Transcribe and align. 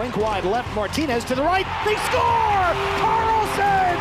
Rink 0.00 0.16
wide 0.16 0.44
left, 0.44 0.74
Martinez 0.74 1.24
to 1.24 1.34
the 1.34 1.42
right. 1.42 1.66
They 1.84 1.94
score! 1.94 2.72
Karlsson! 3.04 3.98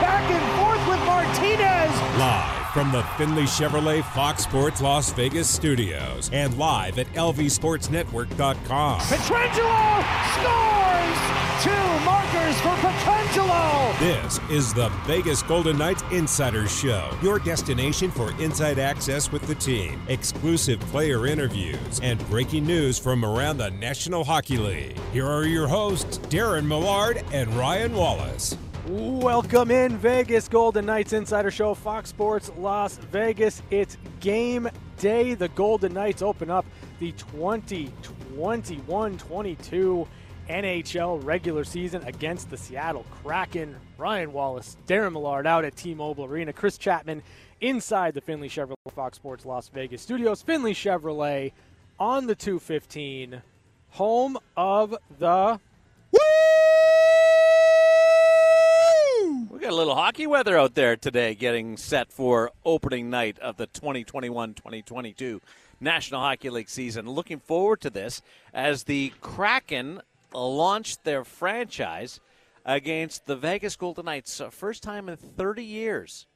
Back 0.00 0.30
and 0.30 0.42
forth 0.58 0.88
with 0.88 1.04
Martinez. 1.04 2.18
Live 2.18 2.72
from 2.72 2.90
the 2.90 3.02
Findlay 3.18 3.42
Chevrolet 3.42 4.02
Fox 4.14 4.44
Sports 4.44 4.80
Las 4.80 5.12
Vegas 5.12 5.50
studios 5.50 6.30
and 6.32 6.56
live 6.56 6.98
at 6.98 7.06
lvsportsnetwork.com. 7.12 9.00
Pietrangelo 9.00 10.04
scores! 10.32 11.41
Two 11.60 11.70
markers 12.04 12.58
for 12.60 12.74
Pietrangelo! 12.80 13.98
This 14.00 14.40
is 14.50 14.74
the 14.74 14.88
Vegas 15.06 15.42
Golden 15.42 15.78
Knights 15.78 16.02
Insider 16.10 16.66
Show, 16.66 17.10
your 17.22 17.38
destination 17.38 18.10
for 18.10 18.32
inside 18.40 18.78
access 18.78 19.30
with 19.30 19.46
the 19.46 19.54
team, 19.54 20.00
exclusive 20.08 20.80
player 20.80 21.26
interviews, 21.26 22.00
and 22.02 22.18
breaking 22.28 22.66
news 22.66 22.98
from 22.98 23.22
around 23.24 23.58
the 23.58 23.70
National 23.70 24.24
Hockey 24.24 24.56
League. 24.56 24.98
Here 25.12 25.26
are 25.26 25.44
your 25.44 25.68
hosts, 25.68 26.18
Darren 26.18 26.66
Millard 26.66 27.22
and 27.32 27.52
Ryan 27.54 27.94
Wallace. 27.94 28.56
Welcome 28.88 29.70
in 29.70 29.96
Vegas 29.98 30.48
Golden 30.48 30.86
Knights 30.86 31.12
Insider 31.12 31.52
Show, 31.52 31.74
Fox 31.74 32.08
Sports 32.08 32.50
Las 32.56 32.96
Vegas. 32.96 33.62
It's 33.70 33.96
game 34.18 34.68
day. 34.98 35.34
The 35.34 35.48
Golden 35.48 35.92
Knights 35.92 36.22
open 36.22 36.50
up 36.50 36.64
the 36.98 37.12
2021 37.12 39.18
22 39.18 40.08
NHL 40.48 41.24
regular 41.24 41.64
season 41.64 42.02
against 42.04 42.50
the 42.50 42.56
Seattle 42.56 43.06
Kraken. 43.22 43.76
Ryan 43.98 44.32
Wallace, 44.32 44.76
Darren 44.86 45.12
Millard 45.12 45.46
out 45.46 45.64
at 45.64 45.76
T 45.76 45.94
Mobile 45.94 46.24
Arena. 46.24 46.52
Chris 46.52 46.78
Chapman 46.78 47.22
inside 47.60 48.14
the 48.14 48.20
Findlay 48.20 48.48
Chevrolet 48.48 48.74
Fox 48.94 49.16
Sports 49.16 49.46
Las 49.46 49.68
Vegas 49.68 50.02
studios. 50.02 50.42
Findlay 50.42 50.74
Chevrolet 50.74 51.52
on 51.98 52.26
the 52.26 52.34
215, 52.34 53.42
home 53.90 54.36
of 54.56 54.96
the. 55.18 55.60
We 59.50 59.58
got 59.58 59.72
a 59.72 59.76
little 59.76 59.94
hockey 59.94 60.26
weather 60.26 60.58
out 60.58 60.74
there 60.74 60.96
today, 60.96 61.34
getting 61.36 61.76
set 61.76 62.12
for 62.12 62.50
opening 62.64 63.10
night 63.10 63.38
of 63.38 63.56
the 63.56 63.68
2021-2022 63.68 65.40
National 65.80 66.20
Hockey 66.20 66.50
League 66.50 66.68
season. 66.68 67.08
Looking 67.08 67.38
forward 67.38 67.80
to 67.82 67.90
this 67.90 68.22
as 68.52 68.84
the 68.84 69.12
Kraken 69.20 70.02
launched 70.34 71.04
their 71.04 71.24
franchise 71.24 72.20
against 72.64 73.26
the 73.26 73.36
Vegas 73.36 73.76
Golden 73.76 74.04
Knights, 74.04 74.40
uh, 74.40 74.50
first 74.50 74.82
time 74.82 75.08
in 75.08 75.16
30 75.16 75.64
years 75.64 76.26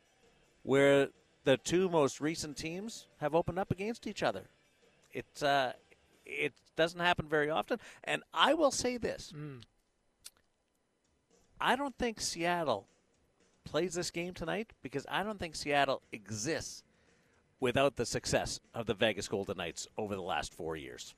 where 0.62 1.08
the 1.44 1.56
two 1.56 1.88
most 1.88 2.20
recent 2.20 2.56
teams 2.56 3.06
have 3.20 3.34
opened 3.34 3.58
up 3.58 3.70
against 3.70 4.06
each 4.06 4.22
other. 4.22 4.48
It 5.12 5.42
uh, 5.42 5.72
it 6.26 6.52
doesn't 6.74 7.00
happen 7.00 7.28
very 7.28 7.48
often, 7.48 7.78
and 8.04 8.22
I 8.34 8.52
will 8.54 8.72
say 8.72 8.96
this: 8.96 9.32
Mm. 9.34 9.62
I 11.58 11.76
don't 11.76 11.96
think 11.96 12.20
Seattle 12.20 12.86
plays 13.64 13.94
this 13.94 14.10
game 14.10 14.34
tonight 14.34 14.72
because 14.82 15.06
I 15.08 15.22
don't 15.22 15.38
think 15.38 15.56
Seattle 15.56 16.02
exists 16.12 16.82
without 17.60 17.96
the 17.96 18.04
success 18.04 18.60
of 18.74 18.86
the 18.86 18.94
Vegas 18.94 19.28
Golden 19.28 19.56
Knights 19.56 19.86
over 19.96 20.14
the 20.14 20.22
last 20.22 20.52
four 20.52 20.76
years. 20.76 21.14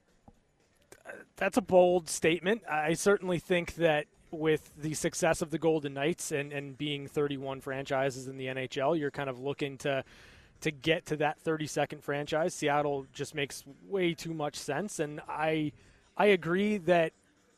That's 1.36 1.56
a 1.56 1.62
bold 1.62 2.08
statement. 2.08 2.62
I 2.68 2.94
certainly 2.94 3.38
think 3.38 3.76
that 3.76 4.06
with 4.30 4.70
the 4.76 4.94
success 4.94 5.40
of 5.40 5.50
the 5.50 5.58
Golden 5.58 5.94
Knights 5.94 6.32
and, 6.32 6.52
and 6.52 6.76
being 6.76 7.06
31 7.06 7.60
franchises 7.60 8.28
in 8.28 8.36
the 8.36 8.46
NHL, 8.46 8.98
you're 8.98 9.10
kind 9.10 9.30
of 9.30 9.40
looking 9.40 9.78
to 9.78 10.04
to 10.60 10.72
get 10.72 11.06
to 11.06 11.16
that 11.16 11.38
32nd 11.44 12.02
franchise. 12.02 12.52
Seattle 12.52 13.06
just 13.12 13.32
makes 13.32 13.62
way 13.86 14.12
too 14.12 14.34
much 14.34 14.56
sense, 14.56 14.98
and 14.98 15.20
I 15.28 15.72
I 16.16 16.26
agree 16.26 16.78
that 16.78 17.12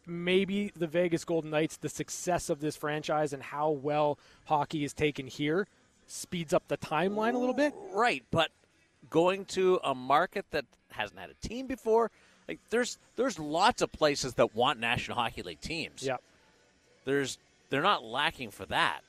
maybe 0.06 0.70
the 0.76 0.86
Vegas 0.86 1.24
Golden 1.24 1.50
Knights, 1.50 1.76
the 1.76 1.88
success 1.88 2.50
of 2.50 2.60
this 2.60 2.76
franchise 2.76 3.32
and 3.32 3.42
how 3.42 3.70
well 3.70 4.18
hockey 4.46 4.84
is 4.84 4.92
taken 4.92 5.26
here, 5.26 5.66
speeds 6.06 6.52
up 6.52 6.68
the 6.68 6.76
timeline 6.76 7.34
a 7.34 7.38
little 7.38 7.54
bit. 7.54 7.72
Right, 7.92 8.25
but 8.30 8.50
going 9.08 9.44
to 9.46 9.80
a 9.82 9.94
market 9.94 10.46
that 10.50 10.66
hasn't 10.91 11.19
had 11.19 11.30
a 11.30 11.48
team 11.48 11.66
before, 11.66 12.10
like 12.48 12.58
there's 12.70 12.98
there's 13.16 13.38
lots 13.38 13.82
of 13.82 13.92
places 13.92 14.34
that 14.34 14.54
want 14.54 14.80
National 14.80 15.16
Hockey 15.16 15.42
League 15.42 15.60
teams. 15.60 16.02
Yeah. 16.02 16.16
There's 17.04 17.38
they're 17.70 17.82
not 17.82 18.04
lacking 18.04 18.50
for 18.50 18.66
that. 18.66 19.00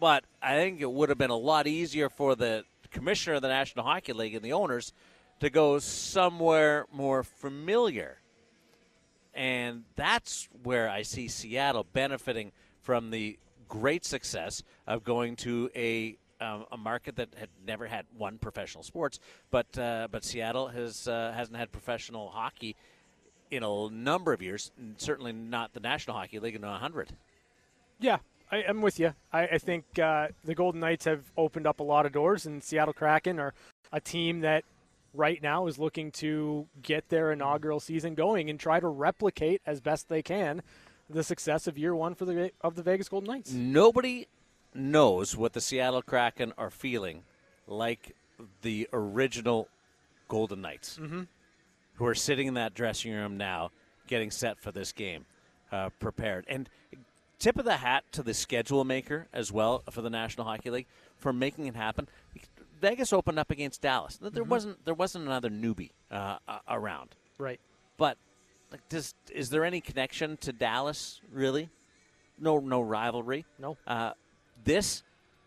But 0.00 0.24
I 0.42 0.54
think 0.56 0.80
it 0.80 0.90
would 0.90 1.08
have 1.08 1.18
been 1.18 1.30
a 1.30 1.36
lot 1.36 1.66
easier 1.66 2.08
for 2.08 2.34
the 2.34 2.64
commissioner 2.90 3.36
of 3.36 3.42
the 3.42 3.48
National 3.48 3.84
Hockey 3.84 4.12
League 4.12 4.34
and 4.34 4.44
the 4.44 4.52
owners 4.52 4.92
to 5.40 5.50
go 5.50 5.78
somewhere 5.78 6.86
more 6.92 7.22
familiar. 7.22 8.18
And 9.34 9.84
that's 9.96 10.48
where 10.62 10.88
I 10.88 11.02
see 11.02 11.28
Seattle 11.28 11.86
benefiting 11.92 12.52
from 12.82 13.10
the 13.10 13.38
great 13.68 14.04
success 14.04 14.62
of 14.86 15.04
going 15.04 15.36
to 15.36 15.70
a 15.76 16.16
um, 16.40 16.66
a 16.70 16.76
market 16.76 17.16
that 17.16 17.28
had 17.36 17.48
never 17.66 17.86
had 17.86 18.06
one 18.16 18.38
professional 18.38 18.82
sports, 18.82 19.18
but 19.50 19.78
uh, 19.78 20.08
but 20.10 20.24
Seattle 20.24 20.68
has 20.68 21.08
uh, 21.08 21.32
hasn't 21.34 21.56
had 21.56 21.72
professional 21.72 22.28
hockey 22.28 22.76
in 23.50 23.62
a 23.62 23.90
number 23.90 24.32
of 24.32 24.42
years, 24.42 24.70
and 24.78 24.94
certainly 24.98 25.32
not 25.32 25.72
the 25.72 25.80
National 25.80 26.16
Hockey 26.16 26.38
League 26.38 26.54
in 26.54 26.64
a 26.64 26.78
hundred. 26.78 27.10
Yeah, 28.00 28.18
I, 28.50 28.64
I'm 28.68 28.82
with 28.82 29.00
you. 29.00 29.14
I, 29.32 29.46
I 29.46 29.58
think 29.58 29.84
uh, 29.98 30.28
the 30.44 30.54
Golden 30.54 30.80
Knights 30.80 31.04
have 31.04 31.32
opened 31.36 31.66
up 31.66 31.80
a 31.80 31.84
lot 31.84 32.06
of 32.06 32.12
doors, 32.12 32.46
and 32.46 32.62
Seattle 32.62 32.94
Kraken 32.94 33.38
are 33.38 33.54
a 33.92 34.00
team 34.00 34.40
that 34.40 34.64
right 35.14 35.42
now 35.42 35.66
is 35.66 35.78
looking 35.78 36.10
to 36.12 36.66
get 36.82 37.08
their 37.08 37.32
inaugural 37.32 37.80
season 37.80 38.14
going 38.14 38.50
and 38.50 38.60
try 38.60 38.78
to 38.78 38.86
replicate 38.86 39.60
as 39.66 39.80
best 39.80 40.08
they 40.08 40.22
can 40.22 40.62
the 41.10 41.24
success 41.24 41.66
of 41.66 41.78
year 41.78 41.94
one 41.94 42.14
for 42.14 42.24
the 42.24 42.50
of 42.60 42.74
the 42.74 42.82
Vegas 42.82 43.08
Golden 43.08 43.30
Knights. 43.30 43.52
Nobody 43.52 44.28
knows 44.74 45.36
what 45.36 45.52
the 45.52 45.60
Seattle 45.60 46.02
Kraken 46.02 46.52
are 46.58 46.70
feeling 46.70 47.24
like 47.66 48.14
the 48.62 48.88
original 48.92 49.68
Golden 50.28 50.60
Knights, 50.60 50.98
Mhm. 50.98 51.26
who 51.94 52.06
are 52.06 52.14
sitting 52.14 52.46
in 52.46 52.54
that 52.54 52.74
dressing 52.74 53.12
room 53.12 53.36
now, 53.36 53.70
getting 54.06 54.30
set 54.30 54.58
for 54.60 54.70
this 54.72 54.92
game, 54.92 55.26
uh, 55.72 55.90
prepared. 55.98 56.44
And 56.48 56.68
tip 57.38 57.56
of 57.58 57.64
the 57.64 57.78
hat 57.78 58.04
to 58.12 58.22
the 58.22 58.34
schedule 58.34 58.84
maker 58.84 59.26
as 59.32 59.50
well 59.52 59.82
for 59.90 60.02
the 60.02 60.10
National 60.10 60.46
Hockey 60.46 60.70
League 60.70 60.86
for 61.16 61.32
making 61.32 61.66
it 61.66 61.74
happen. 61.76 62.08
Vegas 62.80 63.12
opened 63.12 63.38
up 63.38 63.50
against 63.50 63.82
Dallas. 63.82 64.18
There 64.18 64.44
Mhm. 64.44 64.48
wasn't 64.48 64.84
there 64.84 64.94
wasn't 64.94 65.24
another 65.26 65.50
newbie 65.50 65.90
uh, 66.10 66.38
around, 66.68 67.16
Right. 67.36 67.60
but 67.96 68.16
like, 68.70 68.88
does 68.88 69.14
is 69.30 69.50
there 69.50 69.64
any 69.64 69.80
connection 69.80 70.36
to 70.38 70.52
Dallas 70.52 71.20
really? 71.32 71.70
No, 72.38 72.60
no 72.60 72.80
rivalry. 72.80 73.44
No. 73.58 73.76
Uh, 73.86 74.12
this 74.64 75.02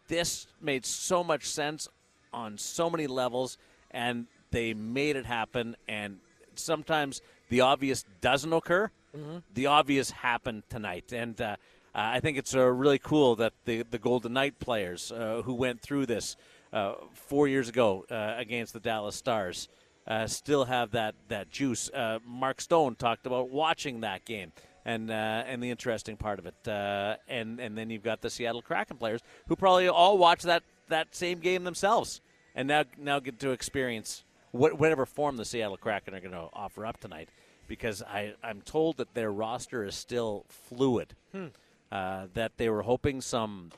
this 0.08 0.48
made 0.62 0.86
so 0.86 1.24
much 1.24 1.46
sense 1.46 1.88
on 2.34 2.58
so 2.58 2.90
many 2.90 3.08
levels, 3.08 3.58
and 3.92 4.28
they 4.52 4.74
made 4.74 5.16
it 5.16 5.26
happen. 5.26 5.76
And 5.88 6.20
sometimes 6.56 7.22
the 7.50 7.62
obvious 7.62 8.04
doesn't 8.20 8.52
occur. 8.52 8.92
Mhm. 9.16 9.44
The 9.54 9.66
obvious 9.68 10.12
happened 10.12 10.64
tonight, 10.70 11.12
and 11.12 11.40
uh, 11.40 11.56
I 11.94 12.20
think 12.20 12.38
it's 12.38 12.56
uh, 12.56 12.66
really 12.66 13.00
cool 13.00 13.36
that 13.38 13.54
the 13.66 13.84
the 13.84 14.00
Golden 14.00 14.34
Knight 14.34 14.60
players 14.60 15.12
uh, 15.12 15.42
who 15.44 15.54
went 15.54 15.82
through 15.82 16.06
this 16.06 16.36
uh, 16.72 16.94
four 17.14 17.48
years 17.48 17.68
ago 17.70 18.06
uh, 18.10 18.34
against 18.38 18.72
the 18.74 18.80
Dallas 18.80 19.16
Stars 19.16 19.68
uh, 20.08 20.28
still 20.28 20.66
have 20.66 20.92
that 20.92 21.16
that 21.28 21.50
juice. 21.50 21.90
Uh, 21.90 22.20
Mark 22.26 22.62
Stone 22.62 22.96
talked 22.96 23.26
about 23.26 23.50
watching 23.50 24.02
that 24.02 24.24
game 24.26 24.54
and 24.86 25.12
uh, 25.12 25.44
and 25.46 25.62
the 25.62 25.70
interesting 25.70 26.18
part 26.18 26.40
of 26.40 26.46
it. 26.46 26.68
Uh, 26.68 27.16
and 27.28 27.60
and 27.60 27.78
then 27.78 27.90
you've 27.90 28.04
got 28.04 28.22
the 28.22 28.30
Seattle 28.30 28.62
Kraken 28.62 28.98
players 28.98 29.22
who 29.48 29.56
probably 29.56 29.88
all 29.88 30.18
watch 30.18 30.44
that 30.44 30.64
that 30.90 31.16
same 31.16 31.40
game 31.40 31.64
themselves, 31.64 32.22
and 32.56 32.68
now 32.68 32.84
now 32.98 33.20
get 33.20 33.40
to 33.40 33.52
experience 33.52 34.24
what, 34.52 34.78
whatever 34.78 35.06
form 35.06 35.38
the 35.38 35.46
Seattle 35.46 35.78
Kraken 35.78 36.14
are 36.14 36.20
going 36.20 36.32
to 36.32 36.50
offer 36.54 36.86
up 36.86 37.00
tonight. 37.00 37.30
Because 37.68 38.04
I 38.04 38.34
I'm 38.44 38.62
told 38.62 38.98
that 38.98 39.14
their 39.14 39.32
roster 39.32 39.86
is 39.86 39.96
still 39.96 40.46
fluid. 40.50 41.16
Hmm. 41.32 41.48
Uh, 41.92 42.28
that 42.36 42.54
they 42.56 42.70
were 42.70 42.84
hoping 42.84 43.20
some 43.20 43.70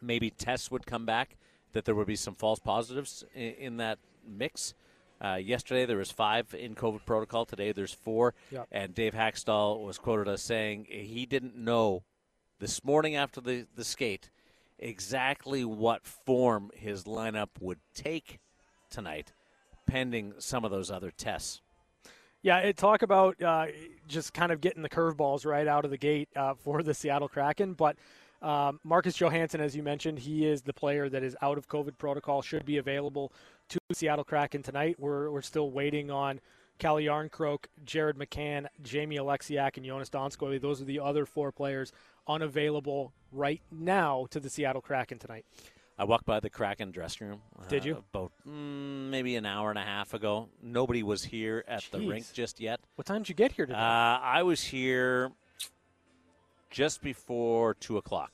maybe 0.00 0.30
tests 0.30 0.70
would 0.70 0.86
come 0.86 1.04
back, 1.04 1.36
that 1.72 1.84
there 1.84 1.94
would 1.94 2.06
be 2.06 2.16
some 2.16 2.34
false 2.34 2.58
positives 2.58 3.24
in, 3.34 3.52
in 3.54 3.76
that 3.76 3.98
mix. 4.26 4.72
Uh, 5.24 5.36
yesterday 5.36 5.86
there 5.86 5.96
was 5.96 6.10
five 6.10 6.54
in 6.54 6.74
COVID 6.74 7.06
protocol. 7.06 7.46
Today 7.46 7.72
there's 7.72 7.94
four. 7.94 8.34
Yep. 8.50 8.68
And 8.70 8.94
Dave 8.94 9.14
Hakstol 9.14 9.82
was 9.82 9.96
quoted 9.96 10.28
as 10.28 10.42
saying 10.42 10.86
he 10.90 11.24
didn't 11.24 11.56
know 11.56 12.02
this 12.58 12.84
morning 12.84 13.16
after 13.16 13.40
the, 13.40 13.66
the 13.74 13.84
skate 13.84 14.28
exactly 14.78 15.64
what 15.64 16.04
form 16.04 16.70
his 16.74 17.04
lineup 17.04 17.48
would 17.60 17.78
take 17.94 18.38
tonight, 18.90 19.32
pending 19.86 20.34
some 20.38 20.64
of 20.64 20.70
those 20.70 20.90
other 20.90 21.10
tests. 21.10 21.62
Yeah, 22.42 22.58
it, 22.58 22.76
talk 22.76 23.00
about 23.00 23.40
uh, 23.42 23.68
just 24.06 24.34
kind 24.34 24.52
of 24.52 24.60
getting 24.60 24.82
the 24.82 24.90
curveballs 24.90 25.46
right 25.46 25.66
out 25.66 25.86
of 25.86 25.90
the 25.90 25.96
gate 25.96 26.28
uh, 26.36 26.52
for 26.52 26.82
the 26.82 26.92
Seattle 26.92 27.28
Kraken. 27.28 27.72
But 27.72 27.96
um, 28.42 28.78
Marcus 28.84 29.16
Johansson, 29.16 29.62
as 29.62 29.74
you 29.74 29.82
mentioned, 29.82 30.18
he 30.18 30.46
is 30.46 30.60
the 30.60 30.74
player 30.74 31.08
that 31.08 31.22
is 31.22 31.34
out 31.40 31.56
of 31.56 31.66
COVID 31.66 31.96
protocol, 31.96 32.42
should 32.42 32.66
be 32.66 32.76
available 32.76 33.32
to 33.68 33.78
Seattle 33.92 34.24
Kraken 34.24 34.62
tonight. 34.62 34.96
We're, 34.98 35.30
we're 35.30 35.42
still 35.42 35.70
waiting 35.70 36.10
on 36.10 36.40
Calle 36.78 36.96
Jarnkrok, 36.98 37.66
Jared 37.84 38.16
McCann, 38.16 38.66
Jamie 38.82 39.16
Oleksiak, 39.16 39.76
and 39.76 39.86
Jonas 39.86 40.10
Donskoi. 40.10 40.60
Those 40.60 40.80
are 40.80 40.84
the 40.84 41.00
other 41.00 41.26
four 41.26 41.52
players 41.52 41.92
unavailable 42.26 43.12
right 43.32 43.62
now 43.70 44.26
to 44.30 44.40
the 44.40 44.50
Seattle 44.50 44.82
Kraken 44.82 45.18
tonight. 45.18 45.44
I 45.96 46.04
walked 46.04 46.26
by 46.26 46.40
the 46.40 46.50
Kraken 46.50 46.90
dressing 46.90 47.28
room. 47.28 47.40
Did 47.68 47.84
you? 47.84 47.94
Uh, 47.94 48.02
about 48.12 48.32
mm, 48.46 49.10
maybe 49.10 49.36
an 49.36 49.46
hour 49.46 49.70
and 49.70 49.78
a 49.78 49.82
half 49.82 50.12
ago. 50.12 50.48
Nobody 50.60 51.04
was 51.04 51.22
here 51.22 51.64
at 51.68 51.84
the 51.92 52.00
rink 52.00 52.26
just 52.32 52.58
yet. 52.58 52.80
What 52.96 53.06
time 53.06 53.22
did 53.22 53.28
you 53.28 53.34
get 53.36 53.52
here 53.52 53.68
Uh. 53.70 53.76
I 53.76 54.42
was 54.42 54.60
here 54.60 55.30
just 56.70 57.00
before 57.00 57.74
two 57.74 57.96
o'clock. 57.96 58.32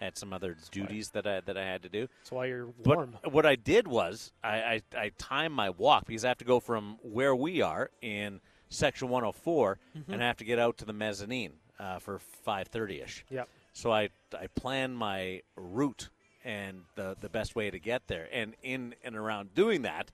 Had 0.00 0.16
some 0.16 0.32
other 0.32 0.56
duties 0.70 1.10
that 1.10 1.26
I 1.26 1.40
that 1.40 1.56
I 1.58 1.64
had 1.64 1.82
to 1.82 1.88
do. 1.90 2.08
That's 2.22 2.32
why 2.32 2.46
you're 2.46 2.66
But 2.82 2.96
warm. 2.96 3.16
what 3.30 3.44
I 3.44 3.54
did 3.54 3.86
was 3.86 4.32
I, 4.42 4.56
I, 4.58 4.82
I 4.96 5.10
timed 5.18 5.54
my 5.54 5.68
walk 5.70 6.06
because 6.06 6.24
I 6.24 6.28
have 6.28 6.38
to 6.38 6.44
go 6.44 6.58
from 6.58 6.98
where 7.02 7.36
we 7.36 7.60
are 7.60 7.90
in 8.00 8.40
section 8.70 9.08
104 9.10 9.78
Mm-hmm. 9.98 10.12
and 10.12 10.22
I 10.22 10.26
have 10.26 10.38
to 10.38 10.44
get 10.44 10.58
out 10.58 10.78
to 10.78 10.84
the 10.86 10.92
mezzanine 10.94 11.52
uh, 11.78 11.98
for 11.98 12.18
5:30 12.46 13.02
ish. 13.04 13.24
Yep. 13.30 13.48
So 13.74 13.92
I 13.92 14.08
I 14.38 14.46
plan 14.48 14.94
my 14.94 15.42
route 15.56 16.08
and 16.44 16.82
the 16.94 17.16
the 17.20 17.28
best 17.28 17.54
way 17.54 17.70
to 17.70 17.78
get 17.78 18.06
there. 18.06 18.26
And 18.32 18.54
in 18.62 18.94
and 19.04 19.14
around 19.16 19.54
doing 19.54 19.82
that, 19.82 20.10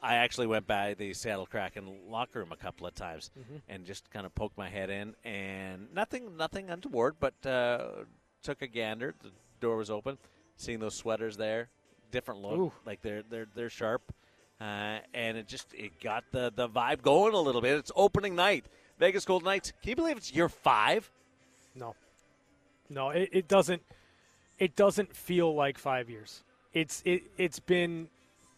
I 0.00 0.14
actually 0.14 0.46
went 0.46 0.66
by 0.68 0.94
the 0.94 1.12
Seattle 1.12 1.46
Kraken 1.46 1.86
locker 2.08 2.38
room 2.38 2.52
a 2.52 2.56
couple 2.56 2.86
of 2.86 2.94
times 2.94 3.30
and 3.68 3.84
just 3.84 4.10
kind 4.10 4.26
of 4.26 4.34
poked 4.34 4.56
my 4.56 4.68
head 4.68 4.90
in 4.90 5.16
and 5.24 5.92
nothing 5.92 6.36
nothing 6.36 6.70
untoward, 6.70 7.16
but 7.18 7.34
uh, 7.46 8.04
took 8.44 8.62
a 8.62 8.66
gander. 8.66 9.14
The 9.22 9.30
door 9.60 9.76
was 9.76 9.90
open, 9.90 10.18
seeing 10.56 10.78
those 10.78 10.94
sweaters 10.94 11.36
there, 11.36 11.68
different 12.12 12.42
look, 12.42 12.58
Ooh. 12.58 12.72
like 12.86 13.02
they're 13.02 13.22
they're 13.28 13.46
they're 13.54 13.70
sharp. 13.70 14.02
Uh, 14.60 14.98
and 15.12 15.36
it 15.36 15.48
just 15.48 15.74
it 15.74 15.98
got 16.00 16.24
the 16.30 16.52
the 16.54 16.68
vibe 16.68 17.02
going 17.02 17.34
a 17.34 17.40
little 17.40 17.60
bit. 17.60 17.76
It's 17.78 17.90
opening 17.96 18.36
night, 18.36 18.66
Vegas 18.98 19.24
Golden 19.24 19.46
Knights. 19.46 19.72
Can 19.82 19.90
you 19.90 19.96
believe 19.96 20.16
it's 20.16 20.32
year 20.32 20.48
five? 20.48 21.10
No, 21.74 21.96
no, 22.88 23.10
it, 23.10 23.30
it 23.32 23.48
doesn't. 23.48 23.82
It 24.58 24.76
doesn't 24.76 25.16
feel 25.16 25.52
like 25.54 25.76
five 25.76 26.08
years. 26.08 26.44
It's 26.72 27.02
it. 27.04 27.24
It's 27.36 27.58
been 27.58 28.08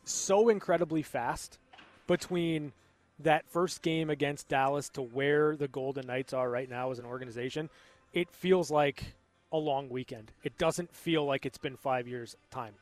so 0.05 0.49
incredibly 0.51 1.03
fast 1.03 1.59
between 2.07 2.73
that 3.21 3.49
first 3.49 3.81
game 3.81 4.11
against 4.11 4.49
Dallas 4.49 4.91
to 4.91 5.03
where 5.03 5.57
the 5.57 5.69
Golden 5.69 6.07
Knights 6.07 6.35
are 6.35 6.51
right 6.51 6.69
now 6.69 6.91
as 6.91 6.99
an 6.99 7.07
organization. 7.07 7.71
It 8.13 8.29
feels 8.33 8.71
like 8.71 9.15
a 9.53 9.59
long 9.59 9.89
weekend. 9.89 10.33
It 10.43 10.59
doesn't 10.59 10.95
feel 10.95 11.25
like 11.25 11.47
it's 11.47 11.59
been 11.59 11.77
five 11.77 12.09
years 12.09 12.37
time. 12.51 12.75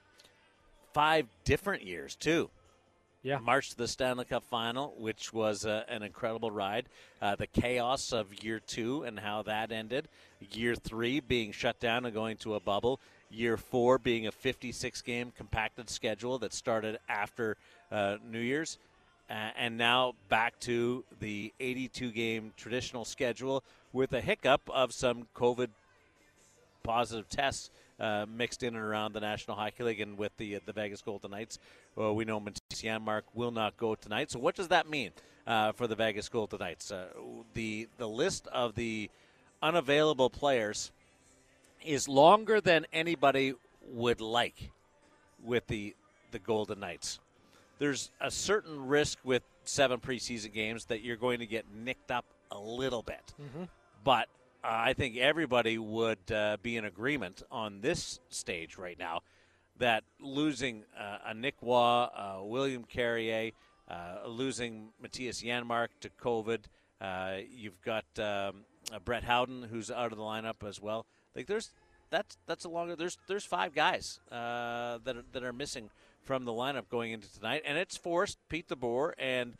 Five 0.92 1.26
different 1.44 1.84
years 1.84 2.14
too. 2.14 2.50
Yeah. 3.22 3.38
March 3.38 3.70
to 3.70 3.76
the 3.78 3.88
Stanley 3.88 4.26
Cup 4.26 4.44
final, 4.44 4.94
which 4.98 5.32
was 5.32 5.64
uh, 5.64 5.84
an 5.88 6.02
incredible 6.02 6.50
ride. 6.50 6.84
Uh, 7.22 7.34
the 7.36 7.46
chaos 7.46 8.12
of 8.12 8.44
year 8.44 8.60
two 8.60 9.02
and 9.02 9.18
how 9.18 9.42
that 9.42 9.72
ended. 9.72 10.08
Year 10.52 10.74
three 10.74 11.20
being 11.20 11.50
shut 11.50 11.80
down 11.80 12.04
and 12.04 12.12
going 12.12 12.36
to 12.38 12.54
a 12.54 12.60
bubble. 12.60 13.00
Year 13.30 13.56
four 13.56 13.98
being 13.98 14.26
a 14.26 14.30
56 14.30 15.00
game 15.00 15.32
compacted 15.36 15.88
schedule 15.88 16.38
that 16.40 16.52
started 16.52 16.98
after 17.08 17.56
uh, 17.90 18.16
New 18.30 18.40
Year's. 18.40 18.76
Uh, 19.30 19.50
and 19.56 19.78
now 19.78 20.12
back 20.28 20.60
to 20.60 21.02
the 21.18 21.50
82 21.58 22.10
game 22.10 22.52
traditional 22.58 23.06
schedule 23.06 23.64
with 23.94 24.12
a 24.12 24.20
hiccup 24.20 24.60
of 24.68 24.92
some 24.92 25.26
COVID 25.34 25.68
positive 26.84 27.28
tests 27.28 27.70
uh, 27.98 28.26
mixed 28.28 28.62
in 28.62 28.76
and 28.76 28.84
around 28.84 29.12
the 29.12 29.20
National 29.20 29.56
Hockey 29.56 29.82
League 29.82 30.00
and 30.00 30.16
with 30.16 30.36
the 30.36 30.60
the 30.64 30.72
Vegas 30.72 31.02
Golden 31.02 31.32
Knights. 31.32 31.58
Well, 31.96 32.14
we 32.14 32.24
know 32.24 32.40
Mattias 32.40 32.82
Janmark 32.82 33.22
will 33.34 33.50
not 33.50 33.76
go 33.76 33.96
tonight. 33.96 34.30
So 34.30 34.38
what 34.38 34.54
does 34.54 34.68
that 34.68 34.88
mean 34.88 35.10
uh, 35.46 35.72
for 35.72 35.86
the 35.88 35.96
Vegas 35.96 36.28
Golden 36.28 36.60
Knights? 36.60 36.92
Uh, 36.92 37.06
the 37.54 37.88
the 37.98 38.08
list 38.08 38.46
of 38.48 38.76
the 38.76 39.10
unavailable 39.62 40.30
players 40.30 40.92
is 41.84 42.08
longer 42.08 42.60
than 42.60 42.86
anybody 42.92 43.54
would 43.90 44.20
like 44.20 44.70
with 45.42 45.66
the 45.66 45.94
the 46.30 46.38
Golden 46.38 46.80
Knights. 46.80 47.18
There's 47.78 48.10
a 48.20 48.30
certain 48.30 48.86
risk 48.86 49.18
with 49.24 49.42
seven 49.64 49.98
preseason 50.00 50.52
games 50.52 50.84
that 50.86 51.02
you're 51.02 51.16
going 51.16 51.38
to 51.40 51.46
get 51.46 51.64
nicked 51.74 52.10
up 52.10 52.24
a 52.50 52.58
little 52.58 53.02
bit. 53.02 53.34
But 54.04 54.28
uh, 54.28 54.43
I 54.64 54.94
think 54.94 55.18
everybody 55.18 55.76
would 55.76 56.32
uh, 56.32 56.56
be 56.62 56.76
in 56.76 56.86
agreement 56.86 57.42
on 57.50 57.82
this 57.82 58.18
stage 58.30 58.78
right 58.78 58.98
now 58.98 59.20
that 59.78 60.04
losing 60.18 60.84
uh, 60.98 61.18
a 61.26 61.34
Nick 61.34 61.56
Waugh, 61.60 62.04
uh, 62.04 62.42
William 62.42 62.84
Carrier, 62.84 63.50
uh, 63.88 64.26
losing 64.26 64.88
Mattias 65.02 65.44
Janmark 65.44 65.88
to 66.00 66.08
COVID, 66.08 66.60
uh, 67.00 67.42
you've 67.50 67.80
got 67.82 68.04
um, 68.18 68.64
uh, 68.90 68.98
Brett 69.04 69.24
Howden 69.24 69.64
who's 69.64 69.90
out 69.90 70.12
of 70.12 70.18
the 70.18 70.24
lineup 70.24 70.66
as 70.66 70.80
well. 70.80 71.04
Like 71.36 71.46
there's 71.46 71.72
that's 72.08 72.38
that's 72.46 72.64
a 72.64 72.68
longer 72.70 72.96
there's 72.96 73.18
there's 73.26 73.44
five 73.44 73.74
guys 73.74 74.20
that 74.30 74.36
are, 75.06 75.24
that 75.32 75.42
are 75.42 75.52
missing 75.52 75.90
from 76.22 76.46
the 76.46 76.52
lineup 76.52 76.88
going 76.88 77.12
into 77.12 77.30
tonight, 77.30 77.62
and 77.66 77.76
it's 77.76 77.98
forced 77.98 78.38
Pete 78.48 78.68
DeBoer 78.68 79.12
and 79.18 79.56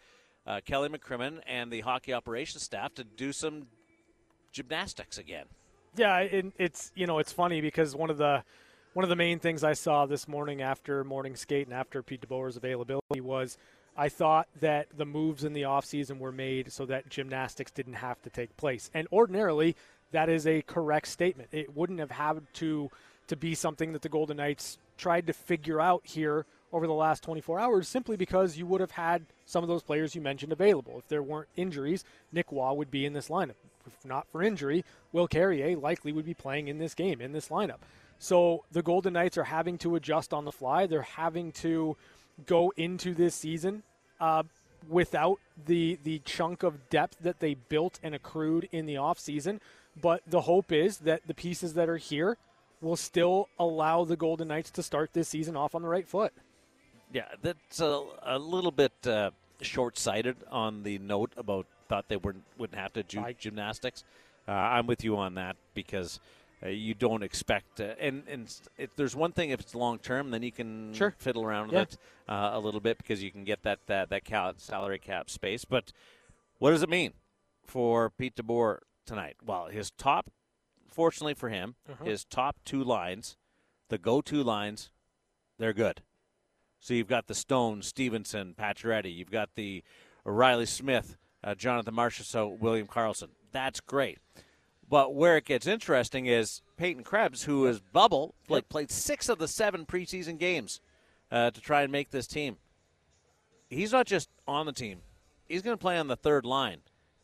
Kelly 0.65 0.89
McCrimmon 0.89 1.41
and 1.47 1.71
the 1.71 1.81
hockey 1.83 2.15
operations 2.15 2.62
staff 2.62 2.95
to 2.95 3.05
do 3.05 3.33
some 3.33 3.67
gymnastics 4.55 5.19
again. 5.19 5.45
Yeah, 5.97 6.19
it, 6.21 6.47
it's 6.59 6.91
you 6.95 7.06
know 7.06 7.19
it's 7.19 7.33
funny 7.33 7.61
because 7.61 7.95
one 7.95 8.09
of 8.09 8.17
the 8.17 8.43
one 8.95 9.03
of 9.03 9.11
the 9.11 9.17
main 9.17 9.39
things 9.39 9.62
I 9.62 9.75
saw 9.75 10.06
this 10.06 10.27
morning 10.27 10.62
after 10.62 11.05
morning 11.05 11.37
skate 11.37 11.67
and 11.67 11.75
after 11.75 12.03
Pete 12.03 12.27
DeBoer's 12.27 12.56
availability 12.56 13.21
was 13.21 13.59
I 13.97 14.09
thought 14.09 14.49
that 14.61 14.89
the 14.97 15.05
moves 15.05 15.45
in 15.45 15.53
the 15.53 15.62
offseason 15.62 16.19
were 16.19 16.33
made 16.33 16.73
so 16.73 16.87
that 16.87 17.09
gymnastics 17.09 17.71
didn't 17.71 17.95
have 17.95 18.21
to 18.23 18.31
take 18.31 18.56
place. 18.56 18.91
And 18.95 19.06
ordinarily 19.12 19.77
that 20.12 20.29
is 20.29 20.47
a 20.47 20.62
correct 20.62 21.09
statement. 21.09 21.49
It 21.53 21.77
wouldn't 21.77 21.99
have 21.99 22.12
had 22.12 22.41
to 22.55 22.91
to 23.27 23.37
be 23.37 23.55
something 23.55 23.93
that 23.93 24.03
the 24.03 24.09
Golden 24.09 24.37
Knights 24.37 24.79
tried 24.97 25.27
to 25.27 25.33
figure 25.33 25.81
out 25.81 26.03
here 26.05 26.47
over 26.73 26.87
the 26.87 26.93
last 26.93 27.23
24 27.23 27.59
hours 27.59 27.89
simply 27.89 28.17
because 28.17 28.56
you 28.56 28.67
would 28.67 28.81
have 28.81 28.91
had 28.93 29.25
some 29.47 29.62
of 29.62 29.69
those 29.69 29.83
players 29.83 30.15
you 30.15 30.21
mentioned 30.21 30.53
available. 30.53 30.99
If 30.99 31.09
there 31.09 31.23
weren't 31.23 31.49
injuries, 31.56 32.05
Nick 32.33 32.53
Waugh 32.53 32.75
would 32.75 32.91
be 32.91 33.06
in 33.06 33.12
this 33.12 33.29
lineup. 33.29 33.55
If 33.87 34.05
not 34.05 34.27
for 34.31 34.43
injury, 34.43 34.85
Will 35.13 35.29
Carrier 35.29 35.77
likely 35.77 36.13
would 36.13 36.25
be 36.25 36.35
playing 36.35 36.69
in 36.69 36.79
this 36.79 36.95
game, 36.95 37.21
in 37.21 37.33
this 37.33 37.49
lineup. 37.49 37.79
So 38.19 38.65
the 38.73 38.83
Golden 38.83 39.13
Knights 39.13 39.37
are 39.37 39.45
having 39.45 39.79
to 39.79 39.97
adjust 39.97 40.33
on 40.33 40.45
the 40.45 40.53
fly. 40.53 40.87
They're 40.87 41.03
having 41.03 41.53
to 41.53 41.97
go 42.47 42.73
into 42.77 43.15
this 43.15 43.35
season 43.35 43.83
uh, 44.21 44.45
without 44.89 45.39
the 45.67 45.99
the 46.03 46.21
chunk 46.25 46.63
of 46.63 46.89
depth 46.91 47.19
that 47.21 47.41
they 47.41 47.55
built 47.55 47.99
and 48.03 48.15
accrued 48.15 48.69
in 48.73 48.87
the 48.87 48.95
offseason. 48.95 49.61
But 50.01 50.23
the 50.27 50.43
hope 50.43 50.73
is 50.73 50.99
that 50.99 51.23
the 51.27 51.35
pieces 51.35 51.75
that 51.75 51.89
are 51.89 51.97
here 51.97 52.37
will 52.81 52.97
still 52.97 53.49
allow 53.58 54.05
the 54.05 54.17
Golden 54.17 54.49
Knights 54.49 54.70
to 54.73 54.82
start 54.82 55.13
this 55.13 55.29
season 55.29 55.56
off 55.56 55.75
on 55.75 55.82
the 55.82 55.89
right 55.89 56.08
foot. 56.08 56.32
Yeah, 57.13 57.29
that's 57.43 57.81
a, 57.81 58.03
a 58.23 58.39
little 58.39 58.73
bit 58.73 58.93
uh, 59.06 59.31
short-sighted 59.61 60.37
on 60.51 60.82
the 60.82 60.99
note 60.99 61.32
about 61.37 61.67
thought 61.88 62.08
they 62.08 62.17
wouldn't 62.17 62.44
wouldn't 62.58 62.79
have 62.79 62.93
to 62.94 63.03
do 63.03 63.20
I- 63.20 63.32
gymnastics. 63.32 64.05
Uh, 64.46 64.53
I'm 64.53 64.86
with 64.86 65.03
you 65.05 65.17
on 65.17 65.34
that 65.36 65.56
because 65.74 66.20
uh, 66.62 66.69
you 66.69 66.94
don't 66.94 67.22
expect 67.22 67.81
uh, 67.81 67.94
and 67.98 68.22
and 68.29 68.55
if 68.76 68.94
there's 68.96 69.17
one 69.17 69.32
thing 69.32 69.50
if 69.50 69.60
it's 69.60 69.74
long 69.74 69.98
term, 69.98 70.31
then 70.31 70.43
you 70.43 70.53
can 70.53 70.93
Sure. 70.94 71.14
fiddle 71.19 71.44
around 71.44 71.72
Yeah. 71.72 71.81
with 71.81 71.94
it 71.94 71.98
uh, 72.29 72.50
a 72.53 72.60
little 72.60 72.81
bit 72.81 72.98
because 72.98 73.22
you 73.22 73.31
can 73.31 73.44
get 73.44 73.62
that 73.62 73.81
that 73.86 74.10
that 74.10 74.24
cal- 74.24 74.55
salary 74.58 74.98
cap 74.98 75.31
space. 75.31 75.64
But 75.64 75.93
what 76.58 76.70
does 76.70 76.82
it 76.82 76.88
mean 76.91 77.12
for 77.64 78.10
Pete 78.10 78.36
DeBoer 78.36 78.79
tonight? 79.06 79.36
Well, 79.44 79.67
his 79.67 79.91
top, 79.93 80.31
fortunately 80.88 81.34
for 81.34 81.48
him, 81.48 81.74
Uh-huh. 81.91 82.05
his 82.05 82.24
top 82.24 82.56
two 82.64 82.84
lines, 82.84 83.36
the 83.88 83.98
go-to 83.98 84.43
lines, 84.43 84.91
they're 85.58 85.72
good. 85.72 86.03
So 86.81 86.93
you've 86.93 87.08
got 87.08 87.26
the 87.29 87.34
Stone, 87.34 87.81
Stephenson, 87.82 88.55
Pacioretty. 88.58 89.14
You've 89.14 89.31
got 89.31 89.55
the 89.55 89.82
Reilly 90.24 90.67
Smith, 90.67 91.17
uh, 91.44 91.55
Jonathan 91.55 91.94
Marchessault, 91.94 92.58
William 92.58 92.86
Karlsson. 92.86 93.29
That's 93.53 93.81
great. 93.81 94.19
But 94.89 95.15
where 95.15 95.36
it 95.36 95.44
gets 95.44 95.67
interesting 95.67 96.27
is 96.27 96.63
Peyton 96.77 97.05
Krebs, 97.05 97.44
who 97.44 97.67
is 97.67 97.81
bubble, 97.81 98.34
like 98.48 98.69
played 98.69 98.91
six 98.91 99.29
of 99.29 99.39
the 99.39 99.48
seven 99.48 99.86
preseason 99.86 100.39
games 100.39 100.81
uh, 101.31 101.51
to 101.51 101.60
try 101.60 101.82
and 101.82 101.93
make 101.93 102.10
this 102.10 102.27
team. 102.27 102.56
He's 103.69 103.93
not 103.93 104.06
just 104.06 104.29
on 104.46 104.67
the 104.67 104.72
team; 104.72 104.98
he's 105.48 105.63
going 105.63 105.77
to 105.77 105.81
play 105.81 105.98
on 105.98 106.08
the 106.08 106.17
third 106.17 106.44
line. 106.44 106.81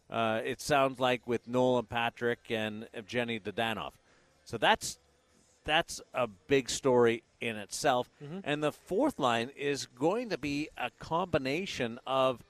Uh, 0.08 0.40
it 0.44 0.60
sounds 0.60 0.98
like 0.98 1.26
with 1.26 1.46
Nolan 1.46 1.84
Patrick 1.84 2.40
and 2.50 2.88
Evgeny 2.94 3.40
Dadonov. 3.40 3.92
So 4.44 4.58
that's 4.58 4.98
that's 5.64 6.00
a 6.14 6.26
big 6.26 6.70
story 6.70 7.22
in 7.40 7.56
itself. 7.56 8.10
And 8.44 8.62
the 8.62 8.72
fourth 8.72 9.18
line 9.18 9.50
is 9.56 9.86
going 9.86 10.30
to 10.30 10.38
be 10.38 10.68
a 10.76 10.90
combination 10.98 12.00
of 12.06 12.42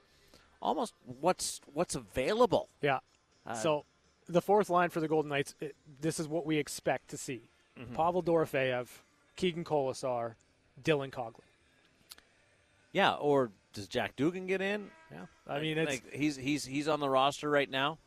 almost 0.61 0.93
what's 1.19 1.61
what's 1.73 1.95
available. 1.95 2.69
Yeah. 2.81 2.99
Uh, 3.45 3.53
so 3.53 3.85
the 4.27 4.41
fourth 4.41 4.69
line 4.69 4.89
for 4.89 4.99
the 4.99 5.07
Golden 5.07 5.29
Knights, 5.29 5.55
it, 5.59 5.75
this 5.99 6.19
is 6.19 6.27
what 6.27 6.45
we 6.45 6.57
expect 6.57 7.09
to 7.09 7.17
see. 7.17 7.41
Mm-hmm. 7.79 7.95
Pavel 7.95 8.21
Dorofeyev, 8.23 8.87
Keegan 9.35 9.63
Kolesar, 9.63 10.35
Dylan 10.83 11.11
Coghlan. 11.11 11.41
Yeah, 12.93 13.13
or 13.13 13.51
does 13.73 13.87
Jack 13.87 14.15
Dugan 14.15 14.47
get 14.47 14.61
in? 14.61 14.91
Yeah, 15.11 15.25
I 15.47 15.59
mean 15.59 15.77
it's 15.77 15.89
like 15.91 16.13
he's 16.13 16.35
he's 16.35 16.65
he's 16.65 16.87
on 16.87 16.99
the 16.99 17.09
roster 17.09 17.49
right 17.49 17.69
now. 17.69 17.97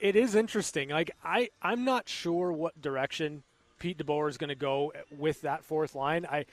it 0.00 0.16
is 0.16 0.34
interesting. 0.34 0.88
Like 0.90 1.12
I, 1.24 1.50
I'm 1.62 1.84
not 1.84 2.08
sure 2.08 2.52
what 2.52 2.80
direction 2.80 3.42
Pete 3.78 3.98
DeBoer 3.98 4.28
is 4.28 4.36
going 4.36 4.48
to 4.48 4.54
go 4.54 4.90
eh, 4.90 4.98
with 5.16 5.42
that 5.42 5.64
fourth 5.64 5.94
line. 5.94 6.26
I, 6.26 6.44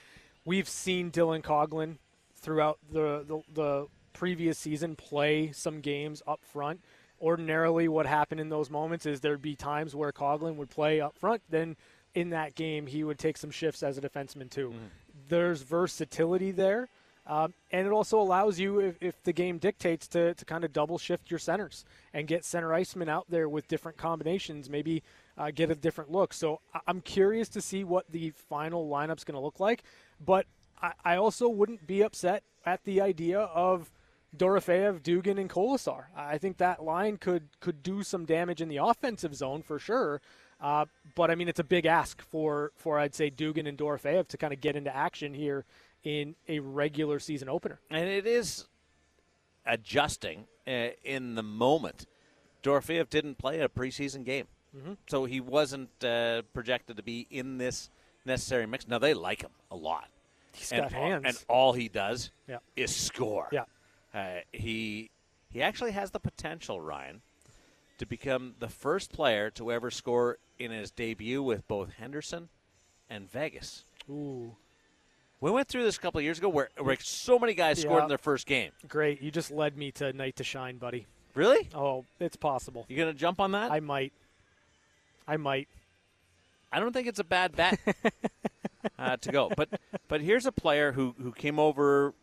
we've 0.44 0.68
seen 0.68 1.10
Dylan 1.10 1.42
Coghlan 1.42 1.96
throughout 2.36 2.78
the, 2.92 3.24
the 3.26 3.42
the 3.52 3.86
previous 4.18 4.58
season 4.58 4.96
play 4.96 5.52
some 5.52 5.80
games 5.80 6.22
up 6.26 6.40
front. 6.44 6.80
Ordinarily, 7.20 7.86
what 7.86 8.06
happened 8.06 8.40
in 8.40 8.48
those 8.48 8.68
moments 8.68 9.06
is 9.06 9.20
there'd 9.20 9.40
be 9.40 9.54
times 9.54 9.94
where 9.94 10.10
Coghlan 10.12 10.56
would 10.56 10.70
play 10.70 11.00
up 11.00 11.16
front. 11.16 11.40
Then 11.48 11.76
in 12.14 12.30
that 12.30 12.56
game, 12.56 12.86
he 12.86 13.04
would 13.04 13.18
take 13.18 13.36
some 13.36 13.52
shifts 13.52 13.82
as 13.82 13.96
a 13.96 14.00
defenseman 14.00 14.50
too. 14.50 14.74
There's 15.28 15.62
versatility 15.62 16.50
there. 16.50 16.88
Um, 17.28 17.52
and 17.70 17.86
it 17.86 17.92
also 17.92 18.18
allows 18.18 18.58
you, 18.58 18.80
if, 18.80 18.96
if 19.00 19.22
the 19.22 19.32
game 19.32 19.58
dictates, 19.58 20.08
to, 20.08 20.34
to 20.34 20.44
kind 20.44 20.64
of 20.64 20.72
double 20.72 20.98
shift 20.98 21.30
your 21.30 21.38
centers 21.38 21.84
and 22.14 22.26
get 22.26 22.44
center 22.44 22.70
icemen 22.70 23.08
out 23.08 23.26
there 23.28 23.48
with 23.48 23.68
different 23.68 23.98
combinations, 23.98 24.70
maybe 24.70 25.02
uh, 25.36 25.50
get 25.54 25.70
a 25.70 25.74
different 25.74 26.10
look. 26.10 26.32
So 26.32 26.60
I'm 26.86 27.02
curious 27.02 27.48
to 27.50 27.60
see 27.60 27.84
what 27.84 28.06
the 28.10 28.30
final 28.48 28.88
lineup's 28.88 29.24
going 29.24 29.36
to 29.36 29.44
look 29.44 29.60
like. 29.60 29.82
But 30.24 30.46
I, 30.82 30.92
I 31.04 31.16
also 31.16 31.48
wouldn't 31.48 31.86
be 31.86 32.02
upset 32.02 32.42
at 32.64 32.82
the 32.84 33.00
idea 33.00 33.40
of 33.40 33.90
Dorofeev, 34.36 35.02
Dugan, 35.02 35.38
and 35.38 35.48
Kolesar. 35.48 36.04
I 36.16 36.38
think 36.38 36.58
that 36.58 36.82
line 36.84 37.16
could 37.16 37.48
could 37.60 37.82
do 37.82 38.02
some 38.02 38.24
damage 38.24 38.60
in 38.60 38.68
the 38.68 38.76
offensive 38.78 39.34
zone 39.34 39.62
for 39.62 39.78
sure. 39.78 40.20
Uh, 40.60 40.84
but 41.14 41.30
I 41.30 41.34
mean, 41.34 41.48
it's 41.48 41.60
a 41.60 41.64
big 41.64 41.86
ask 41.86 42.20
for 42.20 42.72
for 42.76 42.98
I'd 42.98 43.14
say 43.14 43.30
Dugan 43.30 43.66
and 43.66 43.78
Dorofeev 43.78 44.28
to 44.28 44.36
kind 44.36 44.52
of 44.52 44.60
get 44.60 44.76
into 44.76 44.94
action 44.94 45.32
here 45.34 45.64
in 46.04 46.34
a 46.48 46.58
regular 46.60 47.18
season 47.18 47.48
opener. 47.48 47.80
and 47.90 48.08
it 48.08 48.26
is 48.26 48.66
adjusting 49.66 50.46
uh, 50.66 50.88
in 51.04 51.34
the 51.34 51.42
moment. 51.42 52.06
Dorofeev 52.62 53.08
didn't 53.08 53.36
play 53.38 53.60
a 53.60 53.68
preseason 53.68 54.24
game, 54.24 54.46
Mm-hmm. 54.76 54.92
so 55.08 55.24
he 55.24 55.40
wasn't 55.40 55.88
uh, 56.04 56.42
projected 56.52 56.98
to 56.98 57.02
be 57.02 57.26
in 57.30 57.56
this 57.56 57.88
necessary 58.26 58.66
mix. 58.66 58.86
Now 58.86 58.98
they 58.98 59.14
like 59.14 59.40
him 59.42 59.50
a 59.70 59.76
lot. 59.76 60.08
He's 60.52 60.70
and 60.72 60.82
got 60.82 60.94
all- 60.94 61.02
hands. 61.02 61.24
and 61.24 61.44
all 61.48 61.72
he 61.72 61.88
does 61.88 62.30
Yeah. 62.46 62.58
is 62.76 62.94
score. 62.94 63.48
Yeah. 63.50 63.64
Uh, 64.18 64.40
he 64.52 65.10
he 65.50 65.62
actually 65.62 65.92
has 65.92 66.10
the 66.10 66.18
potential, 66.18 66.80
Ryan, 66.80 67.22
to 67.98 68.06
become 68.06 68.54
the 68.58 68.68
first 68.68 69.12
player 69.12 69.48
to 69.50 69.70
ever 69.70 69.90
score 69.90 70.38
in 70.58 70.70
his 70.70 70.90
debut 70.90 71.42
with 71.42 71.66
both 71.68 71.92
Henderson 71.92 72.48
and 73.08 73.30
Vegas. 73.30 73.84
Ooh, 74.10 74.56
We 75.40 75.50
went 75.50 75.68
through 75.68 75.84
this 75.84 75.96
a 75.96 76.00
couple 76.00 76.18
of 76.18 76.24
years 76.24 76.38
ago 76.38 76.48
where, 76.48 76.70
where 76.78 76.96
so 77.00 77.38
many 77.38 77.54
guys 77.54 77.80
scored 77.80 78.02
in 78.02 78.08
their 78.08 78.18
first 78.18 78.46
game. 78.46 78.72
great! 78.88 79.22
You 79.22 79.30
just 79.30 79.50
led 79.50 79.76
me 79.76 79.92
to 79.92 80.12
night 80.12 80.36
to 80.36 80.44
shine, 80.44 80.78
buddy. 80.78 81.06
Really? 81.34 81.68
Oh, 81.74 82.04
it's 82.18 82.36
possible. 82.36 82.86
You 82.88 82.96
gonna 82.96 83.14
jump 83.14 83.40
on 83.40 83.52
that? 83.52 83.70
I 83.70 83.80
might. 83.80 84.12
I 85.28 85.36
might. 85.36 85.68
I 86.72 86.80
don't 86.80 86.92
think 86.92 87.06
it's 87.06 87.20
a 87.20 87.24
bad 87.24 87.54
bet 87.54 87.78
uh, 88.98 89.16
to 89.18 89.32
go. 89.32 89.50
But 89.56 89.68
but 90.08 90.20
here's 90.20 90.46
a 90.46 90.52
player 90.52 90.92
who 90.92 91.14
who 91.22 91.32
came 91.32 91.58
over 91.58 92.14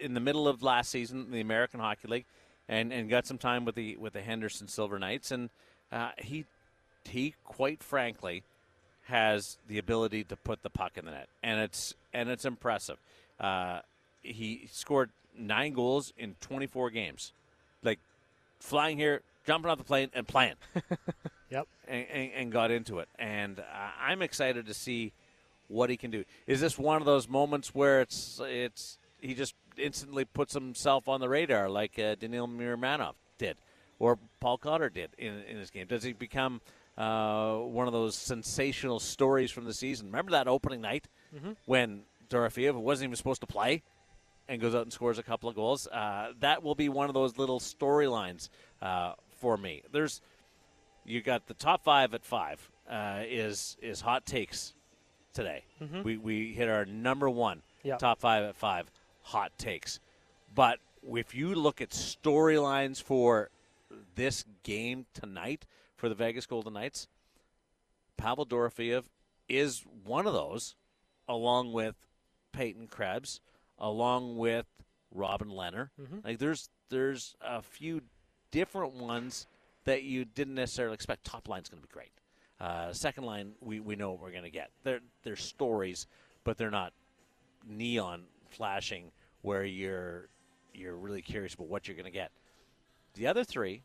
in 0.00 0.14
the 0.14 0.20
middle 0.20 0.46
of 0.48 0.62
last 0.62 0.90
season 0.90 1.20
in 1.26 1.30
the 1.30 1.40
American 1.40 1.80
Hockey 1.80 2.08
League 2.08 2.24
and, 2.68 2.92
and 2.92 3.08
got 3.08 3.26
some 3.26 3.38
time 3.38 3.64
with 3.64 3.74
the 3.74 3.96
with 3.96 4.12
the 4.12 4.20
Henderson 4.20 4.68
Silver 4.68 4.98
Knights 4.98 5.30
and 5.30 5.50
uh, 5.92 6.10
he 6.18 6.44
he 7.04 7.34
quite 7.44 7.82
frankly 7.82 8.42
has 9.04 9.56
the 9.68 9.78
ability 9.78 10.22
to 10.24 10.36
put 10.36 10.62
the 10.62 10.70
puck 10.70 10.92
in 10.96 11.04
the 11.06 11.10
net 11.10 11.28
and 11.42 11.60
it's 11.60 11.94
and 12.12 12.28
it's 12.28 12.44
impressive. 12.44 12.98
Uh, 13.40 13.80
he 14.22 14.68
scored 14.72 15.10
nine 15.38 15.72
goals 15.72 16.12
in 16.18 16.34
24 16.40 16.90
games, 16.90 17.32
like 17.82 17.98
flying 18.60 18.98
here, 18.98 19.22
jumping 19.46 19.70
off 19.70 19.78
the 19.78 19.84
plane, 19.84 20.10
and 20.14 20.26
playing 20.26 20.54
Yep. 21.50 21.66
and, 21.86 22.06
and, 22.12 22.32
and 22.34 22.52
got 22.52 22.70
into 22.70 22.98
it. 22.98 23.08
And 23.18 23.60
uh, 23.60 23.62
I'm 24.00 24.20
excited 24.20 24.66
to 24.66 24.74
see 24.74 25.12
what 25.68 25.88
he 25.90 25.96
can 25.96 26.10
do. 26.10 26.24
Is 26.46 26.60
this 26.60 26.78
one 26.78 26.96
of 27.00 27.06
those 27.06 27.28
moments 27.28 27.74
where 27.74 28.00
it's 28.00 28.40
it's 28.44 28.98
he 29.20 29.34
just 29.34 29.54
instantly 29.80 30.24
puts 30.24 30.54
himself 30.54 31.08
on 31.08 31.20
the 31.20 31.28
radar 31.28 31.68
like 31.68 31.98
uh, 31.98 32.14
Daniil 32.14 32.48
Miromanov 32.48 33.14
did, 33.38 33.56
or 33.98 34.18
Paul 34.40 34.58
Cotter 34.58 34.88
did 34.90 35.10
in, 35.18 35.42
in 35.48 35.56
his 35.56 35.70
game? 35.70 35.86
Does 35.86 36.02
he 36.02 36.12
become 36.12 36.60
uh, 36.96 37.54
one 37.56 37.86
of 37.86 37.92
those 37.92 38.16
sensational 38.16 38.98
stories 39.00 39.50
from 39.50 39.64
the 39.64 39.74
season? 39.74 40.06
Remember 40.06 40.32
that 40.32 40.48
opening 40.48 40.80
night 40.80 41.06
when 41.66 42.02
Dorofeev 42.30 42.74
wasn't 42.74 43.08
even 43.08 43.16
supposed 43.16 43.40
to 43.42 43.46
play 43.46 43.82
and 44.48 44.60
goes 44.60 44.74
out 44.74 44.82
and 44.82 44.92
scores 44.92 45.18
a 45.18 45.22
couple 45.22 45.48
of 45.48 45.54
goals. 45.54 45.86
Uh, 45.86 46.32
that 46.40 46.62
will 46.62 46.74
be 46.74 46.88
one 46.88 47.08
of 47.08 47.14
those 47.14 47.36
little 47.38 47.60
storylines 47.60 48.48
uh, 48.82 49.12
for 49.40 49.56
me. 49.56 49.82
There's 49.92 50.20
you 51.04 51.20
got 51.22 51.46
the 51.46 51.54
top 51.54 51.84
five 51.84 52.12
at 52.14 52.24
five 52.24 52.70
uh, 52.90 53.22
is 53.26 53.76
is 53.82 54.00
hot 54.00 54.26
takes 54.26 54.74
today. 55.32 55.64
We 56.02 56.16
we 56.16 56.52
hit 56.54 56.68
our 56.68 56.84
number 56.84 57.28
one 57.30 57.62
Yeah. 57.82 57.96
top 57.96 58.20
five 58.20 58.42
at 58.44 58.56
five 58.56 58.90
hot 59.28 59.52
takes, 59.58 60.00
but 60.54 60.78
if 61.14 61.34
you 61.34 61.54
look 61.54 61.80
at 61.80 61.90
storylines 61.90 63.02
for 63.02 63.50
this 64.14 64.44
game 64.62 65.06
tonight 65.14 65.66
for 65.96 66.08
the 66.08 66.14
Vegas 66.14 66.46
Golden 66.46 66.72
Knights, 66.74 67.08
Pavel 68.16 68.46
Dorofeev 68.46 69.04
is 69.48 69.84
one 70.04 70.26
of 70.26 70.32
those, 70.32 70.74
along 71.28 71.72
with 71.72 71.94
Peyton 72.52 72.86
Krebs, 72.88 73.40
along 73.78 74.36
with 74.36 74.66
Robin 75.12 75.48
Lehner. 75.48 75.90
Like 76.24 76.38
there's 76.38 76.68
there's 76.90 77.36
a 77.40 77.62
few 77.62 78.02
different 78.50 78.94
ones 78.94 79.46
that 79.84 80.02
you 80.02 80.24
didn't 80.24 80.54
necessarily 80.54 80.94
expect. 80.94 81.24
Top 81.24 81.48
line's 81.48 81.68
going 81.68 81.82
to 81.82 81.88
be 81.88 81.92
great. 81.92 82.12
Uh, 82.60 82.92
second 82.92 83.24
line, 83.24 83.52
we, 83.60 83.78
we 83.78 83.94
know 83.94 84.10
what 84.10 84.20
we're 84.20 84.32
going 84.32 84.42
to 84.42 84.50
get. 84.50 84.70
They're 84.82 85.00
they're 85.22 85.36
stories, 85.36 86.06
but 86.44 86.58
they're 86.58 86.70
not 86.70 86.92
neon 87.66 88.24
flashing 88.50 89.10
where 89.42 89.64
you're 89.64 90.28
you're 90.74 90.96
really 90.96 91.22
curious 91.22 91.54
about 91.54 91.68
what 91.68 91.88
you're 91.88 91.96
going 91.96 92.04
to 92.04 92.10
get. 92.10 92.30
The 93.14 93.26
other 93.26 93.42
three, 93.42 93.82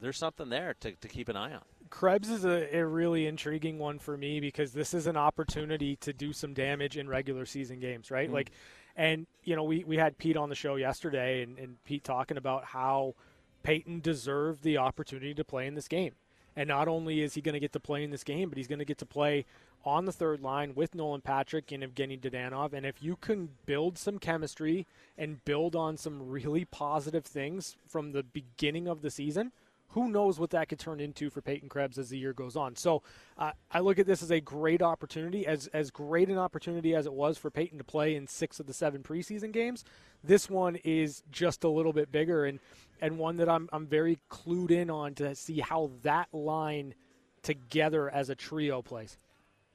there's 0.00 0.16
something 0.16 0.48
there 0.48 0.74
to, 0.80 0.92
to 0.92 1.08
keep 1.08 1.28
an 1.28 1.36
eye 1.36 1.52
on. 1.52 1.62
Krebs 1.90 2.28
is 2.28 2.44
a, 2.44 2.76
a 2.76 2.84
really 2.84 3.26
intriguing 3.26 3.78
one 3.78 3.98
for 3.98 4.16
me 4.16 4.40
because 4.40 4.72
this 4.72 4.94
is 4.94 5.06
an 5.06 5.16
opportunity 5.16 5.96
to 5.96 6.12
do 6.12 6.32
some 6.32 6.54
damage 6.54 6.96
in 6.96 7.08
regular 7.08 7.46
season 7.46 7.80
games, 7.80 8.10
right? 8.10 8.30
Mm. 8.30 8.34
Like, 8.34 8.50
and 8.96 9.26
you 9.44 9.56
know, 9.56 9.64
we, 9.64 9.84
we 9.84 9.96
had 9.96 10.18
Pete 10.18 10.36
on 10.36 10.48
the 10.48 10.54
show 10.54 10.76
yesterday, 10.76 11.42
and, 11.42 11.58
and 11.58 11.82
Pete 11.84 12.04
talking 12.04 12.36
about 12.36 12.64
how 12.64 13.14
Peyton 13.62 14.00
deserved 14.00 14.62
the 14.62 14.78
opportunity 14.78 15.34
to 15.34 15.44
play 15.44 15.66
in 15.66 15.74
this 15.74 15.88
game. 15.88 16.14
And 16.56 16.68
not 16.68 16.88
only 16.88 17.20
is 17.22 17.34
he 17.34 17.40
going 17.40 17.52
to 17.52 17.60
get 17.60 17.72
to 17.72 17.80
play 17.80 18.02
in 18.02 18.10
this 18.10 18.24
game, 18.24 18.48
but 18.48 18.58
he's 18.58 18.66
going 18.66 18.80
to 18.80 18.84
get 18.84 18.98
to 18.98 19.06
play 19.06 19.46
on 19.84 20.04
the 20.04 20.12
third 20.12 20.40
line 20.40 20.74
with 20.74 20.94
Nolan 20.94 21.20
Patrick 21.20 21.72
and 21.72 21.82
Evgeny 21.82 22.20
Dadonov. 22.20 22.72
And 22.72 22.84
if 22.84 23.02
you 23.02 23.16
can 23.16 23.50
build 23.66 23.96
some 23.98 24.18
chemistry 24.18 24.86
and 25.16 25.44
build 25.44 25.74
on 25.74 25.96
some 25.96 26.28
really 26.28 26.64
positive 26.64 27.24
things 27.24 27.76
from 27.86 28.12
the 28.12 28.22
beginning 28.22 28.88
of 28.88 29.02
the 29.02 29.10
season, 29.10 29.52
who 29.92 30.10
knows 30.10 30.38
what 30.38 30.50
that 30.50 30.68
could 30.68 30.78
turn 30.78 31.00
into 31.00 31.30
for 31.30 31.40
Peyton 31.40 31.68
Krebs 31.68 31.98
as 31.98 32.10
the 32.10 32.18
year 32.18 32.34
goes 32.34 32.56
on. 32.56 32.76
So 32.76 33.02
uh, 33.38 33.52
I 33.70 33.80
look 33.80 33.98
at 33.98 34.06
this 34.06 34.22
as 34.22 34.30
a 34.30 34.40
great 34.40 34.82
opportunity, 34.82 35.46
as 35.46 35.66
as 35.68 35.90
great 35.90 36.28
an 36.28 36.36
opportunity 36.36 36.94
as 36.94 37.06
it 37.06 37.12
was 37.12 37.38
for 37.38 37.50
Peyton 37.50 37.78
to 37.78 37.84
play 37.84 38.14
in 38.14 38.26
six 38.26 38.60
of 38.60 38.66
the 38.66 38.74
seven 38.74 39.02
preseason 39.02 39.50
games. 39.50 39.84
This 40.22 40.50
one 40.50 40.76
is 40.76 41.22
just 41.30 41.64
a 41.64 41.68
little 41.68 41.92
bit 41.92 42.12
bigger 42.12 42.44
and 42.44 42.60
and 43.00 43.18
one 43.18 43.38
that 43.38 43.48
I'm 43.48 43.68
I'm 43.72 43.86
very 43.86 44.18
clued 44.30 44.70
in 44.70 44.90
on 44.90 45.14
to 45.14 45.34
see 45.34 45.60
how 45.60 45.90
that 46.02 46.28
line 46.34 46.94
together 47.42 48.10
as 48.10 48.28
a 48.28 48.34
trio 48.34 48.82
plays. 48.82 49.16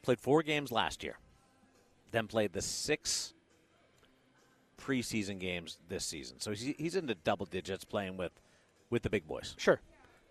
Played 0.03 0.19
four 0.19 0.43
games 0.43 0.71
last 0.71 1.03
year, 1.03 1.17
then 2.11 2.27
played 2.27 2.53
the 2.53 2.61
six 2.61 3.33
preseason 4.77 5.39
games 5.39 5.79
this 5.87 6.05
season. 6.05 6.39
So 6.39 6.51
he's, 6.51 6.75
he's 6.77 6.95
into 6.95 7.15
double 7.15 7.45
digits 7.45 7.85
playing 7.85 8.17
with, 8.17 8.33
with 8.89 9.01
the 9.03 9.09
big 9.09 9.25
boys. 9.27 9.55
Sure. 9.57 9.79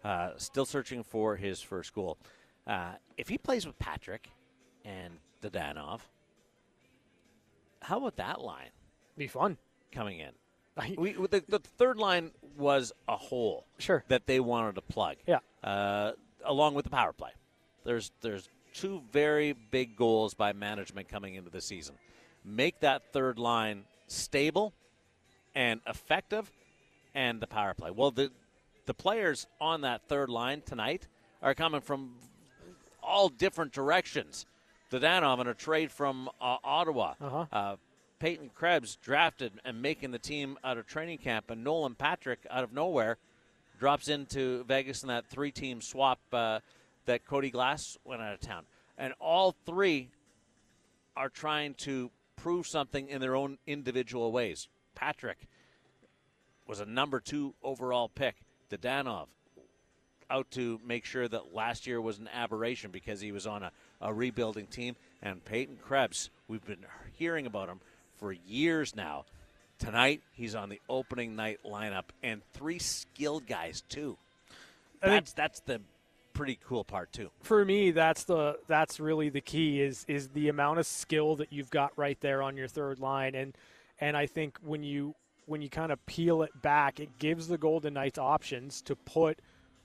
Uh, 0.05 0.31
still 0.37 0.67
searching 0.67 1.03
for 1.03 1.37
his 1.37 1.61
first 1.61 1.95
goal. 1.95 2.19
Uh, 2.67 2.93
if 3.17 3.29
he 3.29 3.39
plays 3.39 3.67
with 3.67 3.79
Patrick 3.79 4.29
and 4.85 5.15
Dadonov, 5.43 6.01
how 7.81 7.99
about 7.99 8.17
that 8.17 8.41
line 8.41 8.71
Be 9.17 9.27
fun. 9.27 9.57
coming 9.91 10.21
in? 10.21 10.31
We, 10.97 11.13
the, 11.13 11.43
the 11.49 11.59
third 11.59 11.99
line 11.99 12.31
was 12.57 12.93
a 13.09 13.17
hole 13.17 13.67
Sure. 13.79 14.05
that 14.09 14.27
they 14.27 14.41
wanted 14.41 14.75
to 14.77 14.81
plug. 14.83 15.17
Yeah. 15.27 15.39
Uh, 15.63 16.13
along 16.45 16.75
with 16.75 16.85
the 16.85 16.91
power 16.91 17.13
play, 17.13 17.31
there's 17.85 18.11
there's 18.23 18.49
two 18.73 19.03
very 19.13 19.53
big 19.53 19.97
goals 19.97 20.35
by 20.35 20.53
management 20.53 21.09
coming 21.09 21.35
into 21.35 21.51
the 21.51 21.61
season. 21.61 21.95
Make 22.45 22.81
that 22.81 23.13
third 23.13 23.39
line 23.39 23.85
stable 24.07 24.73
and 25.55 25.81
effective, 25.87 26.51
and 27.15 27.41
the 27.41 27.47
power 27.47 27.75
play. 27.75 27.91
Well, 27.91 28.11
the 28.11 28.31
the 28.87 28.95
players 28.95 29.47
on 29.61 29.83
that 29.83 30.09
third 30.09 30.29
line 30.29 30.63
tonight 30.63 31.07
are 31.41 31.55
coming 31.55 31.81
from 31.81 32.17
all 33.03 33.29
different 33.29 33.73
directions. 33.73 34.47
Dadonov 34.91 35.41
in 35.41 35.47
a 35.47 35.55
trade 35.55 35.91
from 35.91 36.29
uh, 36.41 36.57
Ottawa. 36.63 37.15
Uh-huh. 37.21 37.47
Uh, 37.53 37.77
Peyton 38.19 38.51
Krebs 38.55 38.97
drafted 38.97 39.53
and 39.65 39.81
making 39.81 40.11
the 40.11 40.19
team 40.19 40.59
out 40.63 40.79
of 40.79 40.87
training 40.87 41.19
camp, 41.19 41.51
and 41.51 41.65
Nolan 41.65 41.95
Patrick 41.95 42.47
out 42.51 42.63
of 42.63 42.73
nowhere 42.73 43.17
drops 43.81 44.09
into 44.09 44.63
Vegas 44.65 45.03
in 45.03 45.09
that 45.09 45.27
three-team 45.27 45.81
swap 45.81 46.21
uh, 46.33 46.61
that 47.07 47.27
Cody 47.27 47.51
Glass 47.51 47.97
went 48.05 48.23
out 48.23 48.35
of 48.35 48.41
town, 48.41 48.65
and 48.97 49.13
all 49.19 49.55
three 49.67 50.11
are 51.17 51.29
trying 51.29 51.75
to 51.75 52.11
prove 52.37 52.67
something 52.67 53.09
in 53.09 53.21
their 53.21 53.37
own 53.37 53.59
individual 53.67 54.33
ways. 54.33 54.69
Patrick 54.95 55.47
was 56.67 56.81
a 56.81 56.87
number 56.87 57.21
two 57.21 57.55
overall 57.63 58.09
pick. 58.09 58.37
Dadonov 58.71 59.27
out 60.31 60.51
to 60.53 60.81
make 60.85 61.05
sure 61.05 61.29
that 61.29 61.55
last 61.55 61.87
year 61.87 62.01
was 62.01 62.19
an 62.19 62.29
aberration 62.33 62.91
because 62.91 63.21
he 63.21 63.33
was 63.33 63.47
on 63.47 63.63
a, 63.63 63.73
a 64.01 64.13
rebuilding 64.13 64.67
team. 64.67 64.97
And 65.23 65.45
Peyton 65.45 65.77
Krebs, 65.77 66.31
we've 66.49 66.65
been 66.65 66.87
hearing 67.19 67.47
about 67.47 67.69
him 67.69 67.81
for 68.17 68.33
years 68.33 68.97
now. 68.97 69.27
Tonight, 69.79 70.23
he's 70.33 70.55
on 70.55 70.69
the 70.69 70.81
opening 70.89 71.37
night 71.37 71.59
lineup, 71.67 72.05
and 72.23 72.41
three 72.55 72.79
skilled 72.79 73.47
guys 73.47 73.83
too. 73.89 74.17
That's 75.03 75.33
that's 75.33 75.61
the 75.61 75.81
pretty 76.33 76.59
cool 76.67 76.85
part 76.85 77.13
too. 77.13 77.31
For 77.43 77.65
me, 77.65 77.91
that's 77.91 78.25
the 78.25 78.59
that's 78.67 79.01
really 79.01 79.29
the 79.29 79.41
key 79.41 79.81
is 79.81 80.05
is 80.09 80.29
the 80.29 80.49
amount 80.49 80.79
of 80.79 80.87
skill 80.87 81.37
that 81.37 81.53
you've 81.53 81.71
got 81.71 81.93
right 81.97 82.21
there 82.21 82.43
on 82.43 82.57
your 82.57 82.69
third 82.69 82.99
line, 82.99 83.35
and 83.35 83.57
and 84.01 84.17
I 84.17 84.27
think 84.27 84.59
when 84.63 84.83
you 84.83 85.15
when 85.47 85.63
you 85.63 85.69
kind 85.69 85.93
of 85.93 86.05
peel 86.07 86.43
it 86.43 86.63
back, 86.63 87.01
it 87.01 87.19
gives 87.19 87.49
the 87.49 87.59
Golden 87.59 87.95
Knights 87.95 88.19
options 88.19 88.81
to 88.83 88.97
put 88.97 89.41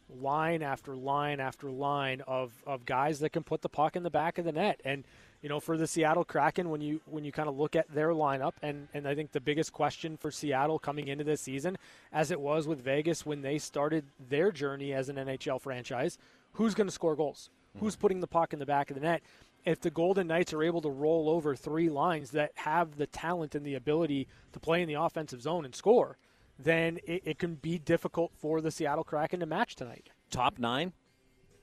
line 0.10 0.62
after 0.62 0.96
line 0.96 1.39
after 1.39 1.70
line 1.70 2.22
of, 2.27 2.54
of 2.66 2.86
guys 2.86 3.20
that 3.20 3.32
can 3.32 3.44
put 3.44 3.62
the 3.62 3.70
puck 3.70 3.96
in 3.96 4.04
the 4.04 4.10
back 4.10 4.38
of 4.38 4.46
the 4.46 4.51
net. 4.51 4.80
And 4.86 5.04
you 5.42 5.50
know, 5.50 5.60
for 5.60 5.77
the 5.77 5.86
Seattle 5.86 6.24
Kraken, 6.24 6.70
when 6.70 6.82
you 6.82 7.01
when 7.06 7.24
you 7.24 7.32
kind 7.32 7.48
of 7.48 7.58
look 7.58 7.75
at 7.75 7.94
their 7.94 8.10
lineup, 8.10 8.54
and 8.62 8.88
and 8.94 9.08
I 9.08 9.13
think 9.13 9.32
the 9.32 9.42
biggest 9.42 9.72
question 9.72 10.18
for 10.18 10.32
Seattle 10.32 10.80
coming 10.80 11.08
into 11.08 11.24
this 11.24 11.42
season, 11.42 11.77
as 12.12 12.32
it 12.32 12.39
was 12.39 12.68
with 12.68 12.82
Vegas 12.82 13.25
when 13.25 13.42
they 13.42 13.60
started 13.60 14.06
their 14.30 14.51
journey 14.51 14.94
as 14.94 15.10
an 15.10 15.18
NHL 15.18 15.62
franchise, 15.62 16.18
who's 16.58 16.76
going 16.76 16.88
to 16.88 16.94
score 16.94 17.16
goals? 17.16 17.50
Mm-hmm. 17.70 17.86
Who's 17.86 17.96
putting 17.96 18.20
the 18.20 18.28
puck 18.28 18.54
in 18.54 18.60
the 18.60 18.66
back 18.66 18.90
of 18.90 18.96
the 18.96 19.02
net? 19.02 19.22
If 19.66 19.82
the 19.82 19.90
Golden 19.90 20.28
Knights 20.28 20.54
are 20.54 20.64
able 20.64 20.82
to 20.82 20.90
roll 20.90 21.30
over 21.30 21.56
three 21.56 21.90
lines 21.90 22.32
that 22.32 22.52
have 22.56 22.98
the 22.98 23.08
talent 23.08 23.54
and 23.56 23.66
the 23.66 23.76
ability 23.76 24.28
to 24.54 24.60
play 24.60 24.82
in 24.82 24.88
the 24.88 24.96
offensive 24.96 25.42
zone 25.42 25.66
and 25.66 25.76
score, 25.76 26.18
then 26.58 27.00
it, 27.06 27.22
it 27.26 27.40
can 27.40 27.56
be 27.56 27.78
difficult 27.78 28.32
for 28.36 28.62
the 28.62 28.72
Seattle 28.72 29.04
Kraken 29.04 29.40
to 29.42 29.46
match 29.46 29.76
tonight. 29.76 30.10
Top 30.32 30.58
nine? 30.58 30.94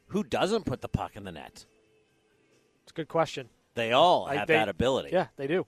Who 0.08 0.22
doesn't 0.22 0.66
put 0.66 0.80
the 0.80 0.88
puck 0.88 1.16
in 1.16 1.24
the 1.24 1.32
net? 1.32 1.64
It's 2.82 2.92
a 2.92 2.94
good 2.94 3.08
question. 3.08 3.48
They 3.74 3.92
all 3.92 4.26
have 4.26 4.46
they, 4.46 4.54
that 4.54 4.68
ability. 4.68 5.10
Yeah, 5.12 5.28
they 5.36 5.46
do. 5.46 5.66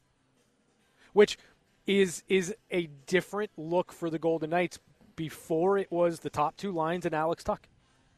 Which 1.12 1.38
is 1.86 2.22
is 2.28 2.54
a 2.70 2.88
different 3.06 3.50
look 3.56 3.92
for 3.92 4.10
the 4.10 4.18
Golden 4.18 4.50
Knights. 4.50 4.78
Before 5.16 5.78
it 5.78 5.90
was 5.90 6.20
the 6.20 6.28
top 6.28 6.58
two 6.58 6.72
lines 6.72 7.06
and 7.06 7.14
Alex 7.14 7.42
Tuch. 7.42 7.62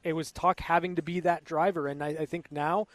It 0.05 0.13
was 0.15 0.31
Tuch 0.33 0.61
having 0.61 0.97
to 0.97 1.03
be 1.03 1.21
that 1.21 1.45
driver, 1.45 1.87
and 1.87 2.03
I, 2.03 2.09
I 2.09 2.27
think 2.27 2.51
now, 2.51 2.87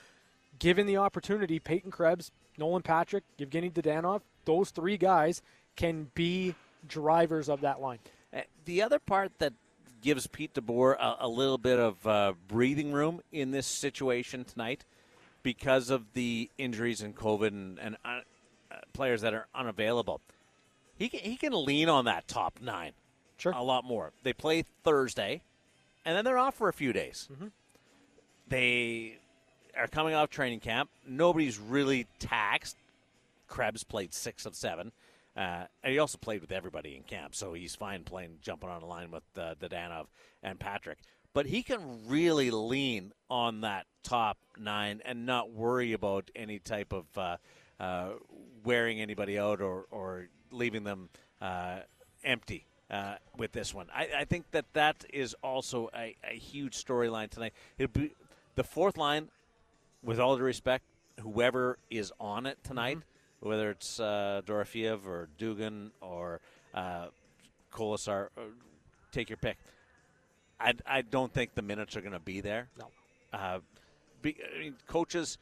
given 0.59 0.87
the 0.87 0.97
opportunity, 0.97 1.59
Peyton 1.59 1.91
Krebs, 1.91 2.31
Nolan 2.57 2.81
Patrick, 2.81 3.23
Evgeny 3.39 3.71
Dadonov, 3.71 4.21
those 4.45 4.71
three 4.71 4.97
guys 4.97 5.41
can 5.75 6.09
be 6.13 6.55
drivers 6.87 7.49
of 7.49 7.61
that 7.61 7.81
line. 7.81 7.99
Uh, 8.33 8.41
the 8.65 8.81
other 8.81 8.99
part 8.99 9.31
that 9.39 9.53
gives 10.01 10.27
Pete 10.27 10.53
DeBoer 10.53 10.95
a, 10.99 11.17
a 11.21 11.27
little 11.27 11.57
bit 11.57 11.79
of 11.79 12.05
uh, 12.05 12.33
breathing 12.47 12.91
room 12.91 13.21
in 13.31 13.51
this 13.51 13.65
situation 13.65 14.43
tonight 14.43 14.85
because 15.43 15.89
of 15.89 16.13
the 16.13 16.49
injuries 16.57 17.01
and 17.01 17.15
COVID 17.15 17.47
and, 17.47 17.79
and 17.79 17.97
uh, 18.05 18.19
uh, 18.71 18.75
players 18.93 19.21
that 19.21 19.33
are 19.33 19.47
unavailable. 19.53 20.21
He 20.97 21.09
can, 21.09 21.19
he 21.21 21.35
can 21.35 21.53
lean 21.53 21.89
on 21.89 22.05
that 22.05 22.27
top 22.27 22.59
nine 22.61 22.91
sure. 23.37 23.53
a 23.53 23.63
lot 23.63 23.83
more. 23.83 24.11
They 24.23 24.33
play 24.33 24.63
Thursday, 24.83 25.41
and 26.05 26.15
then 26.15 26.25
they're 26.25 26.37
off 26.37 26.55
for 26.55 26.69
a 26.69 26.73
few 26.73 26.93
days. 26.93 27.27
Mm-hmm. 27.31 27.47
They 28.47 29.17
are 29.77 29.87
coming 29.87 30.13
off 30.13 30.29
training 30.29 30.59
camp. 30.59 30.89
Nobody's 31.07 31.59
really 31.59 32.07
taxed. 32.19 32.77
Krebs 33.47 33.83
played 33.83 34.13
six 34.13 34.45
of 34.45 34.55
seven. 34.55 34.91
Uh, 35.35 35.65
and 35.83 35.91
he 35.91 35.97
also 35.97 36.17
played 36.19 36.41
with 36.41 36.51
everybody 36.51 36.95
in 36.95 37.01
camp, 37.03 37.33
so 37.33 37.53
he's 37.53 37.73
fine 37.73 38.03
playing, 38.03 38.37
jumping 38.41 38.69
on 38.69 38.83
a 38.83 38.85
line 38.85 39.09
with 39.09 39.23
uh, 39.35 39.55
Dadonov 39.59 40.05
and 40.43 40.59
Patrick. 40.59 40.99
But 41.33 41.47
he 41.47 41.63
can 41.63 42.07
really 42.07 42.51
lean 42.51 43.13
on 43.31 43.61
that 43.61 43.87
top 44.03 44.37
nine 44.59 45.01
and 45.03 45.25
not 45.25 45.51
worry 45.51 45.93
about 45.93 46.29
any 46.35 46.59
type 46.59 46.93
of 46.93 47.05
uh, 47.17 47.37
uh, 47.79 48.09
wearing 48.63 49.01
anybody 49.01 49.39
out 49.39 49.59
or, 49.59 49.85
or 49.89 50.27
leaving 50.51 50.83
them 50.83 51.09
uh, 51.41 51.79
empty 52.23 52.67
uh, 52.89 53.15
with 53.37 53.51
this 53.51 53.73
one. 53.73 53.87
I, 53.93 54.09
I, 54.19 54.25
think 54.25 54.51
that 54.51 54.65
that 54.73 55.05
is 55.11 55.35
also 55.41 55.89
a, 55.95 56.15
a 56.29 56.35
huge 56.35 56.83
storyline 56.83 57.29
tonight. 57.29 57.53
It'll 57.77 57.91
be 57.91 58.11
the 58.55 58.63
fourth 58.63 58.97
line, 58.97 59.29
with 60.03 60.19
all 60.19 60.37
due 60.37 60.43
respect, 60.43 60.83
whoever 61.21 61.77
is 61.89 62.11
on 62.19 62.45
it 62.45 62.57
tonight. 62.63 62.97
Mm-hmm 62.97 63.09
whether 63.43 63.69
it's 63.69 63.99
uh, 63.99 64.41
Dorofeev 64.45 65.05
or 65.05 65.27
Dugan 65.37 65.91
or 66.01 66.39
uh, 66.73 67.07
Kolesar, 67.73 68.27
uh, 68.37 68.41
take 69.11 69.29
your 69.29 69.37
pick. 69.37 69.57
I, 70.59 70.73
I 70.85 71.01
don't 71.01 71.31
think 71.33 71.53
the 71.53 71.61
minutes 71.61 71.97
are 71.97 72.01
going 72.01 72.13
to 72.13 72.19
be 72.19 72.39
there. 72.39 72.69
No. 72.79 72.87
Uh, 73.33 73.59
be, 74.21 74.37
I 74.55 74.59
mean, 74.59 74.75
coaches 74.87 75.37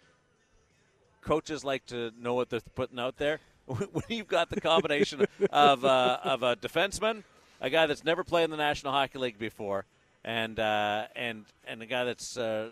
coaches 1.21 1.63
like 1.63 1.85
to 1.85 2.11
know 2.19 2.33
what 2.33 2.49
they're 2.49 2.61
putting 2.73 2.97
out 2.97 3.17
there. 3.17 3.39
when 3.65 4.03
you've 4.09 4.27
got 4.27 4.49
the 4.49 4.61
combination 4.61 5.25
of 5.51 5.85
uh, 5.85 6.19
of 6.23 6.43
a 6.43 6.55
defenseman, 6.55 7.23
a 7.59 7.69
guy 7.69 7.85
that's 7.85 8.03
never 8.03 8.23
played 8.23 8.45
in 8.45 8.51
the 8.51 8.57
National 8.57 8.91
Hockey 8.93 9.19
League 9.19 9.39
before, 9.39 9.85
and 10.23 10.59
uh, 10.59 11.05
and 11.15 11.45
and 11.67 11.81
a 11.81 11.85
guy 11.85 12.03
that's 12.03 12.37
uh, 12.37 12.71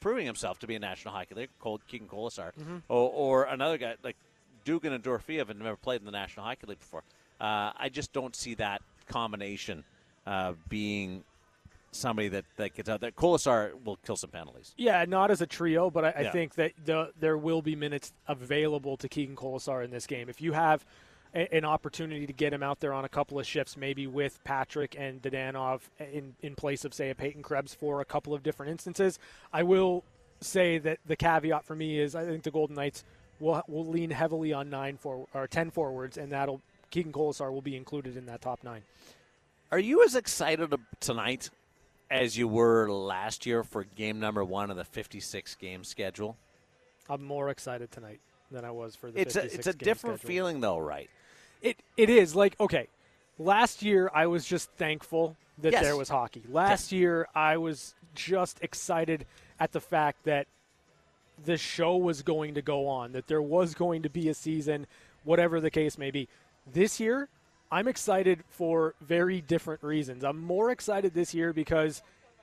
proving 0.00 0.26
himself 0.26 0.58
to 0.58 0.66
be 0.66 0.74
a 0.74 0.78
National 0.78 1.14
Hockey 1.14 1.34
League, 1.34 1.50
Cole, 1.60 1.80
Keegan 1.88 2.08
Kolesar, 2.08 2.52
mm-hmm. 2.60 2.76
or, 2.88 3.10
or 3.10 3.44
another 3.44 3.78
guy 3.78 3.94
like 4.02 4.16
Dugan 4.64 4.92
and 4.92 5.02
Dorofeev 5.02 5.48
have 5.48 5.56
never 5.56 5.76
played 5.76 6.00
in 6.00 6.06
the 6.06 6.12
National 6.12 6.46
Hockey 6.46 6.66
League 6.66 6.78
before. 6.78 7.02
Uh, 7.40 7.72
I 7.76 7.88
just 7.90 8.12
don't 8.12 8.36
see 8.36 8.54
that 8.54 8.82
combination 9.08 9.84
uh, 10.26 10.52
being 10.68 11.24
somebody 11.94 12.28
that, 12.28 12.44
that 12.56 12.74
gets 12.74 12.88
out 12.88 13.00
there. 13.00 13.10
Kolesar 13.10 13.72
will 13.84 13.96
kill 13.96 14.16
some 14.16 14.30
penalties. 14.30 14.74
Yeah, 14.76 15.04
not 15.06 15.30
as 15.30 15.40
a 15.40 15.46
trio, 15.46 15.90
but 15.90 16.04
I, 16.04 16.08
I 16.08 16.20
yeah. 16.22 16.32
think 16.32 16.54
that 16.56 16.72
the, 16.84 17.12
there 17.18 17.38
will 17.38 17.62
be 17.62 17.76
minutes 17.76 18.12
available 18.28 18.96
to 18.98 19.08
Keegan 19.08 19.36
Kolesar 19.36 19.84
in 19.84 19.90
this 19.90 20.06
game. 20.06 20.28
If 20.28 20.40
you 20.40 20.52
have 20.52 20.84
a, 21.34 21.54
an 21.54 21.64
opportunity 21.64 22.26
to 22.26 22.32
get 22.32 22.52
him 22.52 22.62
out 22.62 22.80
there 22.80 22.92
on 22.92 23.04
a 23.04 23.08
couple 23.08 23.38
of 23.38 23.46
shifts, 23.46 23.76
maybe 23.76 24.06
with 24.06 24.42
Patrick 24.44 24.96
and 24.98 25.22
Dadonov 25.22 25.80
in, 25.98 26.34
in 26.40 26.54
place 26.54 26.84
of, 26.84 26.92
say, 26.92 27.10
a 27.10 27.14
Peyton 27.14 27.42
Krebs 27.42 27.74
for 27.74 28.00
a 28.00 28.04
couple 28.04 28.34
of 28.34 28.42
different 28.42 28.70
instances, 28.70 29.18
I 29.52 29.62
will 29.62 30.04
say 30.40 30.78
that 30.78 30.98
the 31.06 31.16
caveat 31.16 31.64
for 31.64 31.74
me 31.74 31.98
is 31.98 32.14
I 32.14 32.24
think 32.24 32.42
the 32.42 32.50
Golden 32.50 32.76
Knights– 32.76 33.04
we'll, 33.40 33.62
we'll 33.66 33.86
lean 33.86 34.10
heavily 34.10 34.52
on 34.52 34.70
nine 34.70 34.96
for 34.96 35.26
or 35.34 35.48
ten 35.48 35.70
forwards, 35.70 36.16
and 36.16 36.30
that'll 36.30 36.60
Keegan 36.90 37.12
Kolesar 37.12 37.52
will 37.52 37.62
be 37.62 37.76
included 37.76 38.16
in 38.16 38.26
that 38.26 38.40
top 38.40 38.62
nine. 38.62 38.82
Are 39.72 39.78
you 39.80 40.04
as 40.04 40.14
excited 40.14 40.72
tonight 41.00 41.50
as 42.10 42.36
you 42.36 42.48
were 42.48 42.88
last 42.90 43.46
year 43.46 43.62
for 43.62 43.84
game 43.84 44.20
number 44.20 44.44
one 44.44 44.70
of 44.70 44.76
the 44.76 44.84
56 44.84 45.54
game 45.56 45.84
schedule? 45.84 46.36
I'm 47.08 47.22
more 47.22 47.50
excited 47.50 47.90
tonight 47.90 48.20
than 48.50 48.64
I 48.64 48.70
was 48.70 48.96
for 48.96 49.10
the. 49.10 49.20
It's 49.20 49.36
a 49.36 49.44
it's 49.44 49.66
a 49.66 49.72
different 49.72 50.20
schedule. 50.20 50.34
feeling 50.34 50.60
though, 50.60 50.78
right? 50.78 51.10
It 51.60 51.76
it 51.96 52.10
is 52.10 52.34
like 52.34 52.58
okay. 52.60 52.88
Last 53.38 53.82
year 53.82 54.10
I 54.14 54.26
was 54.26 54.46
just 54.46 54.70
thankful 54.72 55.36
that 55.58 55.72
yes. 55.72 55.82
there 55.82 55.96
was 55.96 56.08
hockey. 56.08 56.42
Last 56.48 56.92
yes. 56.92 56.92
year 56.92 57.28
I 57.34 57.56
was 57.56 57.94
just 58.14 58.58
excited 58.62 59.26
at 59.58 59.72
the 59.72 59.80
fact 59.80 60.24
that 60.24 60.46
the 61.44 61.56
show 61.56 61.96
was 61.96 62.22
going 62.22 62.54
to 62.54 62.62
go 62.62 62.86
on, 62.86 63.12
that 63.12 63.26
there 63.26 63.42
was 63.42 63.74
going 63.74 64.02
to 64.02 64.08
be 64.08 64.28
a 64.28 64.34
season, 64.34 64.86
whatever 65.24 65.60
the 65.60 65.70
case 65.70 65.98
may 65.98 66.10
be. 66.10 66.28
This 66.72 67.00
year, 67.00 67.28
I'm 67.70 67.88
excited 67.88 68.44
for 68.48 68.94
very 69.00 69.40
different 69.40 69.82
reasons. 69.82 70.24
I'm 70.24 70.40
more 70.40 70.70
excited 70.70 71.14
this 71.14 71.34
year 71.34 71.52
because 71.52 72.02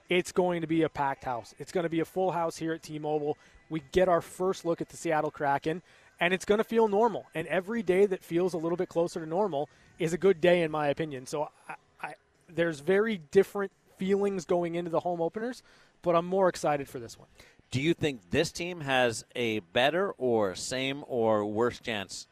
it's 0.09 0.31
going 0.31 0.61
to 0.61 0.67
be 0.67 0.81
a 0.81 0.89
packed 0.89 1.23
house. 1.23 1.55
It's 1.57 1.71
going 1.71 1.85
to 1.85 1.89
be 1.89 2.01
a 2.01 2.05
full 2.05 2.31
house 2.31 2.57
here 2.57 2.73
at 2.73 2.83
T 2.83 2.99
Mobile. 2.99 3.37
We 3.69 3.81
get 3.93 4.09
our 4.09 4.21
first 4.21 4.65
look 4.65 4.81
at 4.81 4.89
the 4.89 4.97
Seattle 4.97 5.31
Kraken, 5.31 5.81
and 6.19 6.33
it's 6.33 6.43
going 6.43 6.57
to 6.57 6.65
feel 6.65 6.89
normal. 6.89 7.27
And 7.33 7.47
every 7.47 7.81
day 7.81 8.05
that 8.07 8.23
feels 8.23 8.53
a 8.53 8.57
little 8.57 8.75
bit 8.75 8.89
closer 8.89 9.21
to 9.21 9.25
normal 9.25 9.69
is 9.99 10.11
a 10.11 10.17
good 10.17 10.41
day, 10.41 10.63
in 10.63 10.71
my 10.71 10.87
opinion. 10.87 11.25
So 11.27 11.49
I, 11.69 11.75
I, 12.01 12.13
there's 12.53 12.81
very 12.81 13.21
different 13.31 13.71
feelings 13.97 14.43
going 14.43 14.75
into 14.75 14.91
the 14.91 14.99
home 14.99 15.21
openers, 15.21 15.63
but 16.01 16.15
I'm 16.15 16.25
more 16.25 16.49
excited 16.49 16.89
for 16.89 16.99
this 16.99 17.17
one. 17.17 17.29
Do 17.69 17.79
you 17.79 17.93
think 17.93 18.31
this 18.31 18.51
team 18.51 18.81
has 18.81 19.23
a 19.33 19.59
better 19.59 20.11
or 20.17 20.55
same 20.55 21.05
or 21.07 21.45
worse 21.45 21.79
chance 21.79 22.27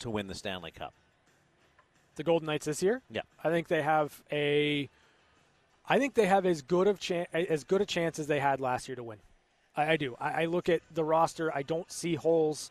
to 0.00 0.10
win 0.10 0.26
the 0.26 0.34
Stanley 0.34 0.72
Cup? 0.72 0.92
The 2.16 2.24
Golden 2.24 2.46
Knights 2.46 2.66
this 2.66 2.82
year? 2.82 3.02
Yeah. 3.10 3.22
I 3.42 3.48
think 3.50 3.68
they 3.68 3.82
have 3.82 4.22
a 4.32 4.88
I 5.88 5.98
think 5.98 6.14
they 6.14 6.26
have 6.26 6.46
as 6.46 6.62
good 6.62 6.86
of 6.86 6.98
chan- 6.98 7.26
as 7.32 7.64
good 7.64 7.80
a 7.82 7.86
chance 7.86 8.18
as 8.18 8.26
they 8.26 8.40
had 8.40 8.60
last 8.60 8.88
year 8.88 8.96
to 8.96 9.02
win. 9.02 9.18
I, 9.76 9.92
I 9.92 9.96
do. 9.96 10.16
I, 10.20 10.42
I 10.42 10.44
look 10.46 10.68
at 10.68 10.80
the 10.92 11.04
roster. 11.04 11.54
I 11.54 11.62
don't 11.62 11.90
see 11.92 12.14
holes 12.14 12.70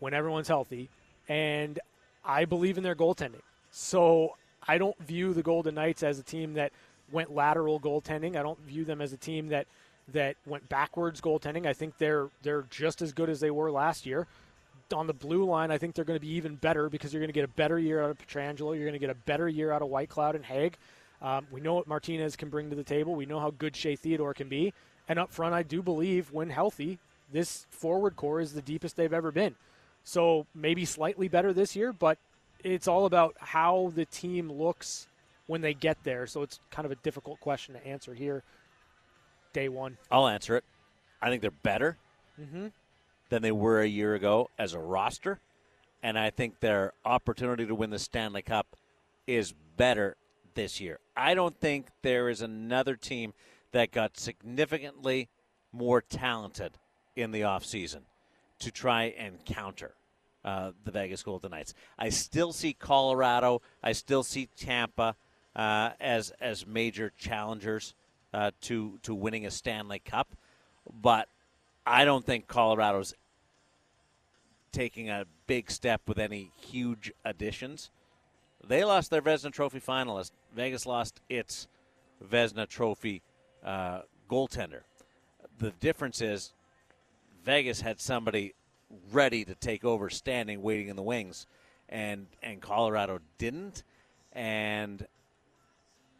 when 0.00 0.12
everyone's 0.14 0.48
healthy. 0.48 0.88
and 1.28 1.78
I 2.24 2.44
believe 2.44 2.76
in 2.78 2.84
their 2.84 2.94
goaltending. 2.94 3.42
So 3.70 4.36
I 4.68 4.78
don't 4.78 4.96
view 5.00 5.32
the 5.34 5.42
Golden 5.42 5.74
Knights 5.74 6.02
as 6.02 6.18
a 6.18 6.22
team 6.22 6.54
that 6.54 6.72
went 7.10 7.34
lateral 7.34 7.80
goaltending. 7.80 8.36
I 8.36 8.42
don't 8.42 8.60
view 8.60 8.84
them 8.84 9.00
as 9.00 9.12
a 9.12 9.16
team 9.16 9.48
that 9.48 9.66
that 10.12 10.36
went 10.46 10.68
backwards 10.68 11.20
goaltending. 11.20 11.66
I 11.66 11.72
think 11.72 11.96
they're 11.98 12.28
they're 12.42 12.66
just 12.70 13.02
as 13.02 13.12
good 13.12 13.30
as 13.30 13.40
they 13.40 13.50
were 13.50 13.70
last 13.72 14.04
year. 14.06 14.26
On 14.92 15.06
the 15.06 15.14
blue 15.14 15.44
line, 15.44 15.70
I 15.70 15.78
think 15.78 15.94
they're 15.94 16.04
going 16.04 16.18
to 16.18 16.24
be 16.24 16.32
even 16.32 16.56
better 16.56 16.88
because 16.88 17.12
you're 17.12 17.20
going 17.20 17.28
to 17.28 17.34
get 17.34 17.44
a 17.44 17.48
better 17.48 17.78
year 17.78 18.02
out 18.02 18.10
of 18.10 18.18
Pietrangelo. 18.18 18.74
You're 18.74 18.84
going 18.84 18.92
to 18.92 18.98
get 18.98 19.10
a 19.10 19.14
better 19.14 19.48
year 19.48 19.72
out 19.72 19.82
of 19.82 19.88
Whitecloud 19.88 20.34
and 20.34 20.44
Hague. 20.44 20.76
Um, 21.20 21.46
we 21.50 21.60
know 21.60 21.74
what 21.74 21.86
Martinez 21.86 22.36
can 22.36 22.48
bring 22.50 22.70
to 22.70 22.76
the 22.76 22.84
table. 22.84 23.14
We 23.14 23.26
know 23.26 23.40
how 23.40 23.50
good 23.50 23.76
Shea 23.76 23.96
Theodore 23.96 24.34
can 24.34 24.48
be. 24.48 24.74
And 25.08 25.18
up 25.18 25.32
front, 25.32 25.54
I 25.54 25.62
do 25.62 25.82
believe 25.82 26.32
when 26.32 26.50
healthy, 26.50 26.98
this 27.32 27.66
forward 27.70 28.16
core 28.16 28.40
is 28.40 28.52
the 28.52 28.62
deepest 28.62 28.96
they've 28.96 29.12
ever 29.12 29.30
been. 29.30 29.54
So 30.04 30.46
maybe 30.54 30.84
slightly 30.84 31.28
better 31.28 31.52
this 31.52 31.76
year, 31.76 31.92
but 31.92 32.18
it's 32.64 32.88
all 32.88 33.06
about 33.06 33.36
how 33.38 33.92
the 33.94 34.04
team 34.04 34.50
looks 34.50 35.06
when 35.46 35.60
they 35.60 35.74
get 35.74 36.02
there. 36.02 36.26
So 36.26 36.42
it's 36.42 36.58
kind 36.70 36.86
of 36.86 36.92
a 36.92 36.96
difficult 36.96 37.40
question 37.40 37.74
to 37.74 37.86
answer 37.86 38.14
here. 38.14 38.42
Day 39.52 39.68
one. 39.68 39.98
I'll 40.10 40.28
answer 40.28 40.56
it. 40.56 40.64
I 41.20 41.28
think 41.28 41.42
they're 41.42 41.50
better 41.50 41.98
Mm-hmm. 42.40 42.68
Than 43.32 43.40
they 43.40 43.50
were 43.50 43.80
a 43.80 43.86
year 43.86 44.14
ago 44.14 44.50
as 44.58 44.74
a 44.74 44.78
roster, 44.78 45.40
and 46.02 46.18
I 46.18 46.28
think 46.28 46.60
their 46.60 46.92
opportunity 47.02 47.64
to 47.64 47.74
win 47.74 47.88
the 47.88 47.98
Stanley 47.98 48.42
Cup 48.42 48.76
is 49.26 49.54
better 49.78 50.16
this 50.52 50.82
year. 50.82 50.98
I 51.16 51.32
don't 51.32 51.58
think 51.58 51.86
there 52.02 52.28
is 52.28 52.42
another 52.42 52.94
team 52.94 53.32
that 53.70 53.90
got 53.90 54.18
significantly 54.18 55.30
more 55.72 56.02
talented 56.02 56.72
in 57.16 57.30
the 57.30 57.40
offseason 57.40 58.00
to 58.58 58.70
try 58.70 59.04
and 59.04 59.42
counter 59.46 59.94
uh, 60.44 60.72
the 60.84 60.90
Vegas 60.90 61.22
Golden 61.22 61.52
Knights. 61.52 61.72
I 61.98 62.10
still 62.10 62.52
see 62.52 62.74
Colorado, 62.74 63.62
I 63.82 63.92
still 63.92 64.24
see 64.24 64.50
Tampa 64.58 65.16
uh, 65.56 65.92
as 65.98 66.32
as 66.38 66.66
major 66.66 67.14
challengers 67.16 67.94
uh, 68.34 68.50
to 68.62 68.98
to 69.04 69.14
winning 69.14 69.46
a 69.46 69.50
Stanley 69.50 70.00
Cup, 70.00 70.36
but 71.00 71.28
I 71.86 72.04
don't 72.04 72.26
think 72.26 72.46
Colorado's 72.46 73.14
taking 74.72 75.10
a 75.10 75.26
big 75.46 75.70
step 75.70 76.02
with 76.06 76.18
any 76.18 76.50
huge 76.60 77.12
additions. 77.24 77.90
They 78.66 78.84
lost 78.84 79.10
their 79.10 79.22
Vezina 79.22 79.52
Trophy 79.52 79.80
finalist. 79.80 80.32
Vegas 80.54 80.86
lost 80.86 81.20
its 81.28 81.68
Vezina 82.24 82.68
Trophy 82.68 83.22
uh, 83.64 84.02
goaltender. 84.30 84.82
The 85.58 85.70
difference 85.72 86.20
is 86.20 86.52
Vegas 87.44 87.80
had 87.80 88.00
somebody 88.00 88.54
ready 89.10 89.44
to 89.44 89.54
take 89.54 89.84
over, 89.84 90.10
standing, 90.10 90.62
waiting 90.62 90.88
in 90.88 90.96
the 90.96 91.02
wings, 91.02 91.46
and 91.88 92.26
and 92.42 92.60
Colorado 92.60 93.20
didn't. 93.38 93.82
And 94.32 95.06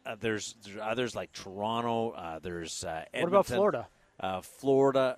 uh, 0.05 0.15
there's, 0.19 0.55
there's 0.63 0.77
others 0.81 1.15
like 1.15 1.31
Toronto. 1.31 2.11
Uh, 2.11 2.39
there's 2.39 2.83
uh, 2.83 3.05
What 3.13 3.27
about 3.27 3.45
Florida? 3.45 3.87
Uh, 4.19 4.41
Florida. 4.41 5.17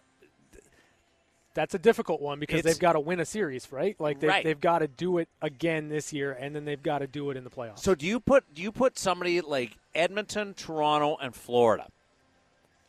That's 1.56 1.74
a 1.74 1.80
difficult 1.80 2.22
one 2.22 2.40
because 2.40 2.60
It's- 2.60 2.74
they've 2.76 2.80
got 2.82 2.94
to 2.94 3.00
win 3.00 3.20
a 3.20 3.26
series, 3.26 3.72
right? 3.72 4.00
Like 4.00 4.20
they've, 4.20 4.30
Right. 4.30 4.44
they've 4.44 4.60
got 4.60 4.80
to 4.80 4.88
do 4.88 5.18
it 5.18 5.28
again 5.42 5.88
this 5.90 6.14
year, 6.14 6.34
and 6.34 6.54
then 6.56 6.66
they've 6.66 6.84
got 6.84 7.00
to 7.00 7.08
do 7.08 7.32
it 7.32 7.38
in 7.38 7.44
the 7.46 7.50
playoffs. 7.50 7.80
So 7.80 7.96
do 7.96 8.06
you 8.06 8.20
put 8.20 8.54
do 8.54 8.62
you 8.62 8.72
put 8.72 9.00
somebody 9.00 9.42
like 9.42 9.78
Edmonton, 9.96 10.54
Toronto, 10.54 11.16
and 11.18 11.34
Florida? 11.34 11.88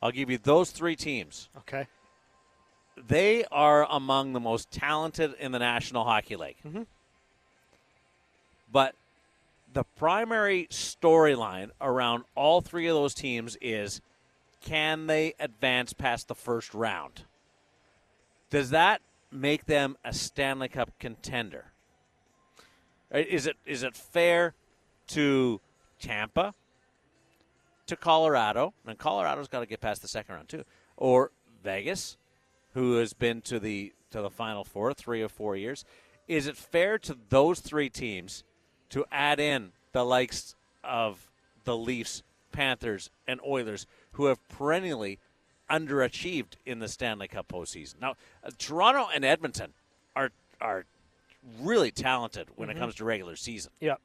I'll 0.03 0.11
give 0.11 0.29
you 0.31 0.37
those 0.39 0.71
three 0.73 0.97
teams. 0.97 1.49
okay. 1.57 1.87
They 2.97 3.45
are 3.53 3.87
among 3.91 4.33
the 4.33 4.41
most 4.41 4.71
talented 4.71 5.35
in 5.39 5.53
the 5.53 5.59
National 5.59 6.05
Hockey 6.05 6.35
League. 6.37 6.57
Mhm. 6.67 6.87
But 8.73 8.95
the 9.73 9.85
primary 9.85 10.67
storyline 10.71 11.71
around 11.81 12.25
all 12.35 12.61
three 12.63 12.87
of 12.89 12.95
those 12.95 13.15
teams 13.15 13.57
is 13.61 14.01
can 14.63 15.07
they 15.07 15.35
advance 15.39 15.93
past 15.93 16.27
the 16.29 16.35
first 16.35 16.75
round? 16.75 17.25
Does 18.57 18.71
that 18.71 19.03
make 19.31 19.67
them 19.67 19.99
a 20.03 20.15
Stanley 20.15 20.69
Cup 20.69 20.91
contender? 20.99 21.73
Uh, 23.15 23.19
is 23.19 23.47
it 23.47 23.57
is 23.67 23.83
it 23.83 23.95
fair 23.95 24.55
to 25.09 25.61
Tampa, 26.01 26.55
to 27.87 27.97
Colorado, 27.97 28.73
and 28.87 28.97
Colorado's 28.97 29.49
got 29.49 29.61
to 29.61 29.67
get 29.67 29.83
past 29.83 30.01
the 30.01 30.09
second 30.09 30.37
round 30.37 30.49
too, 30.49 30.65
or 30.97 31.33
Vegas, 31.63 32.17
who 32.73 32.95
has 32.95 33.13
been 33.13 33.43
to 33.43 33.61
the 33.61 33.93
to 34.11 34.23
the 34.23 34.31
Final 34.31 34.65
Four 34.65 34.95
three 34.95 35.21
or 35.21 35.29
four 35.29 35.55
years? 35.55 35.85
Is 36.27 36.47
it 36.47 36.57
fair 36.57 36.99
to 37.01 37.19
those 37.29 37.61
three 37.61 37.91
teams 37.91 38.43
to 38.89 39.05
add 39.13 39.39
in 39.39 39.73
the 39.93 40.03
likes 40.03 40.55
of 40.83 41.31
the 41.65 41.77
Leafs, 41.77 42.23
Panthers, 42.53 43.11
and 43.29 43.39
Oilers, 43.47 43.87
who 44.13 44.25
have 44.25 44.49
perennially 44.49 45.19
underachieved 45.71 46.55
in 46.65 46.79
the 46.79 46.89
Stanley 46.89 47.29
Cup 47.29 47.49
postseason? 47.49 48.01
Now, 48.01 48.15
uh, 48.45 48.51
Toronto 48.59 49.09
and 49.15 49.25
Edmonton 49.25 49.73
are 50.15 50.31
are 50.61 50.85
really 51.61 51.91
talented 51.91 52.49
when 52.57 52.71
it 52.71 52.77
comes 52.77 52.97
to 52.97 53.05
regular 53.05 53.37
season. 53.37 53.73
Yeah. 53.81 53.97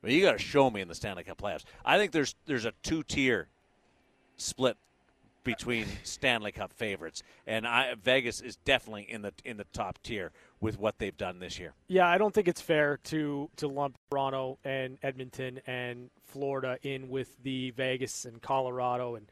But 0.00 0.12
you 0.12 0.22
got 0.22 0.32
to 0.32 0.38
show 0.38 0.70
me 0.70 0.80
in 0.80 0.88
the 0.88 0.94
Stanley 0.94 1.24
Cup 1.24 1.38
playoffs. 1.38 1.64
I 1.84 1.98
think 1.98 2.12
there's 2.12 2.34
there's 2.46 2.64
a 2.64 2.72
two 2.82 3.02
tier 3.02 3.48
split 4.36 4.76
between 5.42 5.86
Stanley 6.04 6.52
Cup 6.52 6.72
favorites, 6.72 7.22
and 7.46 7.66
I, 7.66 7.94
Vegas 8.02 8.40
is 8.40 8.56
definitely 8.64 9.06
in 9.08 9.22
the 9.22 9.32
in 9.44 9.56
the 9.56 9.66
top 9.72 9.98
tier 10.02 10.30
with 10.60 10.78
what 10.78 10.98
they've 10.98 11.16
done 11.16 11.40
this 11.40 11.58
year. 11.58 11.74
Yeah, 11.88 12.06
I 12.06 12.18
don't 12.18 12.32
think 12.32 12.48
it's 12.48 12.60
fair 12.60 12.98
to 13.04 13.50
to 13.56 13.66
lump 13.66 13.98
Toronto 14.10 14.58
and 14.64 14.98
Edmonton 15.02 15.60
and 15.66 16.10
Florida 16.26 16.78
in 16.82 17.08
with 17.08 17.34
the 17.42 17.70
Vegas 17.70 18.24
and 18.24 18.40
Colorado 18.40 19.16
and 19.16 19.26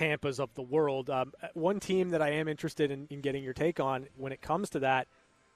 Tampa's 0.00 0.38
of 0.38 0.54
the 0.54 0.62
world. 0.62 1.08
Um, 1.08 1.32
one 1.54 1.80
team 1.80 2.10
that 2.10 2.20
I 2.20 2.30
am 2.30 2.48
interested 2.48 2.90
in, 2.90 3.06
in 3.10 3.20
getting 3.22 3.42
your 3.42 3.54
take 3.54 3.80
on 3.80 4.06
when 4.16 4.30
it 4.30 4.42
comes 4.42 4.68
to 4.70 4.78
that 4.80 5.06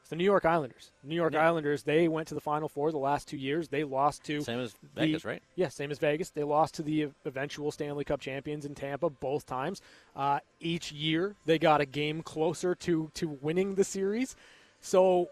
is 0.03 0.09
the 0.09 0.16
New 0.16 0.24
York 0.24 0.46
Islanders. 0.46 0.90
New 1.05 1.14
York 1.14 1.35
Yeah. 1.35 1.46
Islanders, 1.46 1.83
they 1.83 2.09
went 2.09 2.26
to 2.29 2.35
the 2.35 2.40
Final 2.40 2.66
Four 2.68 2.90
the 2.90 2.96
last 2.98 3.29
two 3.29 3.37
years. 3.37 3.68
They 3.68 3.85
lost 3.85 4.24
to 4.24 4.40
Same 4.40 4.61
as 4.61 4.72
the- 4.94 5.00
Vegas, 5.03 5.24
right? 5.26 5.42
Yeah, 5.57 5.68
same 5.68 5.90
as 5.90 5.98
Vegas. 5.98 6.31
They 6.31 6.42
lost 6.42 6.74
to 6.76 6.83
the 6.83 7.11
eventual 7.26 7.70
Stanley 7.70 8.05
Cup 8.05 8.20
champions 8.20 8.64
in 8.64 8.74
Tampa 8.74 9.11
both 9.11 9.44
times. 9.44 9.83
Uh, 10.16 10.40
each 10.59 10.90
year, 10.90 11.35
they 11.44 11.59
got 11.59 11.83
a 11.83 11.87
game 11.87 12.22
closer 12.22 12.74
to 12.76 13.11
to 13.14 13.29
winning 13.29 13.74
the 13.74 13.85
series. 13.85 14.37
So, 14.81 15.29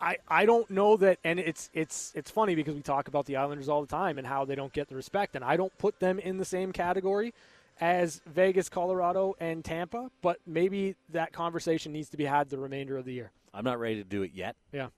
I 0.00 0.18
I 0.28 0.44
don't 0.44 0.68
know 0.70 0.96
that, 0.96 1.18
and 1.22 1.38
it's 1.38 1.70
it's 1.72 2.12
it's 2.16 2.30
funny 2.32 2.56
because 2.56 2.74
we 2.74 2.82
talk 2.82 3.06
about 3.06 3.26
the 3.26 3.36
Islanders 3.36 3.68
all 3.68 3.80
the 3.80 3.86
time 3.86 4.18
and 4.18 4.26
how 4.26 4.44
they 4.44 4.56
don't 4.56 4.72
get 4.72 4.88
the 4.88 4.96
respect, 4.96 5.36
and 5.36 5.44
I 5.44 5.56
don't 5.56 5.76
put 5.78 6.00
them 6.00 6.18
in 6.18 6.38
the 6.38 6.44
same 6.44 6.72
category 6.72 7.32
as 7.80 8.20
Vegas, 8.26 8.68
Colorado, 8.68 9.34
and 9.40 9.64
Tampa. 9.64 10.10
But 10.22 10.38
maybe 10.46 10.96
that 11.10 11.32
conversation 11.32 11.92
needs 11.92 12.08
to 12.10 12.16
be 12.16 12.24
had 12.24 12.48
the 12.50 12.58
remainder 12.58 12.96
of 12.96 13.04
the 13.04 13.12
year. 13.12 13.30
I'm 13.54 13.64
not 13.64 13.78
ready 13.78 13.96
to 13.96 14.04
do 14.04 14.22
it 14.22 14.32
yet. 14.34 14.56
Yeah. 14.72 14.88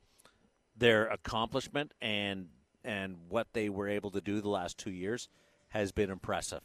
Their 0.76 1.06
accomplishment 1.08 1.92
and 2.00 2.48
and 2.82 3.16
what 3.28 3.48
they 3.52 3.68
were 3.68 3.88
able 3.88 4.10
to 4.12 4.20
do 4.22 4.40
the 4.40 4.48
last 4.48 4.78
two 4.78 4.90
years 4.90 5.28
has 5.68 5.92
been 5.92 6.10
impressive. 6.10 6.62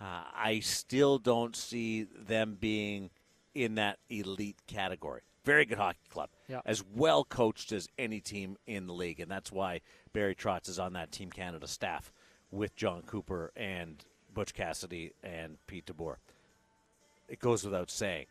Uh, 0.00 0.22
I 0.32 0.60
still 0.60 1.18
don't 1.18 1.56
see 1.56 2.04
them 2.04 2.56
being 2.60 3.10
in 3.54 3.74
that 3.74 3.98
elite 4.08 4.58
category. 4.68 5.22
Very 5.44 5.64
good 5.64 5.78
hockey 5.78 5.98
club, 6.08 6.30
Yeah. 6.48 6.60
as 6.64 6.82
well 6.84 7.24
coached 7.24 7.72
as 7.72 7.88
any 7.98 8.20
team 8.20 8.56
in 8.66 8.86
the 8.86 8.92
league, 8.94 9.18
and 9.20 9.28
that's 9.30 9.50
why 9.50 9.80
Barry 10.12 10.34
Trotz 10.36 10.68
is 10.68 10.78
on 10.78 10.92
that 10.94 11.10
Team 11.10 11.30
Canada 11.30 11.66
staff 11.66 12.12
with 12.52 12.76
Jon 12.76 13.02
Cooper 13.02 13.50
and 13.56 14.04
Butch 14.34 14.52
Cassidy 14.52 15.12
and 15.22 15.56
Pete 15.66 15.86
DeBoer. 15.86 16.16
It 17.28 17.38
goes 17.40 17.64
without 17.64 17.90
saying 17.90 18.26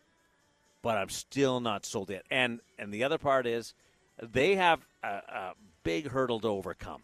but 0.84 0.98
I'm 0.98 1.08
still 1.08 1.62
not 1.62 1.86
sold 1.86 2.10
yet. 2.10 2.26
And 2.30 2.60
and 2.78 2.94
the 2.94 3.06
other 3.06 3.18
part 3.18 3.48
is 3.48 3.74
they 4.22 4.56
have 4.56 4.86
a, 5.02 5.08
a 5.08 5.54
big 5.84 6.10
hurdle 6.10 6.42
to 6.42 6.48
overcome 6.50 7.04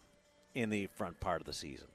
in 0.54 0.68
the 0.68 0.86
front 0.96 1.18
part 1.18 1.40
of 1.40 1.46
the 1.46 1.54
season. 1.54 1.86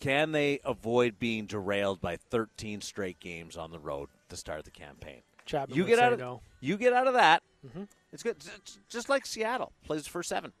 Can 0.00 0.32
they 0.32 0.60
avoid 0.64 1.18
being 1.18 1.46
derailed 1.46 2.00
by 2.00 2.16
13 2.16 2.80
straight 2.80 3.20
games 3.20 3.56
on 3.56 3.70
the 3.70 3.78
road 3.78 4.08
to 4.28 4.36
start 4.36 4.64
the 4.64 4.70
campaign? 4.70 5.20
Chapman 5.46 5.76
You 5.76 5.84
get 5.84 5.98
out 5.98 6.14
of 6.14 6.18
no. 6.18 6.40
you 6.60 6.76
get 6.78 6.92
out 6.94 7.06
of 7.06 7.12
that. 7.14 7.42
Mhm. 7.66 7.86
It's 8.12 8.22
good. 8.22 8.36
It's 8.56 8.78
just 8.88 9.08
like 9.10 9.26
Seattle 9.26 9.72
plays 9.84 10.06
for 10.06 10.22
seven 10.22 10.52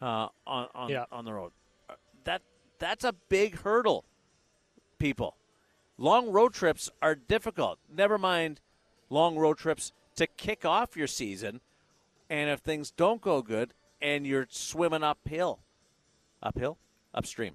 uh, 0.00 0.28
on 0.46 0.68
on 0.74 0.90
Yeah. 0.90 1.06
on 1.10 1.24
the 1.24 1.32
road. 1.32 1.50
Uh, 1.90 1.94
That 2.22 2.42
that's 2.78 3.04
a 3.04 3.12
big 3.28 3.60
hurdle, 3.60 4.04
people. 4.98 5.36
Long 5.96 6.30
road 6.30 6.52
trips 6.52 6.90
are 7.00 7.14
difficult. 7.14 7.78
Never 7.94 8.18
mind 8.18 8.60
long 9.10 9.36
road 9.36 9.58
trips 9.58 9.92
to 10.16 10.26
kick 10.26 10.64
off 10.64 10.96
your 10.96 11.06
season, 11.06 11.60
and 12.28 12.50
if 12.50 12.60
things 12.60 12.90
don't 12.90 13.20
go 13.20 13.42
good, 13.42 13.74
and 14.00 14.26
you're 14.26 14.46
swimming 14.50 15.02
uphill, 15.02 15.60
uphill, 16.42 16.78
upstream, 17.14 17.54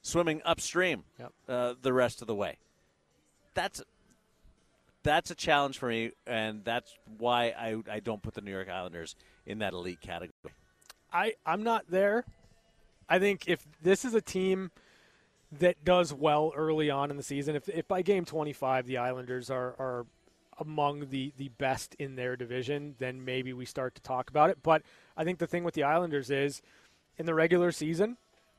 swimming 0.00 0.40
upstream 0.44 1.04
Yep. 1.18 1.32
uh, 1.48 1.74
the 1.80 1.92
rest 1.92 2.20
of 2.20 2.26
the 2.26 2.34
way. 2.34 2.56
That's 3.54 3.82
that's 5.02 5.30
a 5.30 5.34
challenge 5.34 5.78
for 5.78 5.88
me, 5.88 6.12
and 6.26 6.64
that's 6.64 6.96
why 7.18 7.46
I, 7.46 7.82
I 7.90 8.00
don't 8.00 8.22
put 8.22 8.34
the 8.34 8.40
New 8.40 8.52
York 8.52 8.68
Islanders 8.68 9.16
in 9.46 9.58
that 9.58 9.72
elite 9.72 10.00
category. 10.00 10.54
I, 11.12 11.34
I'm 11.44 11.64
not 11.64 11.86
there. 11.90 12.24
I 13.08 13.18
think 13.18 13.48
if 13.48 13.66
this 13.82 14.04
is 14.04 14.14
a 14.14 14.20
team 14.20 14.70
that 15.50 15.84
does 15.84 16.14
well 16.14 16.52
early 16.56 16.90
on 16.90 17.10
in 17.10 17.16
the 17.16 17.22
season, 17.22 17.56
if, 17.56 17.68
if 17.68 17.86
by 17.86 18.02
game 18.02 18.24
25 18.24 18.86
the 18.86 18.98
Islanders 18.98 19.50
are, 19.50 19.74
are 19.78 20.06
among 20.58 21.08
the, 21.10 21.32
the 21.36 21.48
best 21.50 21.94
in 21.98 22.16
their 22.16 22.36
division, 22.36 22.94
then 22.98 23.24
maybe 23.24 23.52
we 23.52 23.64
start 23.64 23.94
to 23.96 24.02
talk 24.02 24.30
about 24.30 24.50
it. 24.50 24.58
But 24.62 24.82
I 25.16 25.24
think 25.24 25.38
the 25.38 25.46
thing 25.46 25.64
with 25.64 25.74
the 25.74 25.82
Islanders 25.82 26.30
is 26.30 26.62
in 27.18 27.26
the 27.26 27.34
regular 27.34 27.72
season, 27.72 28.16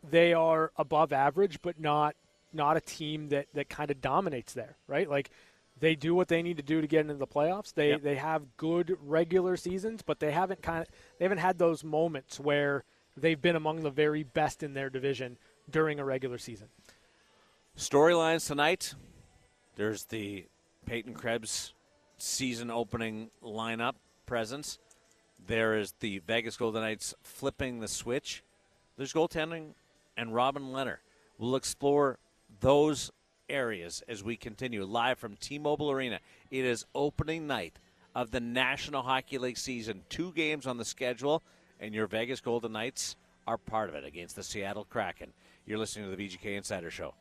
they 0.08 0.34
are 0.34 0.72
above 0.78 1.14
average, 1.14 1.62
but 1.62 1.80
not 1.80 2.16
not 2.56 2.78
a 2.78 2.82
team 2.82 3.30
that, 3.30 3.48
that 3.56 3.68
kind 3.68 3.90
of 3.90 4.00
dominates 4.00 4.54
there, 4.54 4.78
right? 4.88 5.10
Like 5.10 5.32
they 5.80 5.96
do 5.96 6.14
what 6.14 6.28
they 6.28 6.44
need 6.44 6.58
to 6.58 6.64
do 6.64 6.82
to 6.82 6.88
get 6.88 7.02
into 7.02 7.16
the 7.16 7.26
playoffs. 7.26 7.74
They 7.74 7.90
Yep. 7.90 8.02
they 8.04 8.16
have 8.16 8.58
good 8.58 8.96
regular 9.02 9.58
seasons, 9.58 10.02
but 10.04 10.20
they 10.20 10.32
haven't 10.32 10.62
kind 10.62 10.82
of 10.84 10.88
they 11.18 11.26
haven't 11.26 11.40
had 11.40 11.58
those 11.58 11.84
moments 11.84 12.40
where 12.40 12.84
they've 13.16 13.42
been 13.42 13.56
among 13.56 13.82
the 13.82 13.90
very 13.90 14.24
best 14.24 14.64
in 14.64 14.74
their 14.74 14.90
division 14.90 15.38
during 15.70 16.00
a 16.00 16.06
regular 16.06 16.38
season. 16.38 16.68
Storylines 17.78 18.48
tonight. 18.48 18.94
There's 19.76 20.06
the 20.06 20.46
Peyton 20.86 21.14
Krebs 21.14 21.74
season 22.18 22.70
opening 22.70 23.32
lineup 23.44 23.96
presence. 24.26 24.80
There 25.46 25.76
is 25.78 25.94
the 26.00 26.20
Vegas 26.20 26.56
Golden 26.58 26.82
Knights 26.82 27.14
flipping 27.22 27.80
the 27.80 27.88
switch. 27.88 28.44
There's 28.98 29.14
goaltending 29.14 29.74
and 30.16 30.34
Robin 30.34 30.72
Lehner. 30.72 30.98
We'll 31.38 31.56
explore 31.56 32.20
those 32.60 33.12
areas 33.50 34.04
as 34.08 34.24
we 34.24 34.38
continue 34.38 34.86
live 34.86 35.18
from 35.18 35.36
T-Mobile 35.36 35.92
Arena. 35.92 36.20
It 36.52 36.64
is 36.66 36.86
opening 36.94 37.48
night 37.48 37.80
of 38.16 38.32
the 38.32 38.40
National 38.40 39.02
Hockey 39.02 39.38
League 39.38 39.58
season. 39.58 40.04
Two 40.10 40.32
games 40.32 40.68
on 40.68 40.78
the 40.78 40.86
schedule, 40.86 41.42
and 41.84 41.94
your 41.94 42.08
Vegas 42.08 42.40
Golden 42.40 42.72
Knights 42.72 43.18
are 43.46 43.58
part 43.58 43.90
of 43.90 43.96
it 43.96 44.06
against 44.06 44.38
the 44.38 44.44
Seattle 44.44 44.86
Kraken. 44.86 45.34
You're 45.66 45.78
listening 45.78 46.10
to 46.10 46.16
the 46.16 46.28
VGK 46.28 46.56
Insider 46.56 46.90
Show 46.90 47.14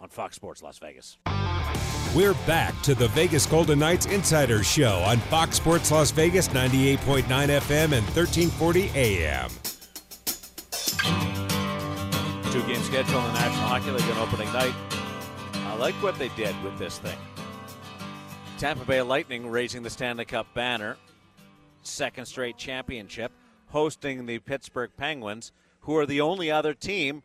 on 0.00 0.08
Fox 0.08 0.36
Sports 0.36 0.62
Las 0.62 0.78
Vegas. 0.78 1.18
We're 2.14 2.34
back 2.46 2.80
to 2.82 2.94
the 2.94 3.08
Vegas 3.08 3.44
Golden 3.44 3.80
Knights 3.80 4.06
Insider 4.06 4.62
Show 4.62 4.98
on 5.00 5.18
Fox 5.18 5.56
Sports 5.56 5.90
Las 5.90 6.12
Vegas 6.12 6.46
98.9 6.48 7.24
FM 7.24 7.92
and 7.92 8.06
1340 8.14 8.90
AM. 8.94 9.50
Two 12.52 12.62
game 12.68 12.82
schedule 12.82 13.18
in 13.18 13.24
the 13.24 13.32
National 13.32 13.66
Hockey 13.66 13.90
League 13.90 14.08
on 14.12 14.18
opening 14.18 14.52
night. 14.52 14.74
I 15.54 15.74
like 15.74 15.94
what 15.96 16.16
they 16.20 16.28
did 16.36 16.54
with 16.62 16.78
this 16.78 16.98
thing. 16.98 17.18
Tampa 18.58 18.84
Bay 18.84 19.02
Lightning 19.02 19.50
raising 19.50 19.82
the 19.82 19.90
Stanley 19.90 20.24
Cup 20.24 20.46
banner, 20.54 20.96
second 21.82 22.26
straight 22.26 22.56
championship, 22.56 23.32
hosting 23.74 24.24
the 24.24 24.38
Pittsburgh 24.38 24.92
Penguins, 24.96 25.50
who 25.80 25.96
are 25.96 26.06
the 26.06 26.20
only 26.20 26.48
other 26.48 26.74
team 26.74 27.24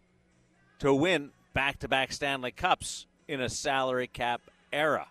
to 0.79 0.91
win 0.91 1.29
back 1.53 1.77
to 1.77 1.87
back 1.87 2.11
Stanley 2.11 2.49
Cups 2.49 3.05
in 3.27 3.39
a 3.39 3.47
salary 3.47 4.07
cap 4.07 4.41
era. 4.73 5.07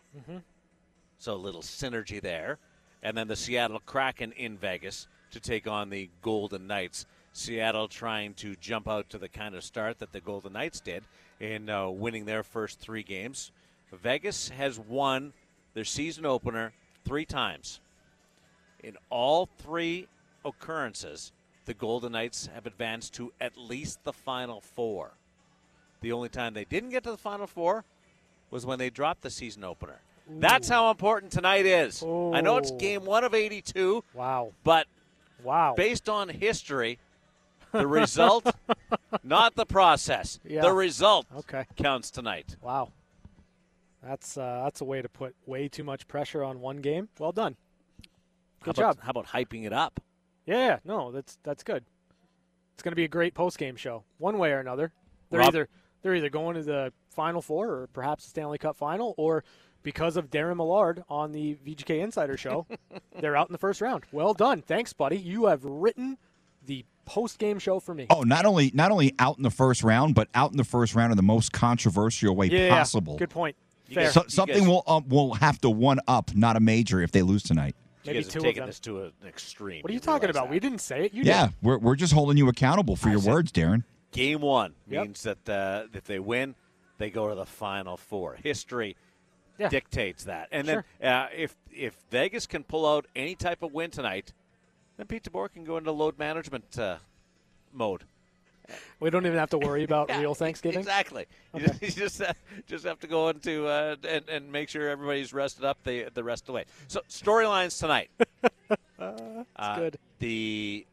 So 1.18 1.34
a 1.34 1.36
little 1.36 1.62
synergy 1.62 2.20
there. 2.20 2.58
And 3.04 3.16
then 3.16 3.28
the 3.28 3.36
Seattle 3.36 3.80
Kraken 3.86 4.32
in 4.32 4.58
Vegas 4.58 5.06
to 5.30 5.38
take 5.38 5.68
on 5.68 5.90
the 5.90 6.10
Golden 6.22 6.66
Knights. 6.66 7.06
Seattle 7.32 7.86
trying 7.86 8.34
to 8.34 8.56
jump 8.56 8.88
out 8.88 9.08
to 9.10 9.18
the 9.18 9.28
kind 9.28 9.54
of 9.54 9.62
start 9.62 10.00
that 10.00 10.10
the 10.10 10.20
Golden 10.20 10.54
Knights 10.54 10.80
did 10.80 11.04
in 11.38 11.70
uh, 11.70 11.88
winning 11.88 12.24
their 12.24 12.42
first 12.42 12.80
three 12.80 13.04
games. 13.04 13.52
Vegas 13.92 14.48
has 14.48 14.76
won 14.76 15.32
their 15.74 15.84
season 15.84 16.26
opener 16.26 16.72
three 17.04 17.24
times. 17.24 17.78
In 18.82 18.96
all 19.08 19.48
three 19.58 20.08
occurrences, 20.44 21.32
the 21.64 21.74
Golden 21.74 22.12
Knights 22.12 22.48
have 22.54 22.66
advanced 22.66 23.14
to 23.14 23.32
at 23.40 23.56
least 23.56 24.04
the 24.04 24.12
Final 24.12 24.60
Four. 24.60 25.12
The 26.00 26.12
only 26.12 26.28
time 26.28 26.54
they 26.54 26.64
didn't 26.64 26.90
get 26.90 27.02
to 27.04 27.10
the 27.10 27.16
Final 27.16 27.46
Four 27.46 27.84
was 28.50 28.64
when 28.64 28.78
they 28.78 28.90
dropped 28.90 29.22
the 29.22 29.30
season 29.30 29.64
opener. 29.64 30.00
That's 30.30 30.68
how 30.68 30.90
important 30.90 31.32
tonight 31.32 31.64
is. 31.66 32.02
I 32.02 32.40
know 32.40 32.58
it's 32.58 32.70
game 32.72 33.04
one 33.04 33.24
of 33.24 33.34
82, 33.34 34.04
Wow. 34.14 34.52
but 34.62 34.86
Wow. 35.42 35.74
based 35.76 36.08
on 36.08 36.28
history, 36.28 36.98
the 37.72 37.86
result, 37.86 38.46
not 39.22 39.54
the 39.54 39.66
process, 39.66 40.38
Yeah. 40.44 40.62
the 40.62 40.72
result 40.72 41.26
Okay. 41.36 41.66
counts 41.76 42.10
tonight. 42.10 42.56
Wow. 42.62 42.92
That's 44.02 44.38
uh, 44.38 44.62
that's 44.64 44.80
a 44.80 44.84
way 44.84 45.02
to 45.02 45.08
put 45.08 45.34
way 45.46 45.68
too 45.68 45.82
much 45.84 46.06
pressure 46.08 46.44
on 46.44 46.60
one 46.60 46.76
game. 46.78 47.08
Well 47.18 47.32
done. 47.32 47.56
How 48.60 48.64
Good 48.72 48.78
about, 48.78 48.96
job. 48.96 49.04
How 49.04 49.10
about 49.10 49.26
hyping 49.26 49.64
it 49.64 49.72
up? 49.72 50.00
Yeah, 50.48 50.66
yeah, 50.66 50.78
no, 50.84 51.12
that's 51.12 51.38
that's 51.42 51.62
good. 51.62 51.84
It's 52.74 52.82
going 52.82 52.92
to 52.92 52.96
be 52.96 53.04
a 53.04 53.08
great 53.08 53.34
post 53.34 53.58
game 53.58 53.76
show, 53.76 54.04
one 54.16 54.38
way 54.38 54.50
or 54.52 54.60
another. 54.60 54.92
They're 55.30 55.40
Rob- 55.40 55.48
either 55.48 55.68
they're 56.00 56.14
either 56.14 56.30
going 56.30 56.56
to 56.56 56.62
the 56.62 56.92
Final 57.10 57.42
Four 57.42 57.68
or 57.68 57.86
perhaps 57.88 58.24
the 58.24 58.30
Stanley 58.30 58.56
Cup 58.56 58.76
Final, 58.76 59.14
or 59.18 59.44
because 59.82 60.16
of 60.16 60.30
Darren 60.30 60.56
Millard 60.56 61.04
on 61.10 61.32
the 61.32 61.56
VGK 61.66 62.00
Insider 62.00 62.38
Show, 62.38 62.66
they're 63.20 63.36
out 63.36 63.48
in 63.48 63.52
the 63.52 63.58
first 63.58 63.82
round. 63.82 64.04
Well 64.10 64.32
done, 64.32 64.62
thanks, 64.62 64.94
buddy. 64.94 65.18
You 65.18 65.46
have 65.46 65.64
written 65.64 66.16
the 66.64 66.86
post 67.04 67.38
game 67.38 67.58
show 67.58 67.78
for 67.78 67.94
me. 67.94 68.06
Oh, 68.08 68.22
not 68.22 68.46
only 68.46 68.70
not 68.72 68.90
only 68.90 69.14
out 69.18 69.36
in 69.36 69.42
the 69.42 69.50
first 69.50 69.82
round, 69.82 70.14
but 70.14 70.28
out 70.34 70.50
in 70.52 70.56
the 70.56 70.64
first 70.64 70.94
round 70.94 71.12
in 71.12 71.18
the 71.18 71.22
most 71.22 71.52
controversial 71.52 72.34
way 72.34 72.46
yeah, 72.46 72.70
possible. 72.70 73.18
good 73.18 73.30
point. 73.30 73.56
Fair. 73.92 74.10
So, 74.12 74.24
something 74.28 74.60
guys- 74.60 74.66
will 74.66 74.82
um, 74.86 75.08
will 75.08 75.34
have 75.34 75.60
to 75.60 75.68
one 75.68 76.00
up, 76.08 76.34
not 76.34 76.56
a 76.56 76.60
major, 76.60 77.02
if 77.02 77.12
they 77.12 77.22
lose 77.22 77.42
tonight. 77.42 77.74
You 78.04 78.12
Maybe 78.12 78.22
guys 78.24 78.28
two 78.32 78.38
have 78.38 78.42
of 78.42 78.44
taken 78.44 78.60
them. 78.62 78.68
this 78.68 78.80
to 78.80 79.02
an 79.04 79.12
extreme. 79.26 79.82
What 79.82 79.90
are 79.90 79.92
you 79.92 79.96
You 79.96 80.00
talking 80.00 80.30
about? 80.30 80.44
that. 80.44 80.50
We 80.50 80.60
didn't 80.60 80.80
say 80.80 81.06
it. 81.06 81.12
You 81.14 81.24
Yeah, 81.24 81.46
did. 81.46 81.54
we're 81.62 81.78
we're 81.78 81.96
just 81.96 82.12
holding 82.12 82.36
you 82.36 82.48
accountable 82.48 82.96
for 82.96 83.08
I 83.08 83.12
your 83.12 83.20
said- 83.20 83.30
words, 83.32 83.52
Darren. 83.52 83.84
Game 84.12 84.40
one 84.40 84.74
Yep. 84.88 85.02
means 85.04 85.22
that 85.24 85.48
uh, 85.48 85.84
if 85.92 86.04
they 86.04 86.18
win, 86.18 86.54
they 86.98 87.10
go 87.10 87.28
to 87.28 87.34
the 87.34 87.44
final 87.44 87.96
four. 87.96 88.36
History 88.42 88.96
Yeah. 89.58 89.68
dictates 89.68 90.24
that. 90.24 90.48
And 90.52 90.66
then 90.68 90.84
uh, 91.02 91.26
if 91.36 91.54
if 91.72 91.94
Vegas 92.10 92.46
can 92.46 92.64
pull 92.64 92.86
out 92.86 93.06
any 93.14 93.34
type 93.34 93.62
of 93.62 93.72
win 93.72 93.90
tonight, 93.90 94.32
then 94.96 95.06
Pete 95.06 95.24
DeBoer 95.24 95.52
can 95.52 95.64
go 95.64 95.76
into 95.76 95.92
load 95.92 96.18
management 96.18 96.78
uh, 96.78 96.96
mode. 97.72 98.04
We 99.00 99.10
don't 99.10 99.24
even 99.26 99.38
have 99.38 99.50
to 99.50 99.58
worry 99.58 99.84
about 99.84 100.08
Yeah, 100.08 100.20
real 100.20 100.34
Thanksgiving. 100.34 100.80
Exactly. 100.80 101.26
You 101.54 101.60
just 101.66 101.82
you 101.82 101.88
just, 101.90 102.20
uh, 102.22 102.32
just 102.66 102.84
have 102.84 102.98
to 103.00 103.06
go 103.06 103.28
into 103.28 103.66
uh, 103.66 103.96
and, 104.08 104.28
and 104.28 104.52
make 104.52 104.68
sure 104.68 104.88
everybody's 104.88 105.32
rested 105.32 105.64
up 105.64 105.78
the 105.84 106.08
the 106.12 106.24
rest 106.24 106.42
of 106.42 106.46
the 106.48 106.52
way. 106.52 106.64
So 106.88 107.00
storylines 107.08 107.78
tonight. 107.78 108.10
uh, 108.98 109.76
good. 109.78 109.98
The 110.18 110.84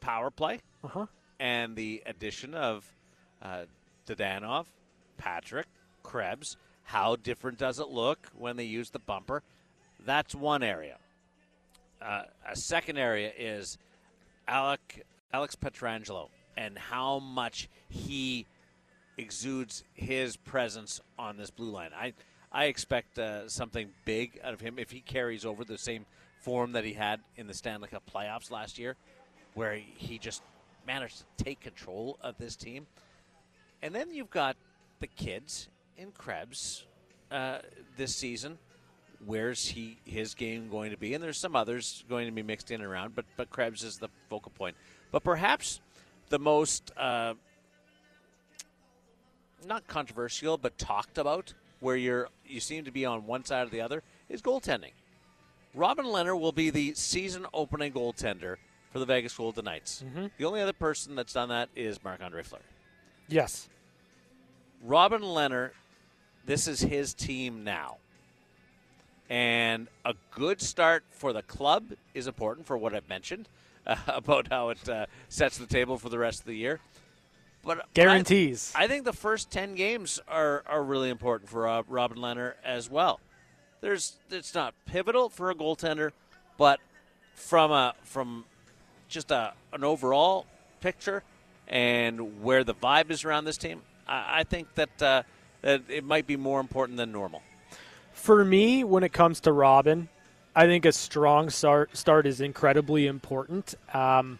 power 0.00 0.30
play 0.30 0.60
Uh 0.82 0.88
huh. 0.88 1.06
and 1.38 1.76
the 1.76 2.02
addition 2.06 2.54
of 2.54 2.90
uh, 3.42 3.64
Dadonov, 4.06 4.66
Patrick, 5.18 5.66
Krebs. 6.02 6.56
How 6.84 7.16
different 7.16 7.58
does 7.58 7.78
it 7.78 7.88
look 7.88 8.28
when 8.36 8.56
they 8.56 8.64
use 8.64 8.90
the 8.90 8.98
bumper? 8.98 9.42
That's 10.04 10.34
one 10.34 10.62
area. 10.62 10.96
Uh, 12.02 12.22
a 12.46 12.56
second 12.56 12.98
area 12.98 13.32
is 13.38 13.78
Alec, 14.46 15.04
Alex 15.34 15.56
Pietrangelo 15.56 16.28
and 16.56 16.78
how 16.78 17.18
much 17.18 17.68
he 17.88 18.46
exudes 19.18 19.82
his 19.92 20.36
presence 20.36 21.00
on 21.18 21.36
this 21.36 21.50
blue 21.50 21.70
line. 21.70 21.90
I 21.92 22.12
I 22.52 22.66
expect 22.66 23.18
uh, 23.18 23.48
something 23.48 23.88
big 24.04 24.38
out 24.44 24.54
of 24.54 24.60
him 24.60 24.78
if 24.78 24.92
he 24.92 25.00
carries 25.00 25.44
over 25.44 25.64
the 25.64 25.76
same 25.76 26.06
form 26.40 26.70
that 26.72 26.84
he 26.84 26.92
had 26.92 27.18
in 27.36 27.48
the 27.48 27.54
Stanley 27.54 27.88
Cup 27.88 28.04
playoffs 28.14 28.52
last 28.52 28.78
year, 28.78 28.94
where 29.54 29.74
he 29.74 30.18
just 30.18 30.40
managed 30.86 31.18
to 31.18 31.44
take 31.44 31.58
control 31.58 32.16
of 32.20 32.38
this 32.38 32.54
team. 32.54 32.86
And 33.82 33.92
then 33.92 34.14
you've 34.14 34.30
got 34.30 34.54
the 35.00 35.08
kids 35.08 35.68
in 35.98 36.12
Krebs 36.12 36.84
uh, 37.32 37.58
this 37.96 38.14
season. 38.14 38.56
Where's 39.26 39.66
he 39.66 39.98
his 40.04 40.34
game 40.34 40.68
going 40.68 40.92
to 40.92 40.96
be? 40.96 41.12
And 41.12 41.24
there's 41.24 41.38
some 41.38 41.56
others 41.56 42.04
going 42.08 42.26
to 42.26 42.32
be 42.32 42.44
mixed 42.44 42.70
in 42.70 42.80
and 42.80 42.88
around, 42.88 43.16
but 43.16 43.24
but 43.36 43.50
Krebs 43.50 43.82
is 43.82 43.98
the 43.98 44.10
focal 44.30 44.52
point. 44.52 44.76
But 45.14 45.22
perhaps 45.22 45.80
the 46.28 46.40
most 46.40 46.90
uh, 46.96 47.34
not 49.64 49.86
controversial, 49.86 50.58
but 50.58 50.76
talked 50.76 51.18
about, 51.18 51.54
where 51.78 51.94
you're 51.94 52.30
you 52.44 52.58
seem 52.58 52.82
to 52.82 52.90
be 52.90 53.04
on 53.06 53.24
one 53.24 53.44
side 53.44 53.68
or 53.68 53.70
the 53.70 53.80
other, 53.80 54.02
is 54.28 54.42
goaltending. 54.42 54.90
Robin 55.72 56.04
Lehner 56.04 56.36
will 56.36 56.50
be 56.50 56.68
the 56.68 56.94
season 56.94 57.46
opening 57.54 57.92
goaltender 57.92 58.56
for 58.90 58.98
the 58.98 59.04
Vegas 59.04 59.36
Golden 59.36 59.66
Knights. 59.66 60.02
The 60.36 60.46
only 60.46 60.60
other 60.60 60.72
person 60.72 61.14
that's 61.14 61.32
done 61.32 61.48
that 61.50 61.68
is 61.76 62.02
Marc 62.02 62.20
Andre 62.20 62.42
Fleury. 62.42 62.64
Yes. 63.28 63.68
Robin 64.82 65.22
Lehner, 65.22 65.70
this 66.44 66.66
is 66.66 66.80
his 66.80 67.14
team 67.14 67.62
now. 67.62 67.98
And 69.30 69.86
a 70.04 70.14
good 70.32 70.60
start 70.60 71.04
for 71.10 71.32
the 71.32 71.42
club 71.42 71.92
is 72.14 72.26
important 72.26 72.66
for 72.66 72.76
what 72.76 72.96
I've 72.96 73.08
mentioned 73.08 73.48
uh, 73.86 73.96
about 74.06 74.48
how 74.48 74.70
it 74.70 74.88
uh, 74.88 75.06
sets 75.28 75.58
the 75.58 75.66
table 75.66 75.98
for 75.98 76.08
the 76.08 76.18
rest 76.18 76.40
of 76.40 76.46
the 76.46 76.56
year. 76.56 76.80
But 77.62 77.78
but 77.78 77.78
I- 77.78 77.88
Guarantees. 77.94 78.72
I, 78.74 78.86
think 78.86 79.04
the 79.04 79.12
first 79.12 79.50
10 79.50 79.74
games 79.74 80.20
are, 80.28 80.62
are 80.66 80.82
really 80.82 81.10
important 81.10 81.48
for 81.50 81.62
Rob, 81.62 81.86
Robin 81.88 82.18
Lehner 82.18 82.54
as 82.64 82.90
well. 82.90 83.20
there's 83.80 84.16
it's 84.30 84.54
not 84.54 84.74
pivotal 84.86 85.28
for 85.28 85.50
a 85.50 85.54
goaltender, 85.54 86.10
but 86.58 86.80
from 87.34 87.72
a 87.72 87.94
from 88.02 88.44
just 89.08 89.30
a 89.30 89.52
an 89.72 89.82
overall 89.84 90.46
picture 90.80 91.22
and 91.68 92.42
where 92.42 92.64
the 92.64 92.74
vibe 92.74 93.10
is 93.10 93.24
around 93.24 93.44
this 93.44 93.56
team, 93.56 93.80
I, 94.06 94.40
I 94.40 94.44
think 94.44 94.74
that 94.74 95.02
uh, 95.02 95.22
that 95.62 95.82
it 95.88 96.04
might 96.04 96.26
be 96.26 96.36
more 96.36 96.60
important 96.60 96.98
than 96.98 97.12
normal. 97.12 97.42
For 98.12 98.44
me, 98.44 98.84
when 98.84 99.02
it 99.02 99.12
comes 99.12 99.40
to 99.40 99.52
Robin, 99.52 100.08
I 100.56 100.66
think 100.66 100.84
a 100.84 100.92
strong 100.92 101.50
start 101.50 101.96
start 101.96 102.26
is 102.26 102.40
incredibly 102.40 103.06
important. 103.06 103.74
Um, 103.92 104.38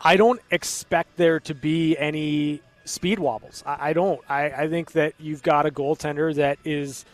I 0.00 0.16
don't 0.16 0.40
expect 0.50 1.16
there 1.16 1.40
to 1.40 1.54
be 1.54 1.96
any 1.98 2.62
speed 2.84 3.18
wobbles. 3.18 3.64
I, 3.66 3.90
I 3.90 3.92
don't. 3.92 4.20
I, 4.28 4.44
I 4.50 4.68
think 4.68 4.92
that 4.92 5.14
you've 5.18 5.42
got 5.42 5.66
a 5.66 5.70
goaltender 5.70 6.34
that 6.36 6.58
is 6.64 7.04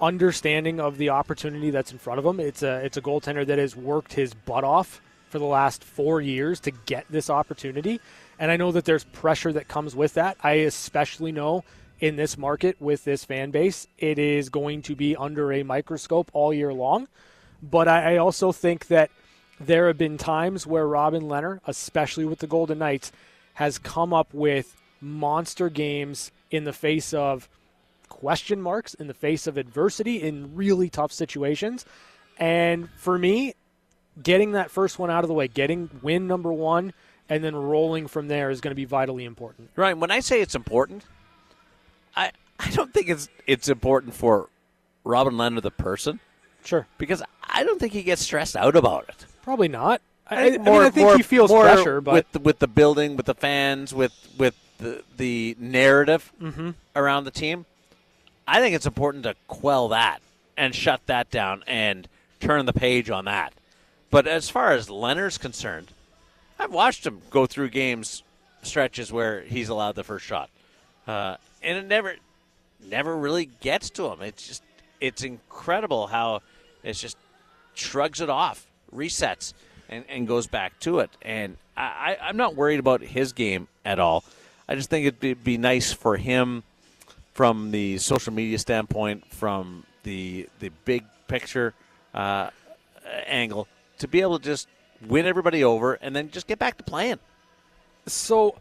understanding 0.00 0.80
of 0.80 0.98
the 0.98 1.08
opportunity 1.10 1.70
that's 1.70 1.92
in 1.92 1.98
front 1.98 2.18
of 2.18 2.26
him. 2.26 2.38
It's 2.38 2.62
a 2.62 2.84
it's 2.84 2.96
a 2.96 3.02
goaltender 3.02 3.46
that 3.46 3.58
has 3.58 3.74
worked 3.74 4.12
his 4.12 4.34
butt 4.34 4.64
off 4.64 5.00
for 5.30 5.38
the 5.38 5.44
last 5.46 5.82
four 5.82 6.20
years 6.20 6.60
to 6.60 6.70
get 6.70 7.06
this 7.10 7.30
opportunity, 7.30 8.00
and 8.38 8.50
I 8.50 8.56
know 8.56 8.72
that 8.72 8.84
there's 8.84 9.04
pressure 9.04 9.52
that 9.52 9.68
comes 9.68 9.96
with 9.96 10.14
that. 10.14 10.36
I 10.42 10.52
especially 10.52 11.32
know 11.32 11.64
in 11.98 12.16
this 12.16 12.36
market 12.36 12.76
with 12.80 13.04
this 13.04 13.24
fan 13.24 13.50
base, 13.50 13.86
it 13.98 14.18
is 14.18 14.48
going 14.48 14.82
to 14.82 14.94
be 14.94 15.16
under 15.16 15.52
a 15.52 15.62
microscope 15.62 16.30
all 16.34 16.52
year 16.52 16.72
long. 16.72 17.08
But 17.70 17.88
I, 17.88 18.14
I 18.14 18.16
also 18.18 18.52
think 18.52 18.88
that 18.88 19.10
there 19.58 19.86
have 19.86 19.98
been 19.98 20.18
times 20.18 20.66
where 20.66 20.86
Robin 20.86 21.22
Lehner, 21.22 21.60
especially 21.66 22.24
with 22.24 22.40
the 22.40 22.46
Golden 22.46 22.78
Knights, 22.78 23.12
has 23.54 23.78
come 23.78 24.12
up 24.12 24.32
with 24.34 24.76
monster 25.00 25.68
games 25.68 26.32
in 26.50 26.64
the 26.64 26.72
face 26.72 27.14
of 27.14 27.48
question 28.08 28.60
marks, 28.60 28.94
in 28.94 29.06
the 29.06 29.14
face 29.14 29.46
of 29.46 29.56
adversity, 29.56 30.22
in 30.22 30.54
really 30.54 30.88
tough 30.88 31.12
situations. 31.12 31.84
And 32.38 32.88
for 32.96 33.18
me, 33.18 33.54
getting 34.22 34.52
that 34.52 34.70
first 34.70 34.98
one 34.98 35.10
out 35.10 35.24
of 35.24 35.28
the 35.28 35.34
way, 35.34 35.48
getting 35.48 35.88
win 36.02 36.26
number 36.26 36.52
one, 36.52 36.92
and 37.28 37.42
then 37.42 37.54
rolling 37.54 38.06
from 38.06 38.28
there 38.28 38.50
is 38.50 38.60
going 38.60 38.72
to 38.72 38.76
be 38.76 38.84
vitally 38.84 39.24
important. 39.24 39.70
Right. 39.76 39.96
When 39.96 40.10
I 40.10 40.20
say 40.20 40.40
it's 40.40 40.54
important, 40.54 41.04
I 42.14 42.32
I 42.58 42.70
don't 42.70 42.92
think 42.92 43.08
it's 43.08 43.28
it's 43.46 43.68
important 43.68 44.14
for 44.14 44.48
Robin 45.04 45.34
Lehner 45.34 45.62
the 45.62 45.70
person 45.70 46.20
Sure. 46.64 46.86
because 46.98 47.22
I 47.42 47.62
don't 47.64 47.78
think 47.78 47.92
he 47.92 48.02
gets 48.02 48.22
stressed 48.22 48.56
out 48.56 48.74
about 48.76 49.06
it. 49.08 49.26
Probably 49.42 49.68
not. 49.68 50.00
I, 50.28 50.46
I 50.46 50.50
think 50.50 50.64
mean, 50.64 50.74
I 50.74 50.90
think 50.90 51.16
he 51.16 51.22
feels 51.22 51.50
more 51.50 51.64
pressure, 51.64 52.00
but 52.00 52.14
with 52.14 52.32
the, 52.32 52.38
with 52.38 52.58
the 52.58 52.66
building, 52.68 53.16
with 53.16 53.26
the 53.26 53.34
fans, 53.34 53.92
with 53.94 54.12
with 54.38 54.56
the 54.78 55.02
the 55.16 55.54
narrative 55.58 56.32
Mm-hmm. 56.40 56.70
around 56.96 57.24
the 57.24 57.30
team, 57.30 57.66
I 58.48 58.60
think 58.60 58.74
it's 58.74 58.86
important 58.86 59.24
to 59.24 59.34
quell 59.48 59.88
that 59.88 60.20
and 60.56 60.74
shut 60.74 61.00
that 61.06 61.30
down 61.30 61.62
and 61.66 62.08
turn 62.40 62.64
the 62.64 62.72
page 62.72 63.10
on 63.10 63.26
that. 63.26 63.52
But 64.10 64.26
as 64.26 64.48
far 64.48 64.72
as 64.72 64.88
Lehner's 64.88 65.36
concerned, 65.36 65.90
I've 66.58 66.72
watched 66.72 67.04
him 67.06 67.20
go 67.30 67.44
through 67.46 67.68
games 67.70 68.22
stretches 68.62 69.12
where 69.12 69.42
he's 69.42 69.68
allowed 69.68 69.94
the 69.94 70.04
first 70.04 70.24
shot, 70.24 70.48
uh, 71.06 71.36
and 71.62 71.76
it 71.76 71.86
never 71.86 72.14
never 72.88 73.14
really 73.14 73.44
gets 73.60 73.90
to 73.90 74.06
him. 74.06 74.22
It's 74.22 74.46
just 74.48 74.62
it's 75.00 75.22
incredible 75.22 76.06
how 76.06 76.40
it's 76.84 77.00
just 77.00 77.16
shrugs 77.74 78.20
it 78.20 78.30
off, 78.30 78.66
resets, 78.94 79.52
and, 79.88 80.04
and 80.08 80.28
goes 80.28 80.46
back 80.46 80.78
to 80.80 81.00
it. 81.00 81.10
And 81.22 81.56
I, 81.76 82.16
I'm 82.20 82.36
not 82.36 82.54
worried 82.54 82.78
about 82.78 83.00
his 83.00 83.32
game 83.32 83.68
at 83.84 83.98
all. 83.98 84.24
I 84.68 84.74
just 84.74 84.90
think 84.90 85.06
it'd 85.06 85.20
be, 85.20 85.34
be 85.34 85.58
nice 85.58 85.92
for 85.92 86.16
him 86.16 86.62
from 87.34 87.70
the 87.72 87.98
social 87.98 88.32
media 88.32 88.58
standpoint, 88.58 89.26
from 89.26 89.84
the 90.04 90.48
the 90.60 90.70
big 90.84 91.04
picture 91.26 91.74
uh, 92.14 92.50
angle, 93.26 93.66
to 93.98 94.08
be 94.08 94.20
able 94.20 94.38
to 94.38 94.44
just 94.44 94.68
win 95.06 95.26
everybody 95.26 95.64
over 95.64 95.94
and 95.94 96.14
then 96.14 96.30
just 96.30 96.46
get 96.46 96.58
back 96.58 96.78
to 96.78 96.84
playing. 96.84 97.18
so 98.06 98.54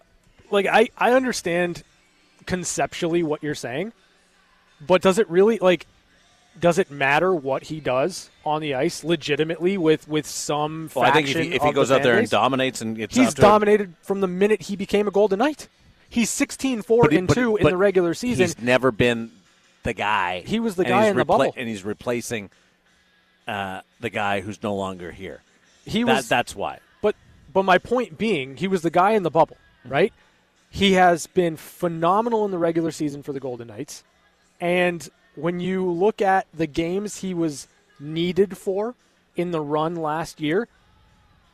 like 0.49 0.65
I, 0.65 0.89
I 0.97 1.11
understand 1.13 1.83
conceptually 2.45 3.23
what 3.23 3.41
you're 3.41 3.55
saying 3.55 3.93
but 4.85 5.01
does 5.01 5.17
it 5.17 5.29
really 5.29 5.59
like 5.59 5.85
does 6.59 6.77
it 6.77 6.91
matter 6.91 7.33
what 7.33 7.63
he 7.63 7.79
does 7.79 8.29
on 8.45 8.61
the 8.61 8.75
ice 8.75 9.03
legitimately 9.03 9.77
with 9.77 10.07
with 10.07 10.25
some 10.27 10.89
Well, 10.93 11.05
I 11.05 11.11
think 11.11 11.27
if 11.29 11.35
he, 11.37 11.53
if 11.53 11.61
he 11.61 11.69
the 11.69 11.73
goes 11.73 11.91
out 11.91 12.03
there 12.03 12.17
and 12.17 12.29
dominates 12.29 12.81
and 12.81 12.95
gets 12.95 13.15
he's 13.15 13.27
out 13.29 13.35
to 13.35 13.41
it, 13.41 13.43
dominated 13.43 13.93
from 14.03 14.21
the 14.21 14.27
minute 14.27 14.63
he 14.63 14.75
became 14.75 15.07
a 15.07 15.11
golden 15.11 15.39
knight 15.39 15.67
he's 16.09 16.29
16-4 16.29 17.09
he- 17.11 17.17
and 17.17 17.27
but- 17.27 17.33
2 17.33 17.57
in 17.57 17.63
but 17.63 17.69
the 17.71 17.77
regular 17.77 18.13
season 18.13 18.45
He's 18.45 18.59
never 18.61 18.91
been 18.91 19.31
the 19.83 19.93
guy. 19.93 20.43
He 20.45 20.59
was 20.59 20.75
the 20.75 20.85
guy 20.85 21.07
in 21.07 21.17
the 21.17 21.25
bubble. 21.25 21.53
and 21.57 21.67
he's 21.67 21.83
replacing 21.83 22.49
uh, 23.47 23.81
the 23.99 24.09
guy 24.09 24.39
who's 24.41 24.61
no 24.63 24.75
longer 24.75 25.11
here. 25.11 25.41
he 25.85 26.03
That, 26.03 26.15
was 26.17 26.29
that's 26.29 26.55
why. 26.55 26.79
But 27.01 27.15
but 27.51 27.63
my 27.63 27.77
point 27.79 28.17
being, 28.17 28.55
he 28.57 28.67
was 28.67 28.81
the 28.81 28.89
guy 28.89 29.11
in 29.11 29.23
the 29.23 29.29
bubble, 29.31 29.57
right? 29.85 30.13
He 30.69 30.93
has 30.93 31.27
been 31.27 31.57
phenomenal 31.57 32.45
in 32.45 32.51
the 32.51 32.57
regular 32.57 32.91
season 32.91 33.21
for 33.23 33.33
the 33.33 33.39
Golden 33.41 33.67
Knights. 33.67 34.03
And 34.61 35.07
when 35.35 35.59
you 35.59 35.89
look 35.89 36.21
at 36.21 36.47
the 36.53 36.67
games 36.67 37.17
he 37.17 37.33
was 37.33 37.67
needed 37.99 38.57
for 38.57 38.95
in 39.35 39.51
the 39.51 39.61
run 39.61 39.95
last 39.95 40.39
year, 40.39 40.67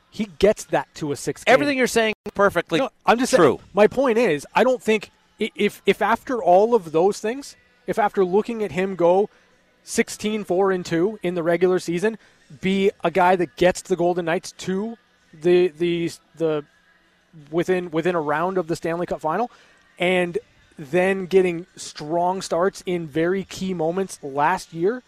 he 0.10 0.26
gets 0.40 0.66
that 0.66 0.94
to 0.96 1.12
a 1.12 1.16
six. 1.16 1.44
game. 1.44 1.54
Everything 1.54 1.78
you're 1.78 1.88
saying 1.88 2.14
perfectly 2.34 2.80
No, 2.80 2.90
I'm 3.06 3.20
just 3.20 3.34
true. 3.34 3.58
Saying, 3.58 3.70
my 3.74 3.88
point 3.88 4.18
is, 4.18 4.46
I 4.54 4.64
don't 4.64 4.82
think 4.82 5.12
if 5.40 5.82
if 5.86 6.02
after 6.02 6.42
all 6.42 6.76
of 6.76 6.92
those 6.92 7.20
things, 7.20 7.56
if 7.88 8.00
after 8.00 8.26
looking 8.26 8.64
at 8.64 8.72
him 8.72 8.96
go 8.96 9.30
16 9.84 10.44
4 10.44 10.72
and 10.72 10.86
2 10.86 11.20
in 11.24 11.36
the 11.36 11.44
regular 11.44 11.80
season, 11.80 12.18
be 12.62 12.92
a 13.04 13.12
guy 13.12 13.36
that 13.36 13.56
gets 13.56 13.82
the 13.82 13.96
Golden 13.96 14.26
Knights 14.26 14.52
to 14.54 14.98
the 15.34 15.70
the 15.70 16.12
the 16.38 16.66
within 17.52 17.92
within 17.92 18.16
a 18.16 18.22
round 18.22 18.58
of 18.58 18.68
the 18.68 18.76
Stanley 18.76 19.06
Cup 19.06 19.22
final 19.22 19.52
and 20.00 20.38
then 20.80 21.26
getting 21.26 21.66
strong 21.76 22.42
starts 22.42 22.82
in 22.86 23.06
very 23.06 23.44
key 23.44 23.74
moments 23.74 24.18
last 24.24 24.74
year, 24.74 25.04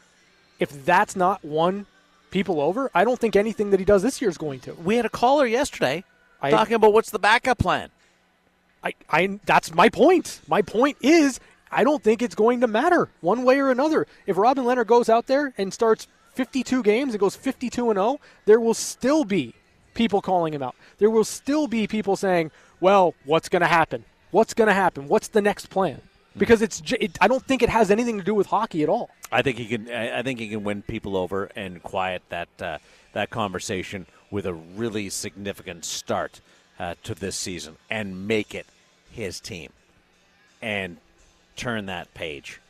if 0.60 0.86
that's 0.86 1.16
not 1.16 1.44
one 1.46 1.86
people 2.30 2.60
over, 2.60 2.92
I 2.94 3.06
don't 3.06 3.18
think 3.20 3.36
anything 3.38 3.72
that 3.72 3.80
he 3.80 3.86
does 3.86 4.04
this 4.04 4.22
year 4.22 4.30
is 4.30 4.38
going 4.38 4.60
to. 4.62 4.74
We 4.74 4.98
had 4.98 5.06
a 5.06 5.10
caller 5.10 5.46
yesterday 5.46 6.04
I- 6.42 6.52
talking 6.52 6.74
about 6.76 6.92
what's 6.94 7.10
the 7.10 7.20
backup 7.20 7.58
plan. 7.58 7.90
I, 8.84 8.94
I 9.10 9.40
that's 9.46 9.74
my 9.74 9.90
point. 9.90 10.42
My 10.48 10.62
point 10.62 10.98
is 11.02 11.40
I 11.72 11.84
don't 11.84 12.04
think 12.04 12.22
it's 12.22 12.36
going 12.36 12.62
to 12.62 12.68
matter 12.68 13.10
one 13.22 13.44
way 13.44 13.60
or 13.60 13.70
another. 13.70 14.08
If 14.26 14.38
Robin 14.38 14.66
Lehner 14.66 14.86
goes 14.86 15.08
out 15.08 15.28
there 15.28 15.54
and 15.58 15.74
starts 15.74 16.08
52 16.34 16.84
games 16.84 17.14
and 17.14 17.20
goes 17.20 17.36
52 17.36 17.92
and 17.92 17.98
0, 17.98 18.20
there 18.46 18.60
will 18.60 18.74
still 18.74 19.24
be 19.24 19.54
people 19.94 20.22
calling 20.22 20.54
him 20.54 20.64
out. 20.64 20.76
There 20.98 21.10
will 21.10 21.24
still 21.24 21.68
be 21.68 21.86
people 21.86 22.16
saying, 22.16 22.50
"Well, 22.80 23.14
what's 23.24 23.50
going 23.50 23.62
to 23.62 23.68
happen? 23.68 24.04
What's 24.32 24.54
going 24.54 24.68
to 24.68 24.74
happen? 24.74 25.08
What's 25.08 25.28
the 25.28 25.42
next 25.42 25.68
plan?" 25.70 26.02
Because 26.38 26.62
it's, 26.62 26.82
it, 26.94 27.18
I 27.20 27.28
don't 27.28 27.44
think 27.46 27.62
it 27.62 27.68
has 27.68 27.92
anything 27.92 28.18
to 28.18 28.24
do 28.24 28.34
with 28.34 28.48
hockey 28.48 28.84
at 28.84 28.90
all. 28.90 29.10
I 29.34 29.42
think 29.42 29.58
he 29.58 29.66
can. 29.66 29.90
I 29.92 30.22
think 30.24 30.40
he 30.40 30.48
can 30.48 30.64
win 30.64 30.82
people 30.82 31.18
over 31.18 31.50
and 31.56 31.84
quiet 31.84 32.22
that 32.30 32.48
uh, 32.62 32.78
that 33.14 33.30
conversation 33.30 34.06
with 34.30 34.46
a 34.46 34.54
really 34.54 35.10
significant 35.10 35.84
start 35.84 36.40
uh, 36.80 36.96
to 37.04 37.14
this 37.14 37.36
season 37.36 37.76
and 37.90 38.28
make 38.28 38.56
it 38.56 38.66
his 39.12 39.42
team 39.42 39.72
and 40.62 40.98
turn 41.58 41.88
that 41.88 42.14
page. 42.14 42.62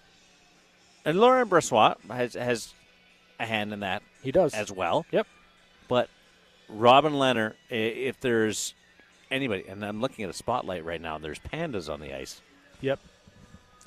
And 1.05 1.19
Laurent 1.19 1.49
Brossoit 1.49 1.97
has 2.09 2.33
has 2.33 2.73
a 3.39 3.45
hand 3.45 3.73
in 3.73 3.81
that 3.81 4.01
He 4.23 4.31
does. 4.31 4.53
as 4.55 4.71
well. 4.71 5.05
Yep. 5.11 5.27
But 5.87 6.09
Robin 6.67 7.13
Lehner, 7.13 7.53
if 7.69 8.19
there's 8.21 8.73
anybody, 9.31 9.65
and 9.67 9.83
I'm 9.85 10.01
looking 10.01 10.23
at 10.25 10.29
a 10.29 10.33
spotlight 10.33 10.83
right 10.85 11.01
now, 11.01 11.17
there's 11.17 11.39
pandas 11.39 11.91
on 11.91 11.99
the 11.99 12.13
ice. 12.15 12.41
Yep. 12.81 12.99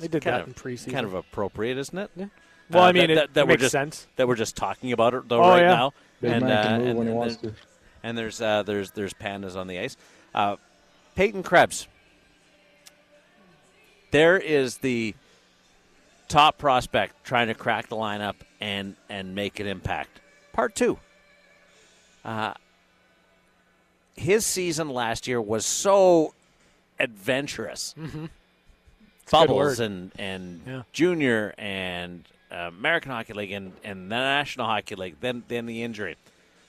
They 0.00 0.09
did 0.09 0.22
kind 0.22 0.35
that 0.37 0.42
of, 0.42 0.48
in 0.48 0.54
preseason. 0.54 0.92
Kind 0.92 1.07
of 1.07 1.14
appropriate, 1.14 1.78
isn't 1.78 1.96
it? 1.98 2.11
Yeah. 2.16 2.26
Well, 2.70 2.85
Uh, 2.85 2.88
I 2.88 2.92
mean, 2.92 3.02
that, 3.02 3.11
it, 3.11 3.14
that, 3.14 3.35
that 3.35 3.40
it 3.40 3.44
we're 3.44 3.48
makes 3.50 3.61
just 3.62 3.72
sense. 3.72 4.07
that 4.16 4.26
we're 4.26 4.35
just 4.37 4.57
talking 4.57 4.92
about 4.92 5.14
it 5.14 5.28
though 5.28 5.42
Oh, 5.42 5.48
right 5.50 5.61
yeah. 5.62 5.74
now. 5.74 5.92
Big 6.20 6.33
and, 6.33 6.44
uh, 6.44 6.46
and, 6.48 6.98
and 6.98 7.14
wants 7.14 7.37
there- 7.37 7.52
and 8.02 8.16
there's 8.18 8.40
uh, 8.40 8.62
there's 8.62 8.90
there's 8.92 9.12
pandas 9.14 9.54
on 9.56 9.66
the 9.66 9.79
ice. 9.79 9.96
Uh, 10.35 10.56
Peyton 11.14 11.42
Krebs. 11.42 11.87
There 14.10 14.38
is 14.38 14.79
the 14.79 15.14
top 16.29 16.58
prospect 16.58 17.25
trying 17.25 17.48
to 17.48 17.54
crack 17.54 17.88
the 17.88 17.96
lineup 17.96 18.35
and 18.60 18.96
and 19.08 19.35
make 19.35 19.60
an 19.60 19.66
impact. 19.66 20.21
Part 20.52 20.75
two. 20.75 20.98
Uh, 22.25 22.54
his 24.17 24.44
season 24.46 24.88
last 24.90 25.27
year 25.27 25.40
was 25.40 25.65
so 25.67 26.35
adventurous. 26.98 27.94
Mm-hmm. 27.98 28.27
Bubbles 29.31 29.81
and 29.81 30.12
and 30.19 30.60
Yeah. 30.67 30.83
junior 30.92 31.54
and 31.58 32.25
uh, 32.52 32.69
American 32.69 33.10
Hockey 33.10 33.33
League 33.33 33.52
and, 33.52 33.73
and 33.83 34.10
the 34.10 34.17
National 34.17 34.67
Hockey 34.67 34.94
League. 34.94 35.17
Then 35.21 35.42
then 35.48 35.67
the 35.67 35.83
injury, 35.83 36.17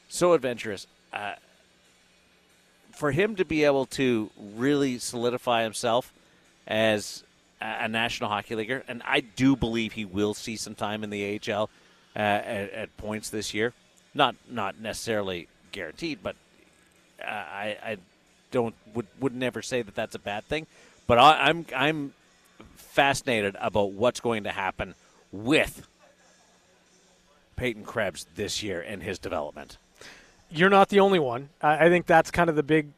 so 0.07 0.33
adventurous. 0.33 0.87
Uh, 1.13 1.33
for 2.91 3.11
him 3.11 3.35
to 3.35 3.43
be 3.45 3.65
able 3.65 3.85
to 3.85 4.31
really 4.55 4.97
solidify 4.99 5.63
himself 5.63 6.13
as 6.65 7.23
a, 7.61 7.65
a 7.81 7.87
National 7.89 8.29
Hockey 8.29 8.55
Leaguer, 8.55 8.83
and 8.87 9.01
I 9.05 9.19
do 9.19 9.55
believe 9.57 9.91
he 9.93 10.05
will 10.05 10.33
see 10.33 10.55
some 10.55 10.75
time 10.75 11.03
in 11.03 11.09
the 11.09 11.39
AHL. 11.51 11.69
uh, 12.15 12.19
at, 12.19 12.69
at 12.71 12.97
points 12.97 13.29
this 13.29 13.53
year. 13.53 13.73
Not 14.13 14.35
not 14.49 14.79
necessarily 14.79 15.49
guaranteed, 15.73 16.19
but 16.23 16.37
I, 17.23 17.77
I 17.83 17.97
don't 18.51 18.75
would 18.93 19.07
would 19.19 19.35
never 19.35 19.61
say 19.61 19.81
that 19.81 19.95
that's 19.95 20.15
a 20.15 20.19
bad 20.19 20.45
thing. 20.45 20.67
But 21.07 21.17
I, 21.17 21.49
I'm 21.49 21.65
I'm 21.75 22.13
fascinated 22.75 23.55
about 23.59 23.91
what's 23.91 24.19
going 24.19 24.45
to 24.45 24.51
happen 24.51 24.95
with 25.31 25.87
Peyton 27.55 27.83
Krebs 27.83 28.25
this 28.35 28.63
year 28.63 28.81
and 28.81 29.03
his 29.03 29.19
development. 29.19 29.77
You're 30.49 30.69
not 30.69 30.89
the 30.89 30.99
only 30.99 31.19
one. 31.19 31.49
I, 31.61 31.85
I 31.85 31.89
think 31.89 32.05
that's 32.05 32.31
kind 32.31 32.49
of 32.49 32.55
the 32.55 32.63
big, 32.63 32.89